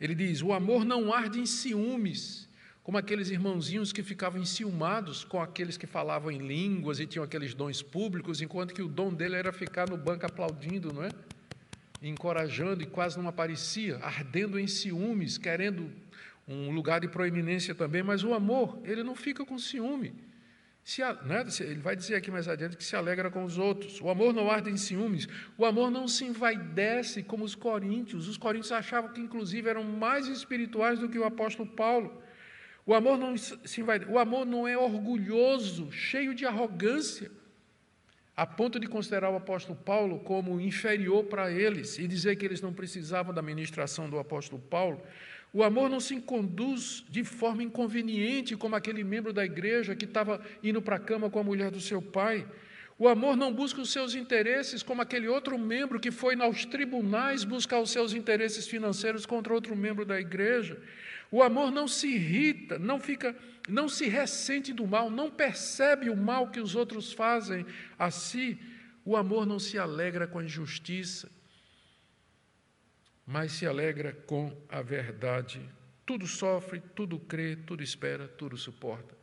Ele 0.00 0.14
diz: 0.14 0.42
O 0.42 0.52
amor 0.52 0.84
não 0.84 1.12
arde 1.12 1.40
em 1.40 1.46
ciúmes, 1.46 2.48
como 2.82 2.96
aqueles 2.96 3.30
irmãozinhos 3.30 3.92
que 3.92 4.02
ficavam 4.02 4.40
enciumados 4.40 5.24
com 5.24 5.40
aqueles 5.40 5.76
que 5.76 5.86
falavam 5.86 6.30
em 6.30 6.38
línguas 6.38 7.00
e 7.00 7.06
tinham 7.06 7.24
aqueles 7.24 7.52
dons 7.54 7.82
públicos, 7.82 8.40
enquanto 8.40 8.72
que 8.72 8.82
o 8.82 8.88
dom 8.88 9.12
dele 9.12 9.36
era 9.36 9.52
ficar 9.52 9.88
no 9.88 9.96
banco 9.96 10.24
aplaudindo, 10.24 10.92
não 10.92 11.04
é? 11.04 11.10
Encorajando 12.02 12.82
e 12.82 12.86
quase 12.86 13.18
não 13.18 13.28
aparecia, 13.28 13.98
ardendo 13.98 14.58
em 14.58 14.66
ciúmes, 14.66 15.36
querendo 15.36 15.90
um 16.46 16.70
lugar 16.70 17.00
de 17.00 17.08
proeminência 17.08 17.74
também, 17.74 18.02
mas 18.02 18.24
o 18.24 18.32
amor, 18.32 18.80
ele 18.84 19.02
não 19.02 19.14
fica 19.14 19.44
com 19.44 19.58
ciúme. 19.58 20.14
Se, 20.84 21.02
né, 21.02 21.44
ele 21.60 21.80
vai 21.80 21.94
dizer 21.94 22.14
aqui 22.14 22.30
mais 22.30 22.48
adiante 22.48 22.76
que 22.76 22.84
se 22.84 22.96
alegra 22.96 23.30
com 23.30 23.44
os 23.44 23.58
outros. 23.58 24.00
O 24.00 24.08
amor 24.08 24.32
não 24.32 24.50
arde 24.50 24.70
em 24.70 24.76
ciúmes. 24.76 25.28
O 25.56 25.66
amor 25.66 25.90
não 25.90 26.08
se 26.08 26.24
envaidece 26.24 27.22
como 27.22 27.44
os 27.44 27.54
coríntios. 27.54 28.26
Os 28.26 28.38
coríntios 28.38 28.72
achavam 28.72 29.12
que, 29.12 29.20
inclusive, 29.20 29.68
eram 29.68 29.84
mais 29.84 30.26
espirituais 30.28 30.98
do 30.98 31.08
que 31.08 31.18
o 31.18 31.24
apóstolo 31.24 31.68
Paulo. 31.68 32.22
O 32.86 32.94
amor 32.94 33.18
não 33.18 33.36
se 33.36 33.82
envaidece. 33.82 34.10
O 34.10 34.18
amor 34.18 34.46
não 34.46 34.66
é 34.66 34.78
orgulhoso, 34.78 35.92
cheio 35.92 36.34
de 36.34 36.46
arrogância, 36.46 37.30
a 38.34 38.46
ponto 38.46 38.80
de 38.80 38.86
considerar 38.86 39.28
o 39.30 39.36
apóstolo 39.36 39.76
Paulo 39.76 40.20
como 40.20 40.58
inferior 40.58 41.24
para 41.24 41.50
eles 41.50 41.98
e 41.98 42.08
dizer 42.08 42.36
que 42.36 42.46
eles 42.46 42.62
não 42.62 42.72
precisavam 42.72 43.34
da 43.34 43.42
ministração 43.42 44.08
do 44.08 44.18
apóstolo 44.18 44.62
Paulo. 44.62 45.02
O 45.52 45.62
amor 45.62 45.88
não 45.88 45.98
se 45.98 46.20
conduz 46.20 47.04
de 47.08 47.24
forma 47.24 47.62
inconveniente, 47.62 48.56
como 48.56 48.76
aquele 48.76 49.02
membro 49.02 49.32
da 49.32 49.44
igreja 49.44 49.96
que 49.96 50.04
estava 50.04 50.40
indo 50.62 50.82
para 50.82 50.96
a 50.96 51.00
cama 51.00 51.30
com 51.30 51.38
a 51.38 51.44
mulher 51.44 51.70
do 51.70 51.80
seu 51.80 52.02
pai. 52.02 52.46
O 52.98 53.06
amor 53.06 53.36
não 53.36 53.52
busca 53.52 53.80
os 53.80 53.90
seus 53.90 54.14
interesses, 54.14 54.82
como 54.82 55.00
aquele 55.00 55.28
outro 55.28 55.56
membro 55.56 56.00
que 56.00 56.10
foi 56.10 56.34
aos 56.40 56.64
tribunais 56.64 57.44
buscar 57.44 57.80
os 57.80 57.90
seus 57.90 58.12
interesses 58.12 58.66
financeiros 58.66 59.24
contra 59.24 59.54
outro 59.54 59.76
membro 59.76 60.04
da 60.04 60.20
igreja. 60.20 60.78
O 61.30 61.42
amor 61.42 61.70
não 61.70 61.86
se 61.86 62.08
irrita, 62.08 62.78
não 62.78 62.98
fica, 62.98 63.36
não 63.68 63.88
se 63.88 64.08
ressente 64.08 64.72
do 64.72 64.86
mal, 64.86 65.10
não 65.10 65.30
percebe 65.30 66.10
o 66.10 66.16
mal 66.16 66.48
que 66.48 66.58
os 66.60 66.74
outros 66.74 67.12
fazem 67.12 67.64
a 67.98 68.10
si. 68.10 68.58
O 69.04 69.16
amor 69.16 69.46
não 69.46 69.58
se 69.58 69.78
alegra 69.78 70.26
com 70.26 70.40
a 70.40 70.44
injustiça, 70.44 71.30
mas 73.28 73.52
se 73.52 73.66
alegra 73.66 74.14
com 74.26 74.56
a 74.70 74.80
verdade. 74.80 75.60
Tudo 76.06 76.26
sofre, 76.26 76.80
tudo 76.96 77.18
crê, 77.18 77.54
tudo 77.56 77.82
espera, 77.82 78.26
tudo 78.26 78.56
suporta. 78.56 79.14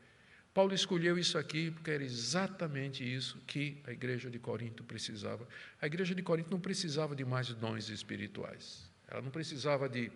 Paulo 0.54 0.76
escolheu 0.76 1.18
isso 1.18 1.39
aqui 1.39 1.72
porque 1.72 1.89
era 1.89 2.04
exatamente 2.04 3.04
isso 3.04 3.41
que 3.48 3.82
a 3.84 3.91
igreja 3.91 4.30
de 4.30 4.38
Corinto 4.38 4.84
precisava. 4.84 5.48
A 5.82 5.88
igreja 5.88 6.13
de 6.13 6.22
Corinto 6.22 6.52
não 6.52 6.60
precisava 6.60 7.15
de 7.15 7.26
mais 7.26 7.52
dons 7.56 7.89
espirituais. 7.89 8.88
Ela 9.08 9.24
não 9.24 9.32
precisava 9.32 9.89
de 9.89 10.12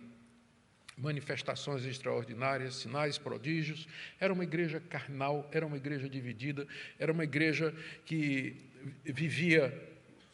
manifestações 0.96 1.84
extraordinárias, 1.84 2.76
sinais, 2.76 3.18
prodígios. 3.18 3.88
Era 4.20 4.32
uma 4.32 4.44
igreja 4.44 4.78
carnal, 4.78 5.50
era 5.50 5.66
uma 5.66 5.76
igreja 5.76 6.08
dividida, 6.08 6.64
era 6.96 7.10
uma 7.12 7.24
igreja 7.24 7.74
que 8.06 8.56
vivia 9.04 9.89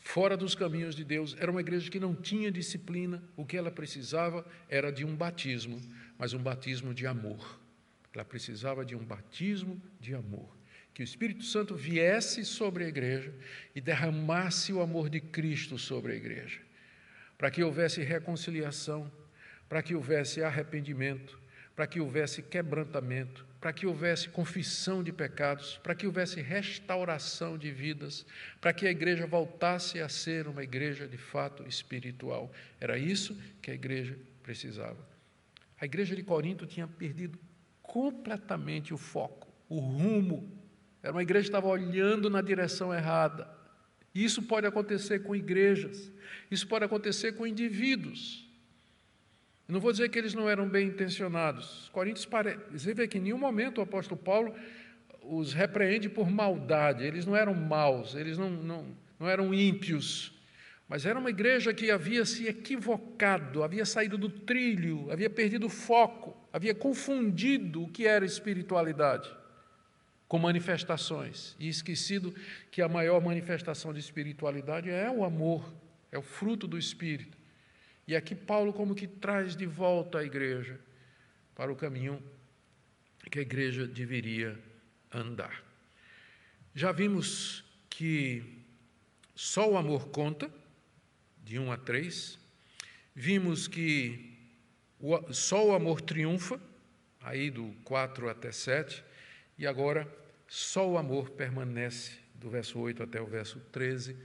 fora 0.06 0.36
dos 0.36 0.54
caminhos 0.54 0.94
de 0.94 1.04
Deus, 1.04 1.36
era 1.38 1.50
uma 1.50 1.60
igreja 1.60 1.90
que 1.90 1.98
não 1.98 2.14
tinha 2.14 2.50
disciplina, 2.50 3.22
o 3.36 3.44
que 3.44 3.56
ela 3.56 3.72
precisava 3.72 4.46
era 4.68 4.92
de 4.92 5.04
um 5.04 5.16
batismo, 5.16 5.82
mas 6.16 6.32
um 6.32 6.38
batismo 6.38 6.94
de 6.94 7.06
amor. 7.06 7.60
Ela 8.14 8.24
precisava 8.24 8.84
de 8.84 8.94
um 8.94 9.04
batismo 9.04 9.82
de 10.00 10.14
amor. 10.14 10.56
Que 10.94 11.02
o 11.02 11.04
Espírito 11.04 11.42
Santo 11.42 11.74
viesse 11.74 12.44
sobre 12.44 12.84
a 12.84 12.88
igreja 12.88 13.34
e 13.74 13.80
derramasse 13.80 14.72
o 14.72 14.80
amor 14.80 15.10
de 15.10 15.20
Cristo 15.20 15.76
sobre 15.76 16.12
a 16.12 16.16
igreja, 16.16 16.60
para 17.36 17.50
que 17.50 17.62
houvesse 17.62 18.00
reconciliação, 18.02 19.10
para 19.68 19.82
que 19.82 19.94
houvesse 19.94 20.42
arrependimento, 20.42 21.38
para 21.74 21.86
que 21.86 22.00
houvesse 22.00 22.42
quebrantamento, 22.42 23.45
para 23.60 23.72
que 23.72 23.86
houvesse 23.86 24.28
confissão 24.28 25.02
de 25.02 25.12
pecados, 25.12 25.78
para 25.82 25.94
que 25.94 26.06
houvesse 26.06 26.40
restauração 26.40 27.56
de 27.56 27.70
vidas, 27.70 28.26
para 28.60 28.72
que 28.72 28.86
a 28.86 28.90
igreja 28.90 29.26
voltasse 29.26 30.00
a 30.00 30.08
ser 30.08 30.46
uma 30.46 30.62
igreja 30.62 31.08
de 31.08 31.16
fato 31.16 31.66
espiritual. 31.66 32.52
Era 32.80 32.98
isso 32.98 33.36
que 33.62 33.70
a 33.70 33.74
igreja 33.74 34.16
precisava. 34.42 34.98
A 35.80 35.84
igreja 35.84 36.14
de 36.14 36.22
Corinto 36.22 36.66
tinha 36.66 36.86
perdido 36.86 37.38
completamente 37.82 38.92
o 38.92 38.98
foco, 38.98 39.48
o 39.68 39.78
rumo. 39.78 40.50
Era 41.02 41.12
uma 41.12 41.22
igreja 41.22 41.44
que 41.44 41.48
estava 41.48 41.68
olhando 41.68 42.28
na 42.28 42.40
direção 42.40 42.92
errada. 42.92 43.48
Isso 44.14 44.42
pode 44.42 44.66
acontecer 44.66 45.20
com 45.20 45.36
igrejas, 45.36 46.10
isso 46.50 46.66
pode 46.66 46.84
acontecer 46.84 47.32
com 47.32 47.46
indivíduos. 47.46 48.45
Não 49.68 49.80
vou 49.80 49.90
dizer 49.90 50.08
que 50.08 50.18
eles 50.18 50.34
não 50.34 50.48
eram 50.48 50.68
bem 50.68 50.88
intencionados. 50.88 51.84
Os 51.84 51.88
coríntios, 51.88 52.24
pare... 52.24 52.58
você 52.70 52.94
vê 52.94 53.08
que 53.08 53.18
em 53.18 53.20
nenhum 53.20 53.38
momento 53.38 53.78
o 53.78 53.82
apóstolo 53.82 54.20
Paulo 54.20 54.54
os 55.22 55.52
repreende 55.52 56.08
por 56.08 56.30
maldade. 56.30 57.04
Eles 57.04 57.26
não 57.26 57.34
eram 57.34 57.54
maus, 57.54 58.14
eles 58.14 58.38
não, 58.38 58.48
não, 58.48 58.86
não 59.18 59.28
eram 59.28 59.52
ímpios. 59.52 60.32
Mas 60.88 61.04
era 61.04 61.18
uma 61.18 61.30
igreja 61.30 61.74
que 61.74 61.90
havia 61.90 62.24
se 62.24 62.46
equivocado, 62.46 63.64
havia 63.64 63.84
saído 63.84 64.16
do 64.16 64.28
trilho, 64.28 65.10
havia 65.10 65.28
perdido 65.28 65.66
o 65.66 65.70
foco, 65.70 66.36
havia 66.52 66.74
confundido 66.74 67.82
o 67.82 67.88
que 67.88 68.06
era 68.06 68.24
espiritualidade 68.24 69.28
com 70.28 70.38
manifestações 70.38 71.56
e 71.58 71.68
esquecido 71.68 72.34
que 72.70 72.82
a 72.82 72.88
maior 72.88 73.20
manifestação 73.20 73.92
de 73.92 74.00
espiritualidade 74.00 74.90
é 74.90 75.10
o 75.10 75.24
amor, 75.24 75.72
é 76.10 76.18
o 76.18 76.22
fruto 76.22 76.66
do 76.66 76.78
Espírito. 76.78 77.35
E 78.06 78.14
aqui 78.14 78.34
Paulo 78.34 78.72
como 78.72 78.94
que 78.94 79.06
traz 79.06 79.56
de 79.56 79.66
volta 79.66 80.18
a 80.18 80.24
igreja 80.24 80.78
para 81.54 81.72
o 81.72 81.76
caminho 81.76 82.22
que 83.30 83.40
a 83.40 83.42
igreja 83.42 83.86
deveria 83.86 84.56
andar. 85.12 85.64
Já 86.74 86.92
vimos 86.92 87.64
que 87.90 88.62
só 89.34 89.68
o 89.70 89.76
amor 89.76 90.08
conta, 90.08 90.50
de 91.42 91.58
1 91.58 91.72
a 91.72 91.76
3. 91.76 92.38
Vimos 93.14 93.66
que 93.66 94.38
só 95.32 95.66
o 95.66 95.74
amor 95.74 96.00
triunfa, 96.00 96.60
aí 97.20 97.50
do 97.50 97.74
4 97.82 98.28
até 98.28 98.52
7. 98.52 99.02
E 99.58 99.66
agora, 99.66 100.06
só 100.46 100.88
o 100.88 100.98
amor 100.98 101.30
permanece, 101.30 102.18
do 102.34 102.48
verso 102.48 102.78
8 102.78 103.02
até 103.02 103.20
o 103.20 103.26
verso 103.26 103.58
13. 103.72 104.16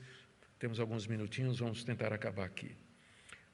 Temos 0.60 0.80
alguns 0.80 1.08
minutinhos, 1.08 1.60
vamos 1.60 1.84
tentar 1.84 2.14
acabar 2.14 2.46
aqui 2.46 2.81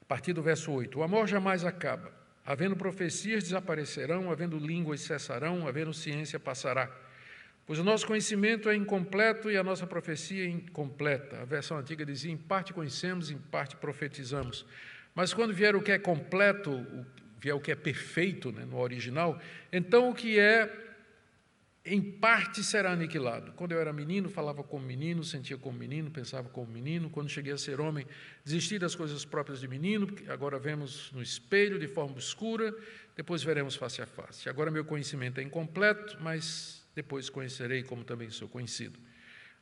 partir 0.08 0.32
do 0.32 0.42
verso 0.42 0.72
8: 0.72 0.98
O 0.98 1.02
amor 1.02 1.28
jamais 1.28 1.64
acaba. 1.64 2.10
Havendo 2.44 2.74
profecias 2.74 3.44
desaparecerão, 3.44 4.30
havendo 4.30 4.58
línguas 4.58 5.02
cessarão, 5.02 5.68
havendo 5.68 5.92
ciência 5.92 6.40
passará. 6.40 6.90
Pois 7.66 7.78
o 7.78 7.84
nosso 7.84 8.06
conhecimento 8.06 8.70
é 8.70 8.74
incompleto 8.74 9.50
e 9.50 9.58
a 9.58 9.62
nossa 9.62 9.86
profecia 9.86 10.42
é 10.42 10.48
incompleta. 10.48 11.42
A 11.42 11.44
versão 11.44 11.76
antiga 11.76 12.06
dizia: 12.06 12.32
em 12.32 12.38
parte 12.38 12.72
conhecemos, 12.72 13.30
em 13.30 13.36
parte 13.36 13.76
profetizamos. 13.76 14.64
Mas 15.14 15.34
quando 15.34 15.52
vier 15.52 15.76
o 15.76 15.82
que 15.82 15.92
é 15.92 15.98
completo, 15.98 16.86
vier 17.38 17.54
o 17.54 17.60
que 17.60 17.70
é 17.70 17.74
perfeito, 17.74 18.50
né, 18.50 18.64
no 18.64 18.78
original, 18.78 19.38
então 19.70 20.08
o 20.08 20.14
que 20.14 20.38
é 20.38 20.87
em 21.88 22.00
parte 22.00 22.62
será 22.62 22.92
aniquilado. 22.92 23.52
Quando 23.52 23.72
eu 23.72 23.80
era 23.80 23.92
menino, 23.92 24.28
falava 24.28 24.62
como 24.62 24.84
menino, 24.84 25.24
sentia 25.24 25.56
como 25.56 25.78
menino, 25.78 26.10
pensava 26.10 26.48
como 26.48 26.70
menino. 26.70 27.10
Quando 27.10 27.28
cheguei 27.28 27.52
a 27.52 27.58
ser 27.58 27.80
homem, 27.80 28.06
desisti 28.44 28.78
das 28.78 28.94
coisas 28.94 29.24
próprias 29.24 29.60
de 29.60 29.68
menino, 29.68 30.06
agora 30.28 30.58
vemos 30.58 31.10
no 31.12 31.22
espelho 31.22 31.78
de 31.78 31.88
forma 31.88 32.18
escura, 32.18 32.74
depois 33.16 33.42
veremos 33.42 33.74
face 33.76 34.02
a 34.02 34.06
face. 34.06 34.48
Agora 34.48 34.70
meu 34.70 34.84
conhecimento 34.84 35.40
é 35.40 35.42
incompleto, 35.42 36.18
mas 36.20 36.86
depois 36.94 37.30
conhecerei 37.30 37.82
como 37.82 38.04
também 38.04 38.30
sou 38.30 38.48
conhecido. 38.48 38.98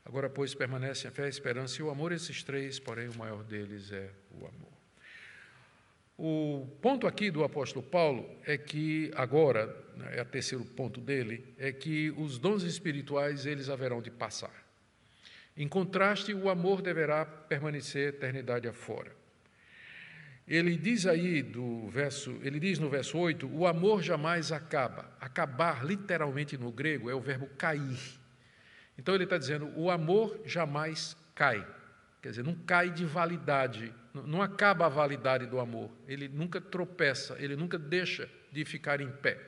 Agora, 0.05 0.31
pois, 0.31 0.55
permanecem 0.55 1.09
a 1.09 1.13
fé, 1.13 1.25
a 1.25 1.29
esperança 1.29 1.81
e 1.81 1.85
o 1.85 1.91
amor, 1.91 2.13
esses 2.13 2.43
três, 2.43 2.79
porém 2.79 3.09
o 3.09 3.19
maior 3.19 3.43
deles 3.43 3.91
é 3.91 4.11
o 4.31 4.47
amor. 4.47 4.76
O 6.19 6.67
ponto 6.81 7.07
aqui 7.07 7.31
do 7.31 7.45
apóstolo 7.45 7.85
Paulo 7.85 8.27
é 8.45 8.57
que 8.57 9.11
agora, 9.15 9.67
né, 9.97 10.15
é 10.17 10.23
o 10.23 10.25
terceiro 10.25 10.65
ponto 10.65 10.99
dele, 10.99 11.55
é 11.59 11.71
que 11.73 12.11
os 12.17 12.39
dons 12.39 12.63
espirituais 12.63 13.45
eles 13.45 13.69
haverão 13.69 14.01
de 14.01 14.11
passar. 14.11 14.65
Em 15.55 15.69
contraste, 15.69 16.33
o 16.33 16.49
amor 16.49 16.81
deverá 16.81 17.25
permanecer 17.25 18.09
eternidade 18.09 18.67
afora. 18.67 19.15
Ele 20.49 20.77
diz 20.77 21.07
aí 21.07 21.43
do 21.43 21.89
verso, 21.89 22.39
ele 22.43 22.61
diz 22.61 22.79
no 22.79 22.89
verso 22.89 23.19
8, 23.19 23.47
o 23.53 23.67
amor 23.67 24.03
jamais 24.03 24.53
acaba. 24.53 25.11
Acabar, 25.21 25.85
literalmente 25.85 26.57
no 26.57 26.71
grego, 26.71 27.11
é 27.11 27.15
o 27.15 27.21
verbo 27.21 27.47
cair. 27.59 27.99
Então 28.97 29.15
ele 29.15 29.25
está 29.25 29.37
dizendo, 29.37 29.71
o 29.77 29.91
amor 29.91 30.41
jamais 30.45 31.17
cai. 31.35 31.67
Quer 32.23 32.31
dizer, 32.31 32.45
não 32.45 32.55
cai 32.55 32.91
de 32.91 33.05
validade 33.05 33.93
não 34.25 34.41
acaba 34.41 34.87
a 34.87 34.89
validade 34.89 35.47
do 35.47 35.59
amor. 35.59 35.91
Ele 36.09 36.29
nunca 36.29 36.61
tropeça, 36.61 37.37
ele 37.39 37.57
nunca 37.57 37.79
deixa 37.79 38.29
de 38.51 38.65
ficar 38.65 39.01
em 39.01 39.11
pé. 39.11 39.39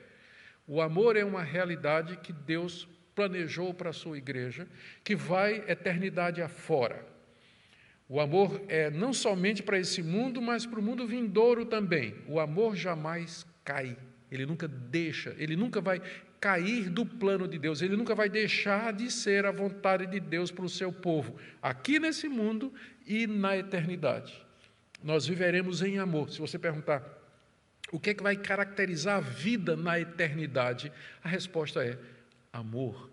O 0.67 0.81
amor 0.81 1.15
é 1.15 1.23
uma 1.23 1.41
realidade 1.41 2.17
que 2.17 2.31
Deus 2.31 2.87
planejou 3.15 3.73
para 3.73 3.89
a 3.89 3.93
sua 3.93 4.17
igreja, 4.17 4.67
que 5.03 5.15
vai 5.15 5.63
eternidade 5.67 6.41
afora. 6.41 7.05
O 8.07 8.19
amor 8.19 8.61
é 8.67 8.89
não 8.89 9.13
somente 9.13 9.61
para 9.61 9.77
esse 9.77 10.01
mundo, 10.01 10.41
mas 10.41 10.65
para 10.65 10.79
o 10.79 10.83
mundo 10.83 11.07
vindouro 11.07 11.65
também. 11.65 12.15
O 12.27 12.39
amor 12.39 12.75
jamais 12.75 13.45
cai, 13.63 13.97
ele 14.31 14.45
nunca 14.45 14.67
deixa, 14.67 15.35
ele 15.37 15.55
nunca 15.55 15.81
vai 15.81 16.01
cair 16.39 16.89
do 16.89 17.05
plano 17.05 17.47
de 17.47 17.57
Deus, 17.57 17.81
ele 17.81 17.97
nunca 17.97 18.15
vai 18.15 18.29
deixar 18.29 18.93
de 18.93 19.11
ser 19.11 19.45
a 19.45 19.51
vontade 19.51 20.05
de 20.05 20.19
Deus 20.19 20.51
para 20.51 20.65
o 20.65 20.69
seu 20.69 20.91
povo, 20.91 21.37
aqui 21.61 21.99
nesse 21.99 22.27
mundo 22.29 22.73
e 23.05 23.27
na 23.27 23.57
eternidade. 23.57 24.33
Nós 25.03 25.25
viveremos 25.25 25.81
em 25.81 25.97
amor. 25.97 26.29
Se 26.29 26.39
você 26.39 26.57
perguntar 26.57 27.03
o 27.91 27.99
que 27.99 28.11
é 28.11 28.13
que 28.13 28.23
vai 28.23 28.35
caracterizar 28.35 29.17
a 29.17 29.21
vida 29.21 29.75
na 29.75 29.99
eternidade, 29.99 30.91
a 31.23 31.29
resposta 31.29 31.83
é 31.83 31.97
amor. 32.51 33.09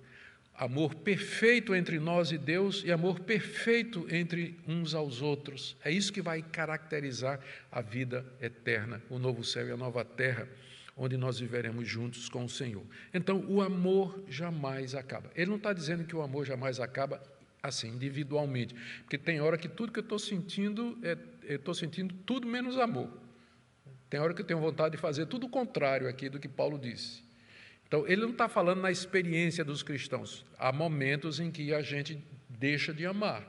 Amor 0.55 0.95
perfeito 0.95 1.74
entre 1.74 1.99
nós 1.99 2.33
e 2.33 2.39
Deus 2.39 2.83
e 2.85 2.91
amor 2.91 3.20
perfeito 3.20 4.07
entre 4.11 4.59
uns 4.66 4.95
aos 4.95 5.20
outros. 5.20 5.77
É 5.85 5.91
isso 5.91 6.12
que 6.12 6.22
vai 6.22 6.43
caracterizar 6.43 7.39
a 7.70 7.83
vida 7.83 8.24
eterna, 8.41 9.03
o 9.11 9.18
novo 9.18 9.45
céu 9.45 9.68
e 9.68 9.70
a 9.70 9.77
nova 9.77 10.05
terra 10.05 10.49
onde 10.97 11.16
nós 11.16 11.38
viveremos 11.38 11.86
juntos 11.86 12.28
com 12.28 12.44
o 12.44 12.49
Senhor. 12.49 12.84
Então, 13.12 13.44
o 13.49 13.61
amor 13.61 14.24
jamais 14.28 14.94
acaba. 14.94 15.30
Ele 15.34 15.51
não 15.51 15.59
está 15.59 15.72
dizendo 15.72 16.05
que 16.05 16.16
o 16.16 16.22
amor 16.22 16.47
jamais 16.47 16.80
acaba 16.80 17.20
assim, 17.62 17.88
individualmente, 17.88 18.74
porque 19.03 19.18
tem 19.18 19.40
hora 19.40 19.59
que 19.59 19.68
tudo 19.68 19.92
que 19.92 19.99
eu 19.99 20.03
estou 20.03 20.18
sentindo, 20.18 20.97
é, 21.03 21.18
eu 21.42 21.57
estou 21.57 21.74
sentindo 21.74 22.14
tudo 22.24 22.47
menos 22.47 22.78
amor. 22.78 23.11
Tem 24.09 24.20
hora 24.20 24.32
que 24.32 24.40
eu 24.40 24.47
tenho 24.47 24.61
vontade 24.61 24.92
de 24.92 25.01
fazer 25.01 25.26
tudo 25.26 25.47
o 25.47 25.49
contrário 25.49 26.09
aqui 26.09 26.28
do 26.28 26.38
que 26.38 26.49
Paulo 26.49 26.78
disse. 26.78 27.24
Então, 27.86 28.07
ele 28.07 28.22
não 28.22 28.30
está 28.30 28.49
falando 28.49 28.80
na 28.80 28.90
experiência 28.90 29.64
dos 29.64 29.82
cristãos. 29.82 30.44
Há 30.59 30.72
momentos 30.72 31.38
em 31.40 31.51
que 31.51 31.74
a 31.74 31.82
gente 31.82 32.22
deixa 32.49 32.94
de 32.94 33.05
amar. 33.05 33.47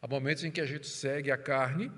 Há 0.00 0.06
momentos 0.06 0.44
em 0.44 0.50
que 0.50 0.60
a 0.60 0.66
gente 0.66 0.86
segue 0.86 1.30
a 1.30 1.36
carne 1.36 1.90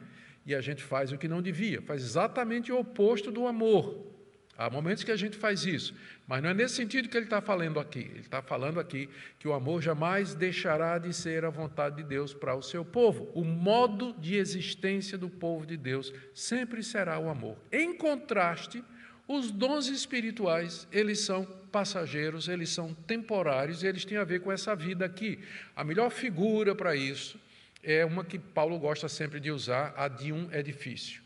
e 0.45 0.55
a 0.55 0.61
gente 0.61 0.83
faz 0.83 1.11
o 1.11 1.19
que 1.19 1.27
não 1.27 1.43
devia, 1.43 1.83
faz 1.83 2.03
exatamente 2.03 2.71
o 2.71 2.79
oposto 2.79 3.33
do 3.33 3.47
amor. 3.47 4.16
Há 4.59 4.71
momentos 4.71 5.05
que 5.05 5.11
a 5.11 5.17
gente 5.17 5.37
faz 5.37 5.67
isso, 5.67 5.95
mas 6.27 6.43
não 6.43 6.49
é 6.49 6.55
nesse 6.55 6.77
sentido 6.77 7.09
que 7.09 7.17
ele 7.17 7.27
está 7.27 7.43
falando 7.43 7.79
aqui. 7.79 7.99
Ele 7.99 8.21
está 8.21 8.41
falando 8.41 8.81
aqui 8.81 9.09
que 9.39 9.47
o 9.47 9.53
amor 9.53 9.83
jamais 9.83 10.35
deixará 10.35 10.99
de 10.99 11.13
ser 11.13 11.45
a 11.45 11.51
vontade 11.51 11.97
de 11.97 12.03
Deus 12.03 12.33
para 12.33 12.55
o 12.55 12.63
seu 12.63 12.83
povo. 12.83 13.31
O 13.35 13.45
modo 13.45 14.15
de 14.19 14.37
existência 14.37 15.19
do 15.19 15.29
povo 15.29 15.67
de 15.67 15.77
Deus 15.77 16.13
sempre 16.35 16.83
será 16.83 17.19
o 17.19 17.29
amor. 17.29 17.59
Em 17.71 17.95
contraste, 17.95 18.83
os 19.29 19.51
dons 19.51 19.89
espirituais, 19.89 20.89
eles 20.91 21.21
são 21.21 21.45
passageiros, 21.71 22.49
eles 22.49 22.71
são 22.71 22.95
temporários, 22.95 23.83
eles 23.83 24.05
têm 24.05 24.17
a 24.17 24.25
ver 24.25 24.41
com 24.41 24.51
essa 24.51 24.75
vida 24.75 25.05
aqui. 25.05 25.39
A 25.75 25.85
melhor 25.85 26.11
figura 26.11 26.75
para 26.75 26.97
isso 26.97 27.39
é 27.83 28.05
uma 28.05 28.25
que 28.25 28.39
Paulo 28.39 28.79
gosta 28.79 29.09
sempre 29.09 29.39
de 29.39 29.51
usar, 29.51 29.93
a 29.97 30.09
de 30.09 30.33
um 30.33 30.51
edifício. 30.51 31.23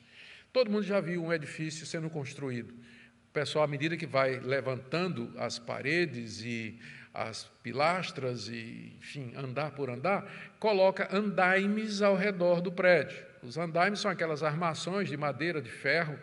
Todo 0.53 0.71
mundo 0.71 0.83
já 0.83 1.01
viu 1.01 1.23
um 1.23 1.33
edifício 1.33 1.87
sendo 1.87 2.11
construído. 2.11 2.75
O 3.31 3.33
pessoal, 3.33 3.65
à 3.65 3.69
medida 3.69 3.97
que 3.97 4.07
vai 4.07 4.41
levantando 4.41 5.33
as 5.39 5.57
paredes 5.57 6.43
e 6.43 6.77
as 7.15 7.49
pilastras 7.63 8.49
e, 8.49 8.93
enfim, 8.99 9.33
andar 9.37 9.71
por 9.71 9.89
andar, 9.89 10.29
coloca 10.59 11.09
andaimes 11.17 12.03
ao 12.03 12.17
redor 12.17 12.61
do 12.61 12.73
prédio. 12.73 13.25
Os 13.41 13.57
andaimes 13.57 14.01
são 14.01 14.11
aquelas 14.11 14.43
armações 14.43 15.09
de 15.09 15.17
madeira, 15.17 15.63
de 15.63 15.71
ferro, 15.71 16.19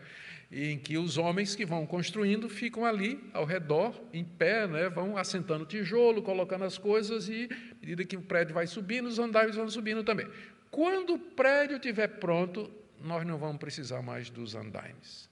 em 0.51 0.77
que 0.77 0.97
os 0.97 1.17
homens 1.17 1.55
que 1.55 1.65
vão 1.65 1.85
construindo 1.85 2.49
ficam 2.49 2.85
ali 2.85 3.23
ao 3.33 3.45
redor, 3.45 3.97
em 4.11 4.25
pé, 4.25 4.67
né, 4.67 4.89
vão 4.89 5.15
assentando 5.15 5.65
tijolo, 5.65 6.21
colocando 6.21 6.65
as 6.65 6.77
coisas 6.77 7.29
e, 7.29 7.47
à 7.71 7.75
medida 7.79 8.03
que 8.03 8.17
o 8.17 8.21
prédio 8.21 8.53
vai 8.53 8.67
subindo, 8.67 9.07
os 9.07 9.17
andaimes 9.17 9.55
vão 9.55 9.69
subindo 9.69 10.03
também. 10.03 10.27
Quando 10.69 11.13
o 11.13 11.19
prédio 11.19 11.77
estiver 11.77 12.19
pronto, 12.19 12.69
nós 13.01 13.25
não 13.25 13.37
vamos 13.37 13.59
precisar 13.59 14.01
mais 14.01 14.29
dos 14.29 14.55
andaimes. 14.55 15.26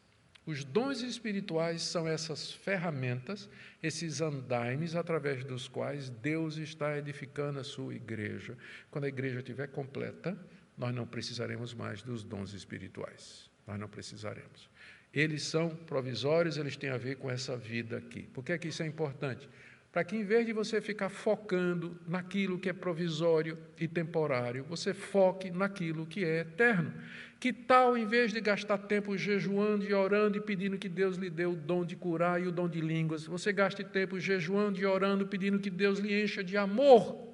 Os 0.45 0.63
dons 0.63 1.01
espirituais 1.01 1.81
são 1.81 2.07
essas 2.07 2.51
ferramentas, 2.51 3.49
esses 3.81 4.21
andaimes 4.21 4.95
através 4.95 5.43
dos 5.43 5.67
quais 5.67 6.09
Deus 6.09 6.57
está 6.57 6.97
edificando 6.97 7.59
a 7.59 7.63
sua 7.63 7.95
igreja. 7.95 8.55
Quando 8.91 9.05
a 9.05 9.07
igreja 9.07 9.39
estiver 9.39 9.67
completa, 9.67 10.37
nós 10.77 10.93
não 10.93 11.07
precisaremos 11.07 11.73
mais 11.73 12.03
dos 12.03 12.23
dons 12.23 12.53
espirituais. 12.53 13.49
Nós 13.65 13.79
não 13.79 13.87
precisaremos. 13.87 14.69
Eles 15.11 15.43
são 15.43 15.69
provisórios, 15.69 16.57
eles 16.57 16.75
têm 16.75 16.91
a 16.91 16.97
ver 16.97 17.15
com 17.15 17.31
essa 17.31 17.57
vida 17.57 17.97
aqui. 17.97 18.23
Por 18.33 18.43
que, 18.43 18.51
é 18.51 18.57
que 18.57 18.67
isso 18.67 18.83
é 18.83 18.85
importante? 18.85 19.49
Para 19.95 20.03
que, 20.03 20.17
em 20.17 20.25
vez 20.25 20.45
de 20.45 20.51
você 20.51 20.81
ficar 20.81 21.07
focando 21.07 21.97
naquilo 22.05 22.59
que 22.59 22.67
é 22.67 22.73
provisório 22.73 23.57
e 23.79 23.87
temporário, 23.87 24.65
você 24.67 24.93
foque 24.93 25.49
naquilo 25.49 26.05
que 26.05 26.25
é 26.25 26.41
eterno. 26.41 26.93
Que 27.39 27.53
tal, 27.53 27.97
em 27.97 28.05
vez 28.05 28.33
de 28.33 28.41
gastar 28.41 28.77
tempo 28.77 29.17
jejuando 29.17 29.85
e 29.85 29.93
orando 29.93 30.37
e 30.37 30.41
pedindo 30.41 30.77
que 30.77 30.89
Deus 30.89 31.15
lhe 31.15 31.29
dê 31.29 31.45
o 31.45 31.55
dom 31.55 31.85
de 31.85 31.95
curar 31.95 32.43
e 32.43 32.45
o 32.45 32.51
dom 32.51 32.67
de 32.67 32.81
línguas, 32.81 33.25
você 33.25 33.53
gaste 33.53 33.85
tempo 33.85 34.19
jejuando 34.19 34.77
e 34.77 34.85
orando, 34.85 35.27
pedindo 35.27 35.59
que 35.59 35.69
Deus 35.69 35.99
lhe 35.99 36.21
encha 36.21 36.43
de 36.43 36.57
amor, 36.57 37.33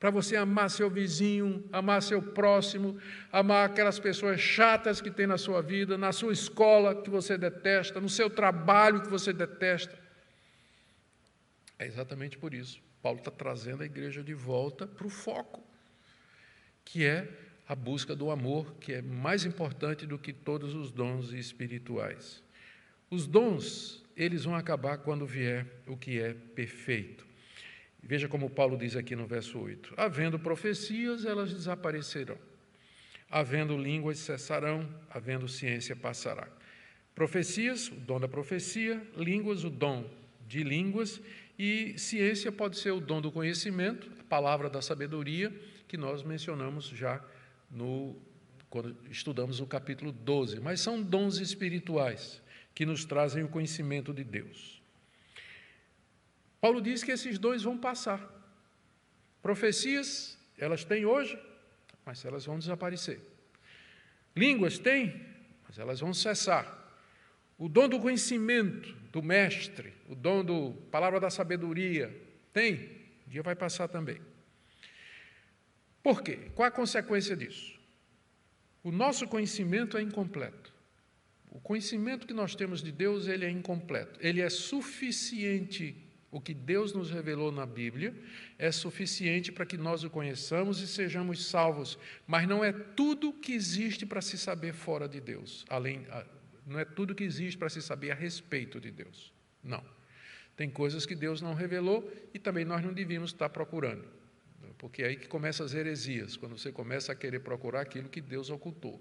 para 0.00 0.08
você 0.08 0.36
amar 0.36 0.70
seu 0.70 0.88
vizinho, 0.88 1.62
amar 1.70 2.00
seu 2.00 2.22
próximo, 2.22 2.96
amar 3.30 3.66
aquelas 3.66 3.98
pessoas 3.98 4.40
chatas 4.40 5.02
que 5.02 5.10
tem 5.10 5.26
na 5.26 5.36
sua 5.36 5.60
vida, 5.60 5.98
na 5.98 6.12
sua 6.12 6.32
escola 6.32 6.94
que 7.02 7.10
você 7.10 7.36
detesta, 7.36 8.00
no 8.00 8.08
seu 8.08 8.30
trabalho 8.30 9.02
que 9.02 9.10
você 9.10 9.34
detesta. 9.34 10.07
É 11.78 11.86
exatamente 11.86 12.36
por 12.36 12.52
isso. 12.52 12.80
Paulo 13.00 13.18
está 13.18 13.30
trazendo 13.30 13.82
a 13.82 13.86
igreja 13.86 14.22
de 14.22 14.34
volta 14.34 14.86
para 14.86 15.06
o 15.06 15.10
foco, 15.10 15.62
que 16.84 17.04
é 17.04 17.28
a 17.68 17.74
busca 17.74 18.16
do 18.16 18.30
amor, 18.30 18.74
que 18.80 18.94
é 18.94 19.02
mais 19.02 19.44
importante 19.44 20.06
do 20.06 20.18
que 20.18 20.32
todos 20.32 20.74
os 20.74 20.90
dons 20.90 21.32
espirituais. 21.32 22.42
Os 23.10 23.26
dons, 23.26 24.04
eles 24.16 24.44
vão 24.44 24.54
acabar 24.54 24.98
quando 24.98 25.26
vier 25.26 25.66
o 25.86 25.96
que 25.96 26.20
é 26.20 26.34
perfeito. 26.34 27.26
Veja 28.02 28.28
como 28.28 28.50
Paulo 28.50 28.76
diz 28.76 28.96
aqui 28.96 29.14
no 29.14 29.26
verso 29.26 29.58
8: 29.58 29.94
Havendo 29.96 30.38
profecias, 30.38 31.24
elas 31.24 31.52
desaparecerão. 31.52 32.38
Havendo 33.30 33.76
línguas, 33.76 34.18
cessarão. 34.18 34.88
Havendo 35.10 35.46
ciência, 35.48 35.94
passará. 35.94 36.48
Profecias, 37.14 37.88
o 37.88 37.96
dom 37.96 38.20
da 38.20 38.28
profecia, 38.28 39.02
línguas, 39.16 39.64
o 39.64 39.70
dom 39.70 40.08
de 40.46 40.62
línguas, 40.62 41.20
e 41.58 41.98
ciência 41.98 42.52
pode 42.52 42.78
ser 42.78 42.92
o 42.92 43.00
dom 43.00 43.20
do 43.20 43.32
conhecimento, 43.32 44.08
a 44.20 44.24
palavra 44.24 44.70
da 44.70 44.80
sabedoria, 44.80 45.50
que 45.88 45.96
nós 45.96 46.22
mencionamos 46.22 46.84
já 46.84 47.20
no, 47.68 48.16
quando 48.70 48.96
estudamos 49.10 49.58
o 49.58 49.66
capítulo 49.66 50.12
12, 50.12 50.60
mas 50.60 50.80
são 50.80 51.02
dons 51.02 51.38
espirituais 51.38 52.40
que 52.74 52.86
nos 52.86 53.04
trazem 53.04 53.42
o 53.42 53.48
conhecimento 53.48 54.14
de 54.14 54.22
Deus. 54.22 54.80
Paulo 56.60 56.80
diz 56.80 57.02
que 57.02 57.10
esses 57.10 57.38
dons 57.38 57.62
vão 57.62 57.76
passar. 57.76 58.20
Profecias, 59.42 60.38
elas 60.56 60.84
têm 60.84 61.06
hoje, 61.06 61.38
mas 62.04 62.24
elas 62.24 62.44
vão 62.44 62.58
desaparecer. 62.58 63.20
Línguas 64.36 64.78
têm, 64.78 65.26
mas 65.66 65.78
elas 65.78 66.00
vão 66.00 66.12
cessar. 66.12 66.76
O 67.56 67.68
dom 67.68 67.88
do 67.88 67.98
conhecimento 67.98 68.96
do 69.10 69.22
mestre, 69.22 69.92
o 70.08 70.14
dom 70.14 70.44
da 70.44 70.80
palavra 70.90 71.18
da 71.18 71.30
sabedoria, 71.30 72.14
tem, 72.52 72.90
um 73.26 73.30
dia 73.30 73.42
vai 73.42 73.54
passar 73.54 73.88
também. 73.88 74.20
Por 76.02 76.22
quê? 76.22 76.50
Qual 76.54 76.66
a 76.66 76.70
consequência 76.70 77.36
disso? 77.36 77.78
O 78.82 78.90
nosso 78.90 79.26
conhecimento 79.26 79.96
é 79.96 80.02
incompleto. 80.02 80.72
O 81.50 81.60
conhecimento 81.60 82.26
que 82.26 82.34
nós 82.34 82.54
temos 82.54 82.82
de 82.82 82.92
Deus, 82.92 83.26
ele 83.26 83.44
é 83.44 83.50
incompleto. 83.50 84.18
Ele 84.22 84.40
é 84.40 84.48
suficiente, 84.48 85.96
o 86.30 86.40
que 86.40 86.54
Deus 86.54 86.92
nos 86.92 87.10
revelou 87.10 87.50
na 87.50 87.66
Bíblia, 87.66 88.14
é 88.58 88.70
suficiente 88.70 89.50
para 89.50 89.66
que 89.66 89.76
nós 89.76 90.04
o 90.04 90.10
conheçamos 90.10 90.80
e 90.80 90.86
sejamos 90.86 91.46
salvos, 91.46 91.98
mas 92.26 92.46
não 92.46 92.62
é 92.62 92.72
tudo 92.72 93.32
que 93.32 93.52
existe 93.52 94.06
para 94.06 94.20
se 94.20 94.38
saber 94.38 94.72
fora 94.72 95.08
de 95.08 95.20
Deus, 95.20 95.64
além 95.68 96.06
não 96.68 96.78
é 96.78 96.84
tudo 96.84 97.14
que 97.14 97.24
existe 97.24 97.58
para 97.58 97.68
se 97.68 97.82
saber 97.82 98.10
a 98.10 98.14
respeito 98.14 98.80
de 98.80 98.90
Deus. 98.90 99.32
Não. 99.62 99.82
Tem 100.56 100.68
coisas 100.68 101.06
que 101.06 101.14
Deus 101.14 101.40
não 101.40 101.54
revelou 101.54 102.12
e 102.34 102.38
também 102.38 102.64
nós 102.64 102.82
não 102.82 102.92
devíamos 102.92 103.30
estar 103.30 103.48
procurando 103.48 104.18
porque 104.78 105.02
é 105.02 105.08
aí 105.08 105.16
que 105.16 105.26
começam 105.26 105.66
as 105.66 105.74
heresias, 105.74 106.36
quando 106.36 106.56
você 106.56 106.70
começa 106.70 107.12
a 107.12 107.14
querer 107.14 107.40
procurar 107.40 107.80
aquilo 107.80 108.08
que 108.08 108.20
Deus 108.20 108.48
ocultou. 108.48 109.00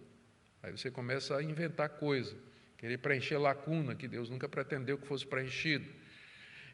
Aí 0.61 0.71
você 0.71 0.89
começa 0.89 1.37
a 1.37 1.43
inventar 1.43 1.87
coisa, 1.89 2.35
querer 2.77 2.97
preencher 2.97 3.37
lacuna 3.37 3.95
que 3.95 4.07
Deus 4.07 4.27
nunca 4.29 4.49
pretendeu 4.49 4.97
que 4.97 5.07
fosse 5.07 5.25
preenchido. 5.25 5.87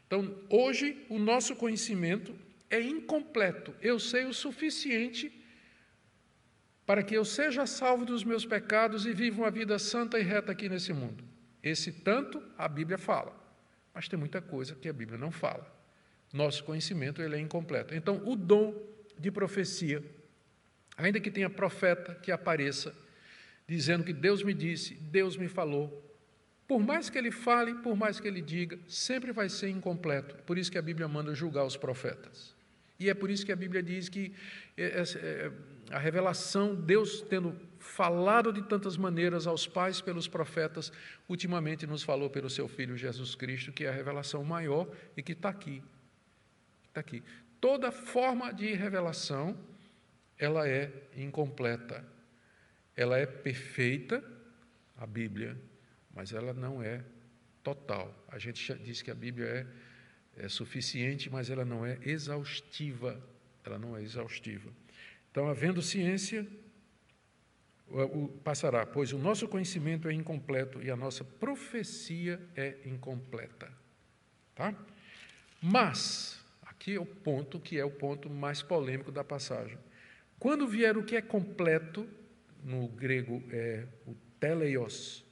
Então, 0.06 0.34
hoje, 0.48 1.04
o 1.10 1.18
nosso 1.18 1.54
conhecimento 1.54 2.34
é 2.70 2.80
incompleto. 2.80 3.74
Eu 3.80 4.00
sei 4.00 4.24
o 4.24 4.32
suficiente 4.32 5.30
para 6.86 7.02
que 7.02 7.14
eu 7.14 7.24
seja 7.24 7.66
salvo 7.66 8.04
dos 8.04 8.24
meus 8.24 8.44
pecados 8.44 9.06
e 9.06 9.12
viva 9.12 9.42
uma 9.42 9.50
vida 9.50 9.78
santa 9.78 10.18
e 10.18 10.22
reta 10.22 10.52
aqui 10.52 10.68
nesse 10.68 10.92
mundo. 10.92 11.24
Esse 11.62 11.90
tanto 11.90 12.42
a 12.58 12.68
Bíblia 12.68 12.98
fala, 12.98 13.34
mas 13.94 14.08
tem 14.08 14.18
muita 14.18 14.42
coisa 14.42 14.74
que 14.74 14.88
a 14.88 14.92
Bíblia 14.92 15.18
não 15.18 15.30
fala. 15.30 15.72
nosso 16.32 16.64
conhecimento 16.64 17.22
ele 17.22 17.36
é 17.36 17.38
incompleto. 17.38 17.94
Então, 17.94 18.20
o 18.26 18.34
dom 18.34 18.74
de 19.18 19.30
profecia, 19.30 20.02
ainda 20.96 21.20
que 21.20 21.30
tenha 21.30 21.48
profeta 21.48 22.14
que 22.16 22.32
apareça 22.32 22.94
dizendo 23.66 24.04
que 24.04 24.12
Deus 24.12 24.42
me 24.42 24.52
disse, 24.52 24.94
Deus 24.94 25.36
me 25.36 25.48
falou, 25.48 26.02
por 26.66 26.80
mais 26.80 27.10
que 27.10 27.18
ele 27.18 27.30
fale, 27.30 27.74
por 27.76 27.96
mais 27.96 28.18
que 28.18 28.26
ele 28.26 28.40
diga, 28.40 28.78
sempre 28.88 29.32
vai 29.32 29.48
ser 29.48 29.68
incompleto. 29.68 30.34
Por 30.44 30.58
isso 30.58 30.70
que 30.70 30.78
a 30.78 30.82
Bíblia 30.82 31.06
manda 31.06 31.34
julgar 31.34 31.64
os 31.64 31.76
profetas. 31.76 32.54
E 32.98 33.10
é 33.10 33.14
por 33.14 33.30
isso 33.30 33.44
que 33.44 33.52
a 33.52 33.56
Bíblia 33.56 33.82
diz 33.82 34.08
que 34.08 34.32
é, 34.76 34.84
é, 34.84 35.02
é, 35.02 35.52
a 35.90 35.98
revelação, 35.98 36.74
Deus 36.74 37.22
tendo 37.22 37.54
falado 37.78 38.52
de 38.52 38.62
tantas 38.62 38.96
maneiras 38.96 39.46
aos 39.46 39.66
pais 39.66 40.00
pelos 40.00 40.26
profetas, 40.26 40.92
ultimamente 41.28 41.86
nos 41.86 42.02
falou 42.02 42.30
pelo 42.30 42.48
seu 42.48 42.66
Filho 42.66 42.96
Jesus 42.96 43.34
Cristo, 43.34 43.72
que 43.72 43.84
é 43.84 43.88
a 43.88 43.92
revelação 43.92 44.42
maior 44.42 44.88
e 45.16 45.22
que 45.22 45.32
está 45.32 45.50
aqui. 45.50 45.82
Está 46.88 47.00
aqui. 47.00 47.22
Toda 47.60 47.92
forma 47.92 48.52
de 48.52 48.72
revelação, 48.74 49.56
ela 50.38 50.68
é 50.68 50.90
incompleta. 51.16 52.04
Ela 52.96 53.18
é 53.18 53.26
perfeita, 53.26 54.22
a 54.96 55.06
Bíblia, 55.06 55.56
mas 56.14 56.32
ela 56.32 56.52
não 56.52 56.82
é 56.82 57.04
total. 57.62 58.24
A 58.28 58.38
gente 58.38 58.72
diz 58.78 59.02
que 59.02 59.10
a 59.10 59.14
Bíblia 59.14 59.68
é, 60.36 60.44
é 60.44 60.48
suficiente, 60.48 61.28
mas 61.28 61.50
ela 61.50 61.64
não 61.64 61.84
é 61.84 61.98
exaustiva. 62.02 63.20
Ela 63.64 63.78
não 63.78 63.96
é 63.96 64.02
exaustiva. 64.02 64.70
Então, 65.34 65.48
havendo 65.48 65.82
ciência, 65.82 66.46
passará, 68.44 68.86
pois 68.86 69.12
o 69.12 69.18
nosso 69.18 69.48
conhecimento 69.48 70.06
é 70.06 70.12
incompleto 70.12 70.80
e 70.80 70.92
a 70.92 70.96
nossa 70.96 71.24
profecia 71.24 72.40
é 72.54 72.76
incompleta. 72.86 73.68
Tá? 74.54 74.72
Mas, 75.60 76.40
aqui 76.62 76.94
é 76.94 77.00
o 77.00 77.04
ponto 77.04 77.58
que 77.58 77.76
é 77.76 77.84
o 77.84 77.90
ponto 77.90 78.30
mais 78.30 78.62
polêmico 78.62 79.10
da 79.10 79.24
passagem. 79.24 79.76
Quando 80.38 80.68
vier 80.68 80.96
o 80.96 81.02
que 81.02 81.16
é 81.16 81.20
completo, 81.20 82.08
no 82.62 82.86
grego 82.86 83.42
é 83.50 83.88
o 84.06 84.14
teleios, 84.38 85.24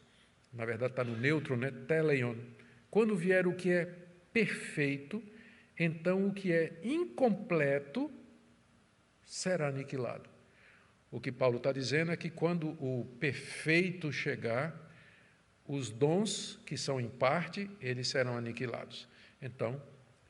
na 0.52 0.64
verdade 0.64 0.94
está 0.94 1.04
no 1.04 1.16
neutro, 1.16 1.56
né? 1.56 1.70
Teleion. 1.86 2.34
Quando 2.90 3.14
vier 3.14 3.46
o 3.46 3.54
que 3.54 3.70
é 3.70 3.84
perfeito, 4.32 5.22
então 5.78 6.26
o 6.26 6.34
que 6.34 6.50
é 6.50 6.80
incompleto 6.82 8.10
será 9.32 9.68
aniquilado. 9.68 10.28
O 11.10 11.18
que 11.18 11.32
Paulo 11.32 11.56
está 11.56 11.72
dizendo 11.72 12.12
é 12.12 12.16
que 12.18 12.28
quando 12.28 12.68
o 12.78 13.06
perfeito 13.18 14.12
chegar, 14.12 14.78
os 15.66 15.88
dons 15.88 16.60
que 16.66 16.76
são 16.76 17.00
em 17.00 17.08
parte, 17.08 17.70
eles 17.80 18.08
serão 18.08 18.36
aniquilados. 18.36 19.08
Então, 19.40 19.82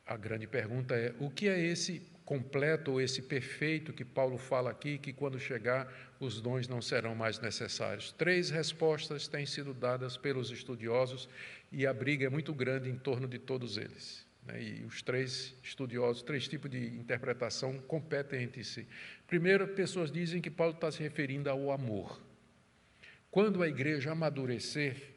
a 0.06 0.16
grande 0.16 0.46
pergunta 0.46 0.94
é: 0.94 1.12
o 1.18 1.28
que 1.28 1.48
é 1.48 1.58
esse 1.60 2.00
completo 2.24 2.92
ou 2.92 3.00
esse 3.00 3.22
perfeito 3.22 3.92
que 3.92 4.04
Paulo 4.04 4.38
fala 4.38 4.70
aqui, 4.70 4.98
que 4.98 5.12
quando 5.12 5.36
chegar 5.36 5.92
os 6.20 6.40
dons 6.40 6.68
não 6.68 6.80
serão 6.80 7.12
mais 7.12 7.40
necessários? 7.40 8.12
Três 8.12 8.50
respostas 8.50 9.26
têm 9.26 9.44
sido 9.46 9.74
dadas 9.74 10.16
pelos 10.16 10.52
estudiosos 10.52 11.28
e 11.72 11.88
a 11.88 11.92
briga 11.92 12.26
é 12.26 12.30
muito 12.30 12.54
grande 12.54 12.88
em 12.88 12.96
torno 12.96 13.26
de 13.26 13.40
todos 13.40 13.76
eles. 13.76 14.24
Né? 14.46 14.62
E 14.62 14.84
os 14.84 15.02
três 15.02 15.54
estudiosos, 15.62 16.22
três 16.22 16.48
tipos 16.48 16.70
de 16.70 16.78
interpretação 16.96 17.78
competem 17.80 18.42
entre 18.42 18.64
si. 18.64 18.86
Primeiro, 19.26 19.68
pessoas 19.68 20.10
dizem 20.10 20.40
que 20.40 20.50
Paulo 20.50 20.74
está 20.74 20.90
se 20.90 21.02
referindo 21.02 21.48
ao 21.48 21.70
amor. 21.70 22.20
Quando 23.30 23.62
a 23.62 23.68
igreja 23.68 24.12
amadurecer, 24.12 25.12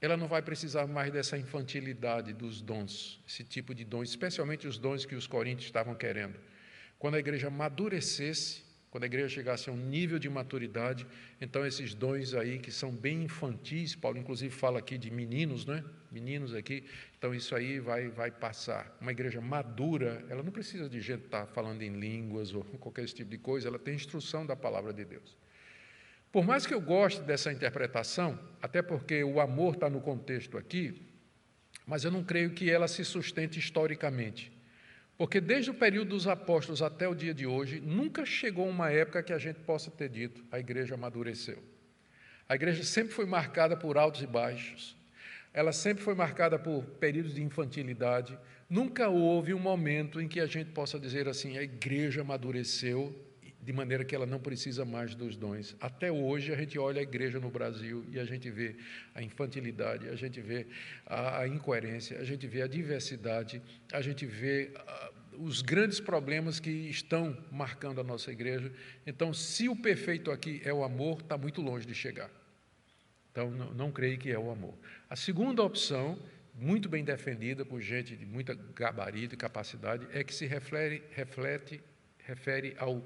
ela 0.00 0.16
não 0.16 0.26
vai 0.26 0.42
precisar 0.42 0.86
mais 0.86 1.12
dessa 1.12 1.38
infantilidade 1.38 2.32
dos 2.32 2.60
dons, 2.60 3.22
esse 3.28 3.44
tipo 3.44 3.74
de 3.74 3.84
dons, 3.84 4.08
especialmente 4.08 4.66
os 4.66 4.78
dons 4.78 5.04
que 5.04 5.14
os 5.14 5.26
coríntios 5.26 5.66
estavam 5.66 5.94
querendo. 5.94 6.34
Quando 6.98 7.14
a 7.14 7.18
igreja 7.20 7.48
amadurecesse, 7.48 8.62
quando 8.92 9.04
a 9.04 9.06
igreja 9.06 9.30
chegasse 9.30 9.70
a 9.70 9.72
um 9.72 9.76
nível 9.76 10.18
de 10.18 10.28
maturidade, 10.28 11.06
então 11.40 11.64
esses 11.64 11.94
dons 11.94 12.34
aí 12.34 12.58
que 12.58 12.70
são 12.70 12.92
bem 12.92 13.22
infantis, 13.22 13.96
Paulo 13.96 14.18
inclusive 14.18 14.54
fala 14.54 14.80
aqui 14.80 14.98
de 14.98 15.10
meninos, 15.10 15.64
né? 15.64 15.82
Meninos 16.10 16.54
aqui, 16.54 16.84
então 17.16 17.34
isso 17.34 17.54
aí 17.54 17.80
vai 17.80 18.10
vai 18.10 18.30
passar. 18.30 18.94
Uma 19.00 19.10
igreja 19.10 19.40
madura, 19.40 20.22
ela 20.28 20.42
não 20.42 20.52
precisa 20.52 20.90
de 20.90 21.00
gente 21.00 21.24
estar 21.24 21.46
tá 21.46 21.54
falando 21.54 21.80
em 21.80 21.98
línguas 21.98 22.52
ou 22.52 22.62
qualquer 22.78 23.06
tipo 23.06 23.30
de 23.30 23.38
coisa, 23.38 23.66
ela 23.66 23.78
tem 23.78 23.94
instrução 23.94 24.44
da 24.44 24.54
palavra 24.54 24.92
de 24.92 25.06
Deus. 25.06 25.38
Por 26.30 26.44
mais 26.44 26.66
que 26.66 26.74
eu 26.74 26.80
goste 26.80 27.22
dessa 27.22 27.50
interpretação, 27.50 28.38
até 28.60 28.82
porque 28.82 29.24
o 29.24 29.40
amor 29.40 29.72
está 29.72 29.88
no 29.88 30.02
contexto 30.02 30.58
aqui, 30.58 31.00
mas 31.86 32.04
eu 32.04 32.10
não 32.10 32.22
creio 32.22 32.50
que 32.50 32.70
ela 32.70 32.86
se 32.86 33.06
sustente 33.06 33.58
historicamente. 33.58 34.51
Porque 35.22 35.40
desde 35.40 35.70
o 35.70 35.74
período 35.74 36.08
dos 36.08 36.26
apóstolos 36.26 36.82
até 36.82 37.06
o 37.06 37.14
dia 37.14 37.32
de 37.32 37.46
hoje, 37.46 37.80
nunca 37.80 38.26
chegou 38.26 38.68
uma 38.68 38.90
época 38.90 39.22
que 39.22 39.32
a 39.32 39.38
gente 39.38 39.60
possa 39.60 39.88
ter 39.88 40.08
dito 40.08 40.44
a 40.50 40.58
igreja 40.58 40.96
amadureceu. 40.96 41.62
A 42.48 42.56
igreja 42.56 42.82
sempre 42.82 43.12
foi 43.12 43.24
marcada 43.24 43.76
por 43.76 43.96
altos 43.96 44.20
e 44.20 44.26
baixos, 44.26 44.96
ela 45.54 45.70
sempre 45.70 46.02
foi 46.02 46.16
marcada 46.16 46.58
por 46.58 46.82
períodos 46.98 47.36
de 47.36 47.40
infantilidade. 47.40 48.36
Nunca 48.68 49.08
houve 49.08 49.54
um 49.54 49.60
momento 49.60 50.20
em 50.20 50.26
que 50.26 50.40
a 50.40 50.46
gente 50.46 50.70
possa 50.72 50.98
dizer 50.98 51.28
assim: 51.28 51.56
a 51.56 51.62
igreja 51.62 52.22
amadureceu 52.22 53.14
de 53.62 53.72
maneira 53.72 54.04
que 54.04 54.14
ela 54.14 54.26
não 54.26 54.40
precisa 54.40 54.84
mais 54.84 55.14
dos 55.14 55.36
dons. 55.36 55.76
Até 55.80 56.10
hoje 56.10 56.52
a 56.52 56.56
gente 56.56 56.76
olha 56.78 56.98
a 56.98 57.02
igreja 57.02 57.38
no 57.38 57.48
Brasil 57.48 58.04
e 58.10 58.18
a 58.18 58.24
gente 58.24 58.50
vê 58.50 58.74
a 59.14 59.22
infantilidade, 59.22 60.08
a 60.08 60.16
gente 60.16 60.40
vê 60.40 60.66
a, 61.06 61.46
incoerência, 61.46 62.18
a 62.18 62.24
gente 62.24 62.44
vê 62.48 62.62
a 62.62 62.66
diversidade, 62.66 63.62
a 63.92 64.02
gente 64.02 64.26
vê 64.26 64.72
a, 64.74 65.12
os 65.38 65.62
grandes 65.62 66.00
problemas 66.00 66.58
que 66.58 66.70
estão 66.70 67.36
marcando 67.52 68.00
a 68.00 68.04
nossa 68.04 68.32
igreja. 68.32 68.72
Então, 69.06 69.32
se 69.32 69.68
o 69.68 69.76
perfeito 69.76 70.32
aqui 70.32 70.60
é 70.64 70.72
o 70.72 70.82
amor, 70.82 71.20
está 71.20 71.38
muito 71.38 71.62
longe 71.62 71.86
de 71.86 71.94
chegar. 71.94 72.30
Então, 73.30 73.48
não, 73.48 73.72
não 73.72 73.92
creio 73.92 74.18
que 74.18 74.30
é 74.30 74.38
o 74.38 74.50
amor. 74.50 74.74
A 75.08 75.14
segunda 75.14 75.62
opção, 75.62 76.18
muito 76.52 76.88
bem 76.88 77.04
defendida 77.04 77.64
por 77.64 77.80
gente 77.80 78.16
de 78.16 78.26
muita 78.26 78.54
gabarito 78.74 79.36
e 79.36 79.38
capacidade, 79.38 80.04
é 80.12 80.24
que 80.24 80.34
se 80.34 80.46
refere, 80.46 81.02
reflete, 81.14 81.80
refere 82.24 82.74
ao 82.76 83.04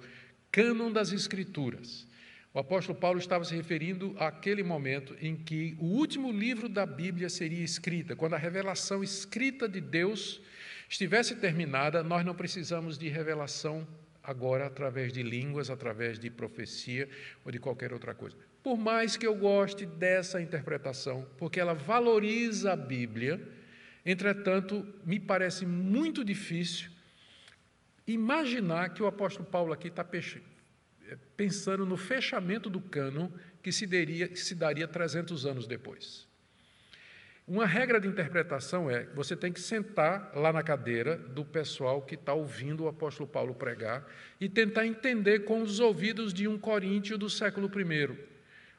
cânon 0.57 0.90
das 0.90 1.12
Escrituras. 1.12 2.09
O 2.54 2.59
apóstolo 2.59 2.98
Paulo 2.98 3.18
estava 3.18 3.44
se 3.44 3.54
referindo 3.54 4.16
àquele 4.18 4.62
momento 4.62 5.14
em 5.20 5.36
que 5.36 5.76
o 5.78 5.84
último 5.84 6.32
livro 6.32 6.66
da 6.66 6.86
Bíblia 6.86 7.28
seria 7.28 7.62
escrita, 7.62 8.16
quando 8.16 8.32
a 8.32 8.38
revelação 8.38 9.04
escrita 9.04 9.68
de 9.68 9.82
Deus 9.82 10.40
estivesse 10.88 11.36
terminada, 11.36 12.02
nós 12.02 12.24
não 12.24 12.34
precisamos 12.34 12.96
de 12.96 13.07
revelação 13.07 13.86
agora 14.22 14.64
através 14.64 15.12
de 15.12 15.22
línguas, 15.22 15.68
através 15.68 16.18
de 16.18 16.30
profecia 16.30 17.07
ou 17.44 17.52
de 17.52 17.59
qualquer 17.59 17.92
outra 17.92 18.14
coisa. 18.14 18.34
Por 18.62 18.78
mais 18.78 19.14
que 19.14 19.26
eu 19.26 19.34
goste 19.34 19.84
dessa 19.84 20.40
interpretação, 20.40 21.26
porque 21.36 21.61
ela 21.61 21.74
valoriza 21.74 22.72
a 22.72 22.76
Bíblia, 22.76 23.46
entretanto, 24.07 24.86
me 25.04 25.20
parece 25.20 25.66
muito 25.66 26.24
difícil 26.24 26.95
imaginar 28.07 28.90
que 28.90 29.02
o 29.02 29.07
apóstolo 29.07 29.48
Paulo 29.48 29.72
aqui 29.72 29.88
está 29.88 30.07
pensando 31.36 31.84
no 31.84 31.96
fechamento 31.96 32.70
do 32.70 32.80
cânon 32.80 33.28
que 33.62 33.72
se, 33.72 33.86
daria, 33.86 34.28
que 34.28 34.38
se 34.38 34.54
daria 34.54 34.86
300 34.86 35.44
anos 35.44 35.66
depois. 35.66 36.26
Uma 37.48 37.64
regra 37.64 38.00
de 38.00 38.09
interpretação 38.09 38.90
é 38.90 39.04
que 39.04 39.14
você 39.14 39.36
tem 39.36 39.52
que 39.52 39.61
sentar 39.61 40.32
lá 40.34 40.52
na 40.52 40.64
cadeira 40.64 41.16
do 41.16 41.44
pessoal 41.44 42.02
que 42.02 42.16
está 42.16 42.34
ouvindo 42.34 42.84
o 42.84 42.88
apóstolo 42.88 43.28
Paulo 43.28 43.54
pregar 43.54 44.04
e 44.40 44.48
tentar 44.48 44.84
entender 44.84 45.40
com 45.40 45.62
os 45.62 45.78
ouvidos 45.78 46.34
de 46.34 46.48
um 46.48 46.59
coríntio 46.59 47.16
do 47.16 47.30
século 47.30 47.70
I. 47.80 48.18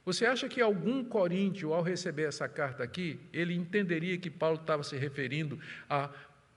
Você 0.04 0.26
acha 0.26 0.50
que 0.50 0.62
algum 0.62 1.02
coríntio, 1.02 1.74
ao 1.74 1.82
receber 1.82 2.24
essa 2.24 2.48
carta 2.50 2.84
aqui, 2.84 3.20
ele 3.32 3.54
entenderia 3.54 4.18
que 4.18 4.30
Paulo 4.30 4.60
estava 4.60 4.84
se 4.84 4.98
referindo 4.98 5.58
a 5.90 6.10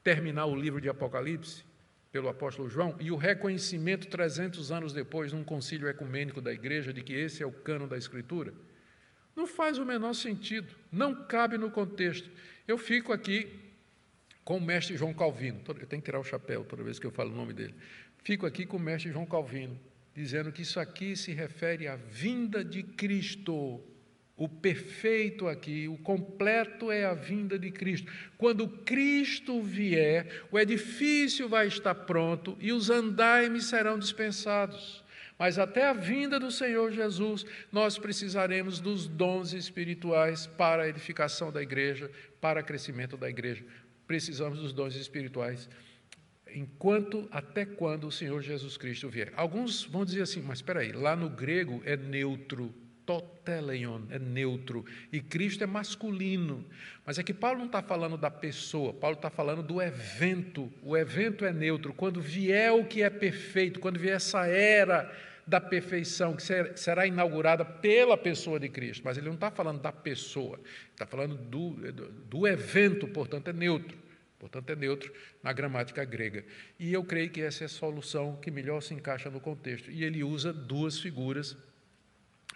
terminar 0.03 0.47
o 0.47 0.57
livro 0.57 0.81
de 0.81 0.89
Apocalipse? 0.89 1.70
Pelo 2.13 2.29
apóstolo 2.29 2.69
João, 2.69 2.97
e 2.99 3.11
o 3.11 3.17
reconhecimento 3.17 4.09
300 4.09 4.73
anos 4.73 4.93
depois, 4.93 5.33
num 5.33 5.45
concílio 5.45 5.89
ecumênico 5.89 6.41
da 6.41 6.53
igreja, 6.53 6.93
de 6.93 7.03
que 7.03 7.13
esse 7.13 7.43
é 7.43 7.47
o 7.47 7.53
cano 7.53 7.87
da 7.87 7.97
Escritura, 7.97 8.53
não 9.37 9.47
faz 9.47 9.79
o 9.79 9.87
menor 9.87 10.13
sentido, 10.13 10.75
não 10.91 11.25
cabe 11.27 11.57
no 11.57 11.71
contexto. 11.71 12.29
Eu 12.67 12.77
fico 12.77 13.13
aqui 13.13 13.49
com 14.45 14.57
o 14.57 14.61
mestre 14.61 14.97
João 14.97 15.15
Calvino, 15.15 15.63
eu 15.67 15.87
tenho 15.87 16.03
que 16.03 16.07
tirar 16.07 16.19
o 16.19 16.25
chapéu 16.25 16.65
toda 16.65 16.83
vez 16.83 16.99
que 16.99 17.07
eu 17.07 17.13
falo 17.13 17.31
o 17.31 17.37
nome 17.37 17.53
dele. 17.53 17.75
Fico 18.25 18.45
aqui 18.45 18.67
com 18.67 18.77
o 18.77 18.81
mestre 18.81 19.13
João 19.13 19.25
Calvino, 19.25 19.79
dizendo 20.15 20.51
que 20.51 20.63
isso 20.63 20.81
aqui 20.81 21.15
se 21.15 21.33
refere 21.33 21.87
à 21.87 21.95
vinda 21.95 22.65
de 22.65 22.83
Cristo, 22.83 23.81
o 24.41 24.49
perfeito 24.49 25.47
aqui, 25.47 25.87
o 25.87 25.99
completo 25.99 26.91
é 26.91 27.05
a 27.05 27.13
vinda 27.13 27.59
de 27.59 27.71
Cristo. 27.71 28.11
Quando 28.39 28.67
Cristo 28.67 29.61
vier, 29.61 30.47
o 30.51 30.59
edifício 30.59 31.47
vai 31.47 31.67
estar 31.67 31.95
pronto 31.95 32.57
e 32.59 32.73
os 32.73 32.89
andaimes 32.89 33.67
serão 33.67 33.99
dispensados. 33.99 35.05
Mas 35.39 35.59
até 35.59 35.87
a 35.87 35.93
vinda 35.93 36.41
do 36.41 36.51
Senhor 36.51 36.91
Jesus, 36.91 37.45
nós 37.71 37.99
precisaremos 37.99 38.81
dos 38.81 39.07
dons 39.07 39.53
espirituais 39.53 40.47
para 40.47 40.85
a 40.85 40.89
edificação 40.89 41.53
da 41.53 41.63
igreja, 41.63 42.11
para 42.41 42.63
o 42.63 42.65
crescimento 42.65 43.19
da 43.19 43.29
igreja. 43.29 43.63
Precisamos 44.07 44.59
dos 44.59 44.73
dons 44.73 44.97
espirituais 44.97 45.69
enquanto, 46.55 47.29
até 47.31 47.67
quando 47.67 48.07
o 48.07 48.13
Senhor 48.13 48.41
Jesus 48.41 48.79
Cristo 48.79 49.11
vier. 49.11 49.35
Alguns 49.37 49.85
vão 49.85 50.03
dizer 50.03 50.23
assim, 50.23 50.41
mas 50.41 50.59
espera 50.59 50.81
aí, 50.81 50.93
lá 50.93 51.15
no 51.15 51.29
grego 51.29 51.83
é 51.85 51.95
neutro, 51.95 52.75
toteleion, 53.11 54.03
é 54.11 54.21
neutro, 54.21 54.85
e 55.13 55.21
Cristo 55.21 55.65
é 55.65 55.67
masculino. 55.67 56.65
Mas 57.05 57.19
é 57.19 57.25
que 57.25 57.35
Paulo 57.35 57.59
não 57.59 57.67
está 57.67 57.83
falando 57.83 58.17
da 58.17 58.31
pessoa, 58.31 58.93
Paulo 58.93 59.17
está 59.17 59.29
falando 59.29 59.65
do 59.65 59.83
evento. 59.83 60.73
O 60.81 60.97
evento 60.97 61.45
é 61.45 61.53
neutro. 61.53 61.93
Quando 61.93 62.21
vier 62.21 62.71
o 62.73 62.85
que 62.85 63.03
é 63.03 63.11
perfeito, 63.11 63.81
quando 63.81 63.99
vier 63.99 64.15
essa 64.15 64.47
era 64.47 65.13
da 65.45 65.61
perfeição 65.61 66.37
que 66.37 66.43
será 66.77 67.05
inaugurada 67.05 67.65
pela 67.65 68.17
pessoa 68.17 68.61
de 68.61 68.69
Cristo. 68.69 69.03
Mas 69.05 69.17
ele 69.17 69.27
não 69.27 69.35
está 69.35 69.51
falando 69.51 69.81
da 69.81 69.91
pessoa, 69.91 70.61
está 70.93 71.05
falando 71.05 71.35
do, 71.37 71.71
do 72.29 72.47
evento, 72.47 73.09
portanto 73.09 73.49
é 73.49 73.53
neutro. 73.53 73.99
Portanto, 74.39 74.71
é 74.71 74.77
neutro 74.77 75.13
na 75.43 75.53
gramática 75.53 76.03
grega. 76.03 76.43
E 76.79 76.95
eu 76.95 77.05
creio 77.05 77.29
que 77.29 77.43
essa 77.43 77.65
é 77.65 77.67
a 77.67 77.69
solução 77.69 78.37
que 78.37 78.51
melhor 78.51 78.81
se 78.81 78.95
encaixa 78.95 79.29
no 79.29 79.39
contexto. 79.39 79.91
E 79.91 80.03
ele 80.03 80.25
usa 80.25 80.51
duas 80.51 80.99
figuras 80.99 81.55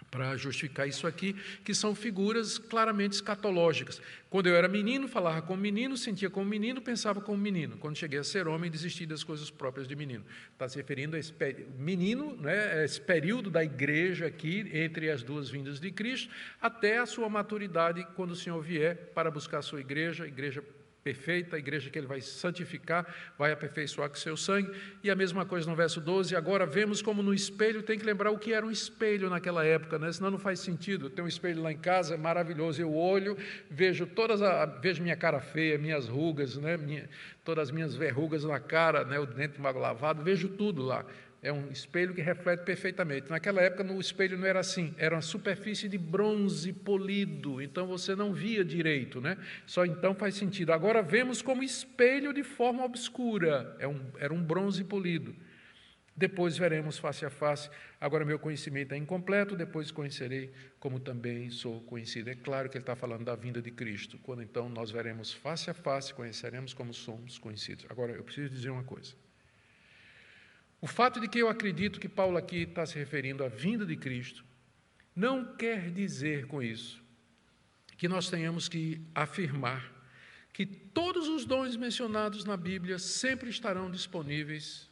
para 0.09 0.35
justificar 0.37 0.87
isso 0.87 1.05
aqui, 1.05 1.35
que 1.63 1.73
são 1.73 1.93
figuras 1.93 2.57
claramente 2.57 3.13
escatológicas. 3.13 4.01
Quando 4.29 4.47
eu 4.47 4.55
era 4.55 4.67
menino, 4.67 5.07
falava 5.07 5.41
como 5.41 5.61
menino, 5.61 5.97
sentia 5.97 6.29
como 6.29 6.45
menino, 6.49 6.81
pensava 6.81 7.21
como 7.21 7.37
menino. 7.37 7.77
Quando 7.77 7.97
cheguei 7.97 8.19
a 8.19 8.23
ser 8.23 8.47
homem, 8.47 8.69
desisti 8.69 9.05
das 9.05 9.23
coisas 9.23 9.49
próprias 9.49 9.87
de 9.87 9.95
menino. 9.95 10.25
Está 10.51 10.67
se 10.67 10.77
referindo 10.77 11.15
a 11.15 11.19
esse 11.19 11.33
menino, 11.77 12.35
né, 12.37 12.83
esse 12.83 12.99
período 12.99 13.49
da 13.49 13.63
igreja 13.63 14.25
aqui, 14.25 14.69
entre 14.73 15.09
as 15.09 15.23
duas 15.23 15.49
vindas 15.49 15.79
de 15.79 15.91
Cristo, 15.91 16.29
até 16.61 16.97
a 16.97 17.05
sua 17.05 17.29
maturidade, 17.29 18.05
quando 18.15 18.31
o 18.31 18.35
Senhor 18.35 18.61
vier 18.61 19.11
para 19.13 19.31
buscar 19.31 19.59
a 19.59 19.61
sua 19.61 19.79
igreja, 19.79 20.25
a 20.25 20.27
igreja 20.27 20.63
perfeita, 21.05 21.55
a 21.55 21.59
igreja 21.59 21.87
que 21.91 21.99
ele 21.99 22.07
vai 22.07 22.19
santificar, 22.19 23.05
vai 23.37 23.51
aperfeiçoar 23.51 24.09
com 24.09 24.15
seu 24.15 24.35
sangue. 24.35 24.71
E 25.03 25.11
a 25.11 25.15
mesma 25.15 25.45
coisa 25.45 25.69
no 25.69 25.75
verso 25.75 26.01
12, 26.01 26.35
agora 26.35 26.65
vemos 26.65 26.99
como 26.99 27.21
no 27.21 27.31
espelho, 27.31 27.83
tem 27.83 27.99
que 27.99 28.03
lembrar 28.03 28.31
o 28.31 28.39
que 28.39 28.51
era 28.51 28.65
um 28.65 28.71
espelho 28.71 29.29
naquela 29.29 29.63
época, 29.63 29.99
né? 29.99 30.11
senão 30.11 30.31
não 30.31 30.39
faz 30.39 30.61
sentido. 30.61 31.07
Tem 31.07 31.23
um 31.23 31.27
espelho 31.27 31.61
lá 31.61 31.71
em 31.71 31.77
casa, 31.77 32.15
é 32.15 32.17
maravilhoso, 32.17 32.81
eu 32.81 32.91
olho, 32.95 33.37
vejo 33.69 34.07
todas 34.07 34.41
a, 34.41 34.65
vejo 34.65 35.03
minha 35.03 35.15
cara 35.15 35.39
feia, 35.39 35.77
minhas 35.77 36.07
rugas, 36.07 36.57
né? 36.57 36.75
Minha, 36.75 37.07
todas 37.43 37.69
as 37.69 37.71
minhas 37.71 37.93
verrugas 37.93 38.43
na 38.43 38.59
cara, 38.59 39.05
né? 39.05 39.19
o 39.19 39.27
dente 39.27 39.61
mal 39.61 39.77
lavado, 39.77 40.23
vejo 40.23 40.49
tudo 40.49 40.81
lá 40.81 41.05
é 41.45 41.53
um 41.53 41.69
espelho 41.71 42.13
que 42.13 42.21
reflete 42.21 42.63
perfeitamente. 42.63 43.29
Naquela 43.29 43.61
época, 43.61 43.83
no 43.83 44.01
espelho 44.01 44.35
não 44.35 44.47
era 44.47 44.59
assim, 44.59 44.95
era 44.97 45.13
uma 45.13 45.21
superfície 45.21 45.87
de 45.87 45.97
bronze 45.97 46.73
polido, 46.73 47.61
então 47.61 47.85
você 47.85 48.15
não 48.15 48.33
via 48.33 48.65
direito, 48.65 49.21
né? 49.21 49.37
Só 49.63 49.85
então 49.85 50.15
faz 50.15 50.33
sentido. 50.33 50.73
Agora 50.73 51.03
vemos 51.03 51.43
como 51.43 51.61
espelho 51.61 52.33
de 52.33 52.43
forma 52.43 52.83
obscura, 52.83 53.75
é 53.79 53.87
um, 53.87 54.01
era 54.17 54.33
um 54.33 54.41
bronze 54.41 54.83
polido. 54.83 55.35
Depois 56.17 56.57
veremos 56.57 56.97
face 56.97 57.25
a 57.25 57.29
face. 57.29 57.69
Agora 58.01 58.25
meu 58.25 58.39
conhecimento 58.39 58.93
é 58.93 58.97
incompleto, 58.97 59.55
depois 59.55 59.91
conhecerei 59.91 60.51
como 60.79 60.99
também 60.99 61.51
sou 61.51 61.81
conhecido. 61.81 62.29
É 62.29 62.35
claro 62.35 62.69
que 62.69 62.77
ele 62.77 62.83
está 62.83 62.95
falando 62.95 63.25
da 63.25 63.35
vinda 63.35 63.61
de 63.61 63.69
Cristo. 63.69 64.17
Quando 64.23 64.41
então 64.41 64.67
nós 64.67 64.89
veremos 64.89 65.31
face 65.31 65.69
a 65.69 65.73
face, 65.73 66.13
conheceremos 66.13 66.73
como 66.73 66.91
somos 66.93 67.37
conhecidos. 67.37 67.85
Agora 67.89 68.13
eu 68.13 68.23
preciso 68.23 68.49
dizer 68.49 68.69
uma 68.69 68.83
coisa. 68.83 69.13
O 70.85 70.87
fato 70.87 71.19
de 71.19 71.27
que 71.27 71.39
eu 71.39 71.49
acredito 71.49 71.99
que 71.99 72.07
Paulo 72.07 72.37
aqui 72.37 72.57
está 72.57 72.85
se 72.85 72.93
referindo 72.93 73.43
à 73.43 73.47
vinda 73.47 73.87
de 73.87 73.95
Cristo, 73.95 74.45
não 75.15 75.55
quer 75.55 75.89
dizer 75.89 76.45
com 76.45 76.61
isso 76.61 77.03
que 77.97 78.07
nós 78.07 78.29
tenhamos 78.29 78.69
que 78.69 79.01
afirmar 79.15 79.91
que 80.53 80.63
todos 80.63 81.27
os 81.27 81.43
dons 81.43 81.75
mencionados 81.75 82.45
na 82.45 82.55
Bíblia 82.55 82.99
sempre 82.99 83.49
estarão 83.49 83.89
disponíveis 83.89 84.87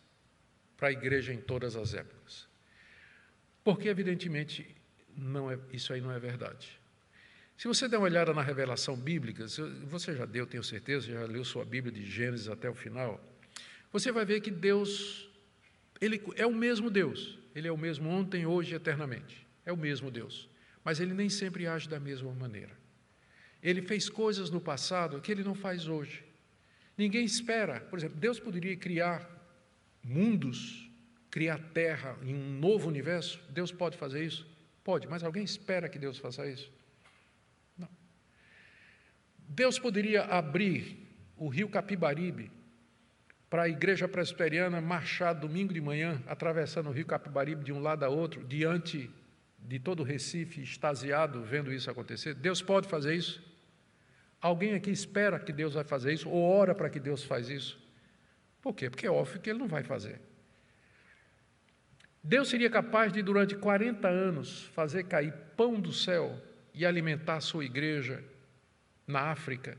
para 0.76 0.88
a 0.88 0.92
igreja 0.92 1.32
em 1.32 1.38
todas 1.38 1.76
as 1.76 1.94
épocas. 1.94 2.48
Porque, 3.64 3.88
evidentemente, 3.88 4.76
não 5.16 5.52
é, 5.52 5.60
isso 5.72 5.94
aí 5.94 6.02
não 6.02 6.12
é 6.12 6.18
verdade. 6.18 6.70
Se 7.56 7.68
você 7.68 7.88
der 7.88 7.98
uma 7.98 8.06
olhada 8.06 8.34
na 8.34 8.42
revelação 8.42 8.96
bíblica, 8.96 9.46
você 9.84 10.16
já 10.16 10.26
deu, 10.26 10.48
tenho 10.48 10.64
certeza, 10.64 11.06
já 11.06 11.24
leu 11.28 11.46
sua 11.46 11.64
Bíblia 11.64 11.94
de 11.94 12.04
Gênesis 12.04 12.48
até 12.48 12.68
o 12.68 12.74
final, 12.74 13.24
você 13.92 14.12
vai 14.12 14.26
ver 14.26 14.42
que 14.42 14.50
Deus 14.50 15.32
ele 16.04 16.22
é 16.36 16.46
o 16.46 16.54
mesmo 16.54 16.90
Deus. 16.90 17.40
Ele 17.56 17.68
é 17.68 17.72
o 17.72 17.78
mesmo 17.78 18.10
ontem, 18.10 18.46
hoje 18.46 18.74
e 18.74 18.76
eternamente. 18.76 19.48
É 19.66 19.72
o 19.72 19.78
mesmo 19.78 20.12
Deus. 20.12 20.50
Mas 20.84 21.00
ele 21.00 21.14
nem 21.14 21.30
sempre 21.30 21.66
age 21.66 21.88
da 21.88 22.00
mesma 22.00 22.34
maneira. 22.34 22.78
Ele 23.62 23.82
fez 23.82 24.10
coisas 24.10 24.50
no 24.50 24.60
passado 24.60 25.22
que 25.22 25.32
ele 25.32 25.44
não 25.44 25.56
faz 25.56 25.88
hoje. 25.88 26.22
Ninguém 26.98 27.24
espera. 27.24 27.80
Por 27.80 27.98
exemplo, 27.98 28.18
Deus 28.18 28.38
poderia 28.38 28.76
criar 28.76 29.30
mundos, 30.04 30.90
criar 31.32 31.58
terra 31.74 32.18
em 32.22 32.36
um 32.36 32.60
novo 32.60 32.90
universo? 32.90 33.40
Deus 33.50 33.72
pode 33.72 33.96
fazer 33.96 34.26
isso? 34.26 34.46
Pode, 34.84 35.08
mas 35.08 35.24
alguém 35.24 35.46
espera 35.46 35.88
que 35.88 35.98
Deus 35.98 36.18
faça 36.18 36.46
isso? 36.46 36.70
Não. 37.78 37.88
Deus 39.40 39.80
poderia 39.80 40.24
abrir 40.24 40.98
o 41.38 41.48
rio 41.48 41.70
Capibaribe 41.70 42.52
para 43.54 43.66
a 43.66 43.70
igreja 43.70 44.08
presbiteriana 44.08 44.82
marchar 44.82 45.36
domingo 45.36 45.72
de 45.72 45.80
manhã, 45.80 46.20
atravessando 46.26 46.90
o 46.90 46.92
rio 46.92 47.06
Capibaribe 47.06 47.64
de 47.64 47.72
um 47.72 47.80
lado 47.80 48.04
a 48.04 48.10
outro, 48.10 48.44
diante 48.44 49.12
de 49.60 49.78
todo 49.78 50.00
o 50.00 50.04
Recife, 50.04 50.60
extasiado, 50.64 51.44
vendo 51.44 51.72
isso 51.72 51.88
acontecer? 51.88 52.34
Deus 52.34 52.64
pode 52.64 52.88
fazer 52.88 53.14
isso? 53.14 53.44
Alguém 54.42 54.74
aqui 54.74 54.90
espera 54.90 55.40
que 55.40 55.54
Deus 55.54 55.76
vai 55.76 55.84
fazer 55.84 56.14
isso, 56.14 56.28
ou 56.28 56.42
ora 56.42 56.74
para 56.74 56.90
que 56.90 57.00
Deus 57.00 57.24
faz 57.24 57.48
isso? 57.48 57.80
Por 58.60 58.74
quê? 58.74 58.90
Porque 58.90 59.06
é 59.06 59.12
óbvio 59.12 59.40
que 59.40 59.52
Ele 59.52 59.60
não 59.60 59.68
vai 59.68 59.84
fazer. 59.84 60.20
Deus 62.24 62.50
seria 62.50 62.72
capaz 62.72 63.14
de, 63.14 63.22
durante 63.22 63.56
40 63.56 64.08
anos, 64.08 64.64
fazer 64.74 65.04
cair 65.04 65.32
pão 65.56 65.80
do 65.80 65.94
céu 65.94 66.42
e 66.74 66.88
alimentar 66.88 67.40
sua 67.40 67.64
igreja 67.64 68.24
na 69.06 69.30
África, 69.30 69.78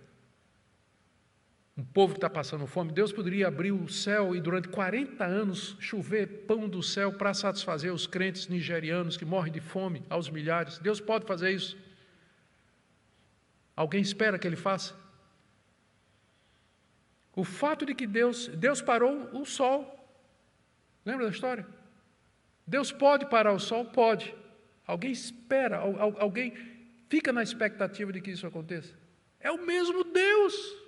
um 1.76 1.84
povo 1.84 2.14
que 2.14 2.18
está 2.18 2.30
passando 2.30 2.66
fome, 2.68 2.92
Deus 2.92 3.12
poderia 3.12 3.48
abrir 3.48 3.72
o 3.72 3.88
céu 3.88 4.34
e 4.34 4.40
durante 4.40 4.68
40 4.68 5.24
anos 5.24 5.76
chover 5.80 6.44
pão 6.46 6.68
do 6.68 6.82
céu 6.82 7.12
para 7.12 7.34
satisfazer 7.34 7.92
os 7.92 8.06
crentes 8.06 8.46
nigerianos 8.46 9.16
que 9.16 9.24
morrem 9.24 9.52
de 9.52 9.60
fome 9.60 10.04
aos 10.08 10.30
milhares. 10.30 10.78
Deus 10.78 11.00
pode 11.00 11.26
fazer 11.26 11.50
isso. 11.50 11.76
Alguém 13.74 14.00
espera 14.00 14.38
que 14.38 14.46
ele 14.46 14.54
faça? 14.54 14.94
O 17.34 17.42
fato 17.42 17.84
de 17.84 17.92
que 17.92 18.06
Deus, 18.06 18.46
Deus 18.46 18.80
parou 18.80 19.28
o 19.32 19.44
sol. 19.44 19.98
Lembra 21.04 21.26
da 21.26 21.32
história? 21.32 21.66
Deus 22.64 22.92
pode 22.92 23.26
parar 23.26 23.52
o 23.52 23.58
sol? 23.58 23.84
Pode. 23.86 24.32
Alguém 24.86 25.10
espera, 25.10 25.78
alguém 25.78 26.54
fica 27.08 27.32
na 27.32 27.42
expectativa 27.42 28.12
de 28.12 28.20
que 28.20 28.30
isso 28.30 28.46
aconteça. 28.46 28.94
É 29.40 29.50
o 29.50 29.66
mesmo 29.66 30.04
Deus 30.04 30.83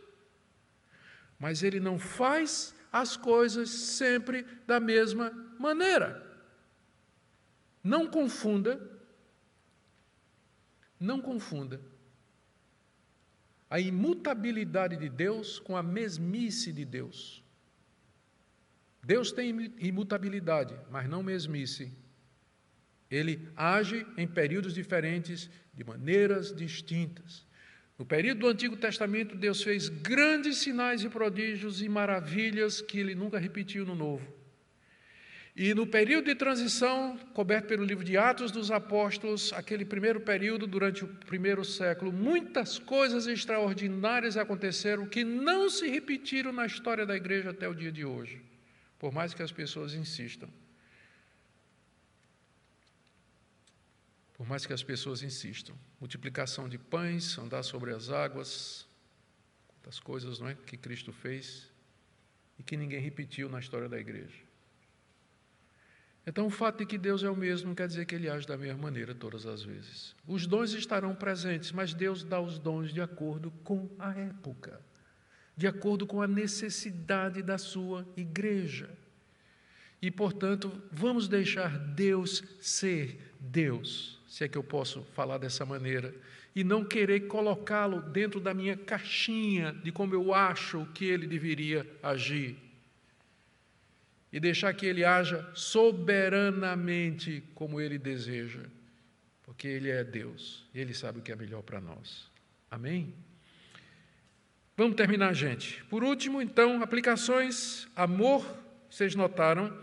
mas 1.38 1.62
ele 1.62 1.80
não 1.80 1.98
faz 1.98 2.74
as 2.92 3.16
coisas 3.16 3.68
sempre 3.70 4.44
da 4.66 4.80
mesma 4.80 5.30
maneira. 5.58 6.24
Não 7.82 8.06
confunda, 8.06 8.80
não 10.98 11.20
confunda 11.20 11.80
a 13.68 13.80
imutabilidade 13.80 14.96
de 14.96 15.08
Deus 15.08 15.58
com 15.58 15.76
a 15.76 15.82
mesmice 15.82 16.72
de 16.72 16.84
Deus. 16.84 17.42
Deus 19.02 19.30
tem 19.30 19.50
imutabilidade, 19.78 20.74
mas 20.90 21.08
não 21.08 21.22
mesmice. 21.22 21.92
Ele 23.10 23.48
age 23.54 24.04
em 24.16 24.26
períodos 24.26 24.74
diferentes, 24.74 25.48
de 25.72 25.84
maneiras 25.84 26.54
distintas. 26.54 27.45
No 27.98 28.04
período 28.04 28.40
do 28.40 28.48
Antigo 28.48 28.76
Testamento, 28.76 29.34
Deus 29.34 29.62
fez 29.62 29.88
grandes 29.88 30.58
sinais 30.58 31.02
e 31.02 31.08
prodígios 31.08 31.80
e 31.80 31.88
maravilhas 31.88 32.80
que 32.80 32.98
ele 32.98 33.14
nunca 33.14 33.38
repetiu 33.38 33.86
no 33.86 33.94
Novo. 33.94 34.34
E 35.56 35.72
no 35.72 35.86
período 35.86 36.26
de 36.26 36.34
transição, 36.34 37.16
coberto 37.32 37.68
pelo 37.68 37.82
livro 37.82 38.04
de 38.04 38.18
Atos 38.18 38.52
dos 38.52 38.70
Apóstolos, 38.70 39.54
aquele 39.54 39.86
primeiro 39.86 40.20
período, 40.20 40.66
durante 40.66 41.02
o 41.02 41.08
primeiro 41.08 41.64
século, 41.64 42.12
muitas 42.12 42.78
coisas 42.78 43.26
extraordinárias 43.26 44.36
aconteceram 44.36 45.06
que 45.06 45.24
não 45.24 45.70
se 45.70 45.88
repetiram 45.88 46.52
na 46.52 46.66
história 46.66 47.06
da 47.06 47.16
igreja 47.16 47.50
até 47.50 47.66
o 47.66 47.74
dia 47.74 47.90
de 47.90 48.04
hoje, 48.04 48.42
por 48.98 49.10
mais 49.10 49.32
que 49.32 49.42
as 49.42 49.50
pessoas 49.50 49.94
insistam. 49.94 50.50
por 54.36 54.46
mais 54.46 54.66
que 54.66 54.72
as 54.72 54.82
pessoas 54.82 55.22
insistam. 55.22 55.74
Multiplicação 56.00 56.68
de 56.68 56.78
pães, 56.78 57.38
andar 57.38 57.62
sobre 57.62 57.92
as 57.92 58.10
águas, 58.10 58.86
quantas 59.68 59.98
coisas 59.98 60.38
não 60.38 60.48
é, 60.48 60.54
que 60.54 60.76
Cristo 60.76 61.12
fez 61.12 61.70
e 62.58 62.62
que 62.62 62.76
ninguém 62.76 63.00
repetiu 63.00 63.48
na 63.48 63.58
história 63.60 63.88
da 63.88 63.98
igreja. 63.98 64.44
Então, 66.26 66.46
o 66.46 66.50
fato 66.50 66.78
de 66.78 66.86
que 66.86 66.98
Deus 66.98 67.22
é 67.22 67.30
o 67.30 67.36
mesmo 67.36 67.74
quer 67.74 67.86
dizer 67.86 68.04
que 68.04 68.14
ele 68.14 68.28
age 68.28 68.46
da 68.48 68.56
mesma 68.56 68.82
maneira 68.82 69.14
todas 69.14 69.46
as 69.46 69.62
vezes. 69.62 70.14
Os 70.26 70.44
dons 70.46 70.72
estarão 70.72 71.14
presentes, 71.14 71.70
mas 71.70 71.94
Deus 71.94 72.24
dá 72.24 72.40
os 72.40 72.58
dons 72.58 72.92
de 72.92 73.00
acordo 73.00 73.50
com 73.62 73.88
a 73.98 74.12
época. 74.12 74.80
de 75.56 75.66
acordo 75.66 76.06
com 76.06 76.20
a 76.20 76.28
necessidade 76.28 77.42
da 77.42 77.56
sua 77.56 78.06
igreja. 78.16 78.90
E, 80.02 80.10
portanto, 80.10 80.82
vamos 80.92 81.28
deixar 81.28 81.78
Deus 81.78 82.44
ser 82.60 83.34
Deus, 83.40 84.15
se 84.26 84.44
é 84.44 84.48
que 84.48 84.58
eu 84.58 84.62
posso 84.62 85.02
falar 85.14 85.38
dessa 85.38 85.64
maneira, 85.64 86.14
e 86.54 86.64
não 86.64 86.84
querer 86.84 87.26
colocá-lo 87.26 88.00
dentro 88.00 88.40
da 88.40 88.54
minha 88.54 88.76
caixinha 88.76 89.72
de 89.72 89.92
como 89.92 90.14
eu 90.14 90.32
acho 90.32 90.86
que 90.94 91.04
ele 91.04 91.26
deveria 91.26 91.86
agir. 92.02 92.56
E 94.32 94.40
deixar 94.40 94.72
que 94.74 94.86
ele 94.86 95.04
haja 95.04 95.48
soberanamente 95.54 97.42
como 97.54 97.80
ele 97.80 97.98
deseja, 97.98 98.62
porque 99.42 99.68
ele 99.68 99.90
é 99.90 100.02
Deus 100.02 100.66
ele 100.74 100.92
sabe 100.92 101.18
o 101.18 101.22
que 101.22 101.32
é 101.32 101.36
melhor 101.36 101.62
para 101.62 101.80
nós. 101.80 102.30
Amém? 102.70 103.14
Vamos 104.76 104.96
terminar, 104.96 105.32
gente. 105.32 105.82
Por 105.84 106.04
último, 106.04 106.42
então, 106.42 106.82
aplicações. 106.82 107.88
Amor, 107.96 108.46
vocês 108.90 109.14
notaram, 109.14 109.74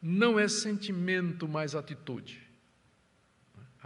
não 0.00 0.38
é 0.38 0.46
sentimento, 0.46 1.48
mas 1.48 1.74
atitude. 1.74 2.45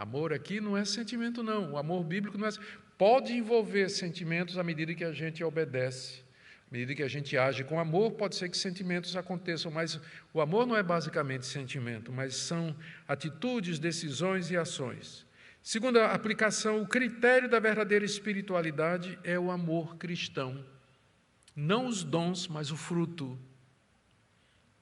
Amor 0.01 0.33
aqui 0.33 0.59
não 0.59 0.75
é 0.75 0.83
sentimento, 0.83 1.43
não. 1.43 1.73
O 1.73 1.77
amor 1.77 2.03
bíblico 2.03 2.35
não 2.35 2.47
é. 2.47 2.51
Pode 2.97 3.33
envolver 3.33 3.87
sentimentos 3.87 4.57
à 4.57 4.63
medida 4.63 4.95
que 4.95 5.03
a 5.03 5.11
gente 5.11 5.43
obedece, 5.43 6.23
à 6.67 6.73
medida 6.73 6.95
que 6.95 7.03
a 7.03 7.07
gente 7.07 7.37
age 7.37 7.63
com 7.63 7.79
amor, 7.79 8.13
pode 8.13 8.35
ser 8.35 8.49
que 8.49 8.57
sentimentos 8.57 9.15
aconteçam, 9.15 9.71
mas 9.71 9.99
o 10.33 10.41
amor 10.41 10.65
não 10.65 10.75
é 10.75 10.81
basicamente 10.81 11.45
sentimento, 11.45 12.11
mas 12.11 12.33
são 12.35 12.75
atitudes, 13.07 13.77
decisões 13.77 14.49
e 14.49 14.57
ações. 14.57 15.23
Segunda 15.61 16.07
aplicação, 16.07 16.81
o 16.81 16.87
critério 16.87 17.47
da 17.47 17.59
verdadeira 17.59 18.03
espiritualidade 18.03 19.19
é 19.23 19.37
o 19.37 19.51
amor 19.51 19.97
cristão. 19.97 20.65
Não 21.55 21.85
os 21.85 22.03
dons, 22.03 22.47
mas 22.47 22.71
o 22.71 22.75
fruto. 22.75 23.37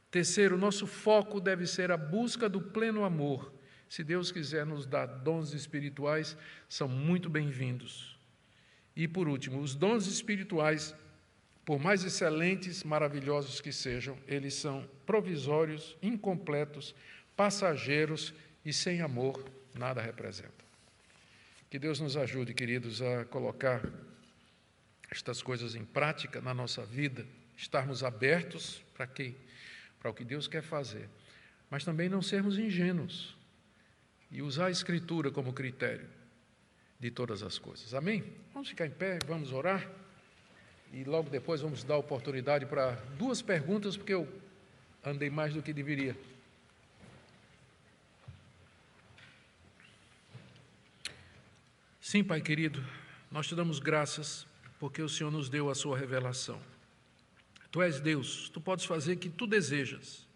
Terceiro, 0.09 0.57
nosso 0.57 0.87
foco 0.87 1.41
deve 1.41 1.67
ser 1.67 1.91
a 1.91 1.97
busca 1.97 2.47
do 2.47 2.61
pleno 2.61 3.03
amor. 3.03 3.58
Se 3.89 4.03
Deus 4.03 4.31
quiser 4.31 4.67
nos 4.67 4.85
dar 4.85 5.07
dons 5.07 5.51
espirituais, 5.51 6.37
são 6.69 6.87
muito 6.87 7.27
bem-vindos. 7.27 8.15
E 8.95 9.07
por 9.07 9.27
último, 9.27 9.59
os 9.59 9.73
dons 9.73 10.05
espirituais, 10.05 10.93
por 11.65 11.79
mais 11.79 12.03
excelentes, 12.03 12.83
maravilhosos 12.83 13.59
que 13.59 13.71
sejam, 13.71 14.15
eles 14.27 14.53
são 14.53 14.87
provisórios, 15.07 15.97
incompletos, 16.03 16.93
passageiros 17.35 18.31
e 18.63 18.71
sem 18.71 19.01
amor 19.01 19.43
nada 19.73 20.01
representam. 20.03 20.67
Que 21.67 21.79
Deus 21.79 21.99
nos 21.99 22.15
ajude, 22.15 22.53
queridos, 22.53 23.01
a 23.01 23.25
colocar 23.25 23.81
estas 25.09 25.41
coisas 25.41 25.73
em 25.73 25.83
prática 25.83 26.39
na 26.41 26.53
nossa 26.53 26.85
vida, 26.85 27.25
estarmos 27.57 28.03
abertos 28.03 28.83
para 28.93 29.07
quem, 29.07 29.35
para 29.99 30.11
o 30.11 30.13
que 30.13 30.23
Deus 30.23 30.47
quer 30.47 30.61
fazer, 30.61 31.09
mas 31.71 31.83
também 31.83 32.07
não 32.07 32.21
sermos 32.21 32.59
ingênuos 32.59 33.38
e 34.31 34.41
usar 34.41 34.67
a 34.67 34.71
Escritura 34.71 35.31
como 35.31 35.53
critério 35.53 36.07
de 36.99 37.09
todas 37.09 37.41
as 37.41 37.57
coisas. 37.57 37.93
Amém? 37.93 38.23
Vamos 38.53 38.69
ficar 38.69 38.85
em 38.85 38.91
pé, 38.91 39.19
vamos 39.25 39.51
orar 39.51 39.89
e 40.91 41.03
logo 41.03 41.29
depois 41.29 41.61
vamos 41.61 41.83
dar 41.83 41.97
oportunidade 41.97 42.65
para 42.65 42.91
duas 43.17 43.41
perguntas, 43.41 43.95
porque 43.95 44.13
eu 44.13 44.27
andei 45.03 45.29
mais 45.29 45.53
do 45.53 45.61
que 45.61 45.71
deveria. 45.71 46.15
Sim, 52.01 52.23
Pai 52.23 52.41
querido, 52.41 52.83
nós 53.31 53.47
te 53.47 53.55
damos 53.55 53.79
graças 53.79 54.47
porque 54.79 55.01
o 55.01 55.09
Senhor 55.09 55.29
nos 55.29 55.47
deu 55.47 55.69
a 55.69 55.75
sua 55.75 55.97
revelação. 55.97 56.59
Tu 57.71 57.81
és 57.83 57.99
Deus, 57.99 58.49
tu 58.49 58.59
podes 58.59 58.85
fazer 58.85 59.13
o 59.13 59.17
que 59.17 59.29
tu 59.29 59.45
desejas, 59.45 60.27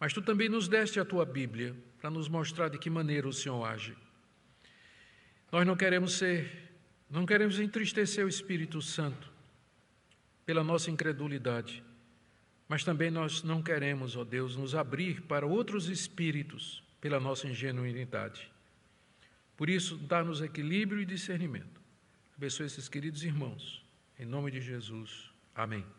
mas 0.00 0.12
tu 0.12 0.20
também 0.20 0.48
nos 0.48 0.66
deste 0.66 0.98
a 0.98 1.04
tua 1.04 1.24
Bíblia 1.24 1.74
para 1.98 2.10
nos 2.10 2.28
mostrar 2.28 2.68
de 2.68 2.78
que 2.78 2.88
maneira 2.88 3.28
o 3.28 3.32
Senhor 3.32 3.64
age. 3.64 3.96
Nós 5.50 5.66
não 5.66 5.76
queremos 5.76 6.14
ser, 6.14 6.70
não 7.10 7.26
queremos 7.26 7.58
entristecer 7.58 8.24
o 8.24 8.28
Espírito 8.28 8.80
Santo 8.80 9.30
pela 10.44 10.62
nossa 10.62 10.90
incredulidade, 10.90 11.82
mas 12.68 12.84
também 12.84 13.10
nós 13.10 13.42
não 13.42 13.62
queremos, 13.62 14.16
ó 14.16 14.24
Deus, 14.24 14.56
nos 14.56 14.74
abrir 14.74 15.22
para 15.22 15.46
outros 15.46 15.88
espíritos 15.88 16.82
pela 17.00 17.18
nossa 17.18 17.46
ingenuidade. 17.46 18.50
Por 19.56 19.68
isso, 19.68 19.96
dá-nos 19.96 20.40
equilíbrio 20.40 21.00
e 21.00 21.06
discernimento. 21.06 21.80
Abençoe 22.36 22.66
esses 22.66 22.88
queridos 22.88 23.24
irmãos. 23.24 23.84
Em 24.18 24.24
nome 24.24 24.50
de 24.50 24.60
Jesus. 24.60 25.30
Amém. 25.54 25.97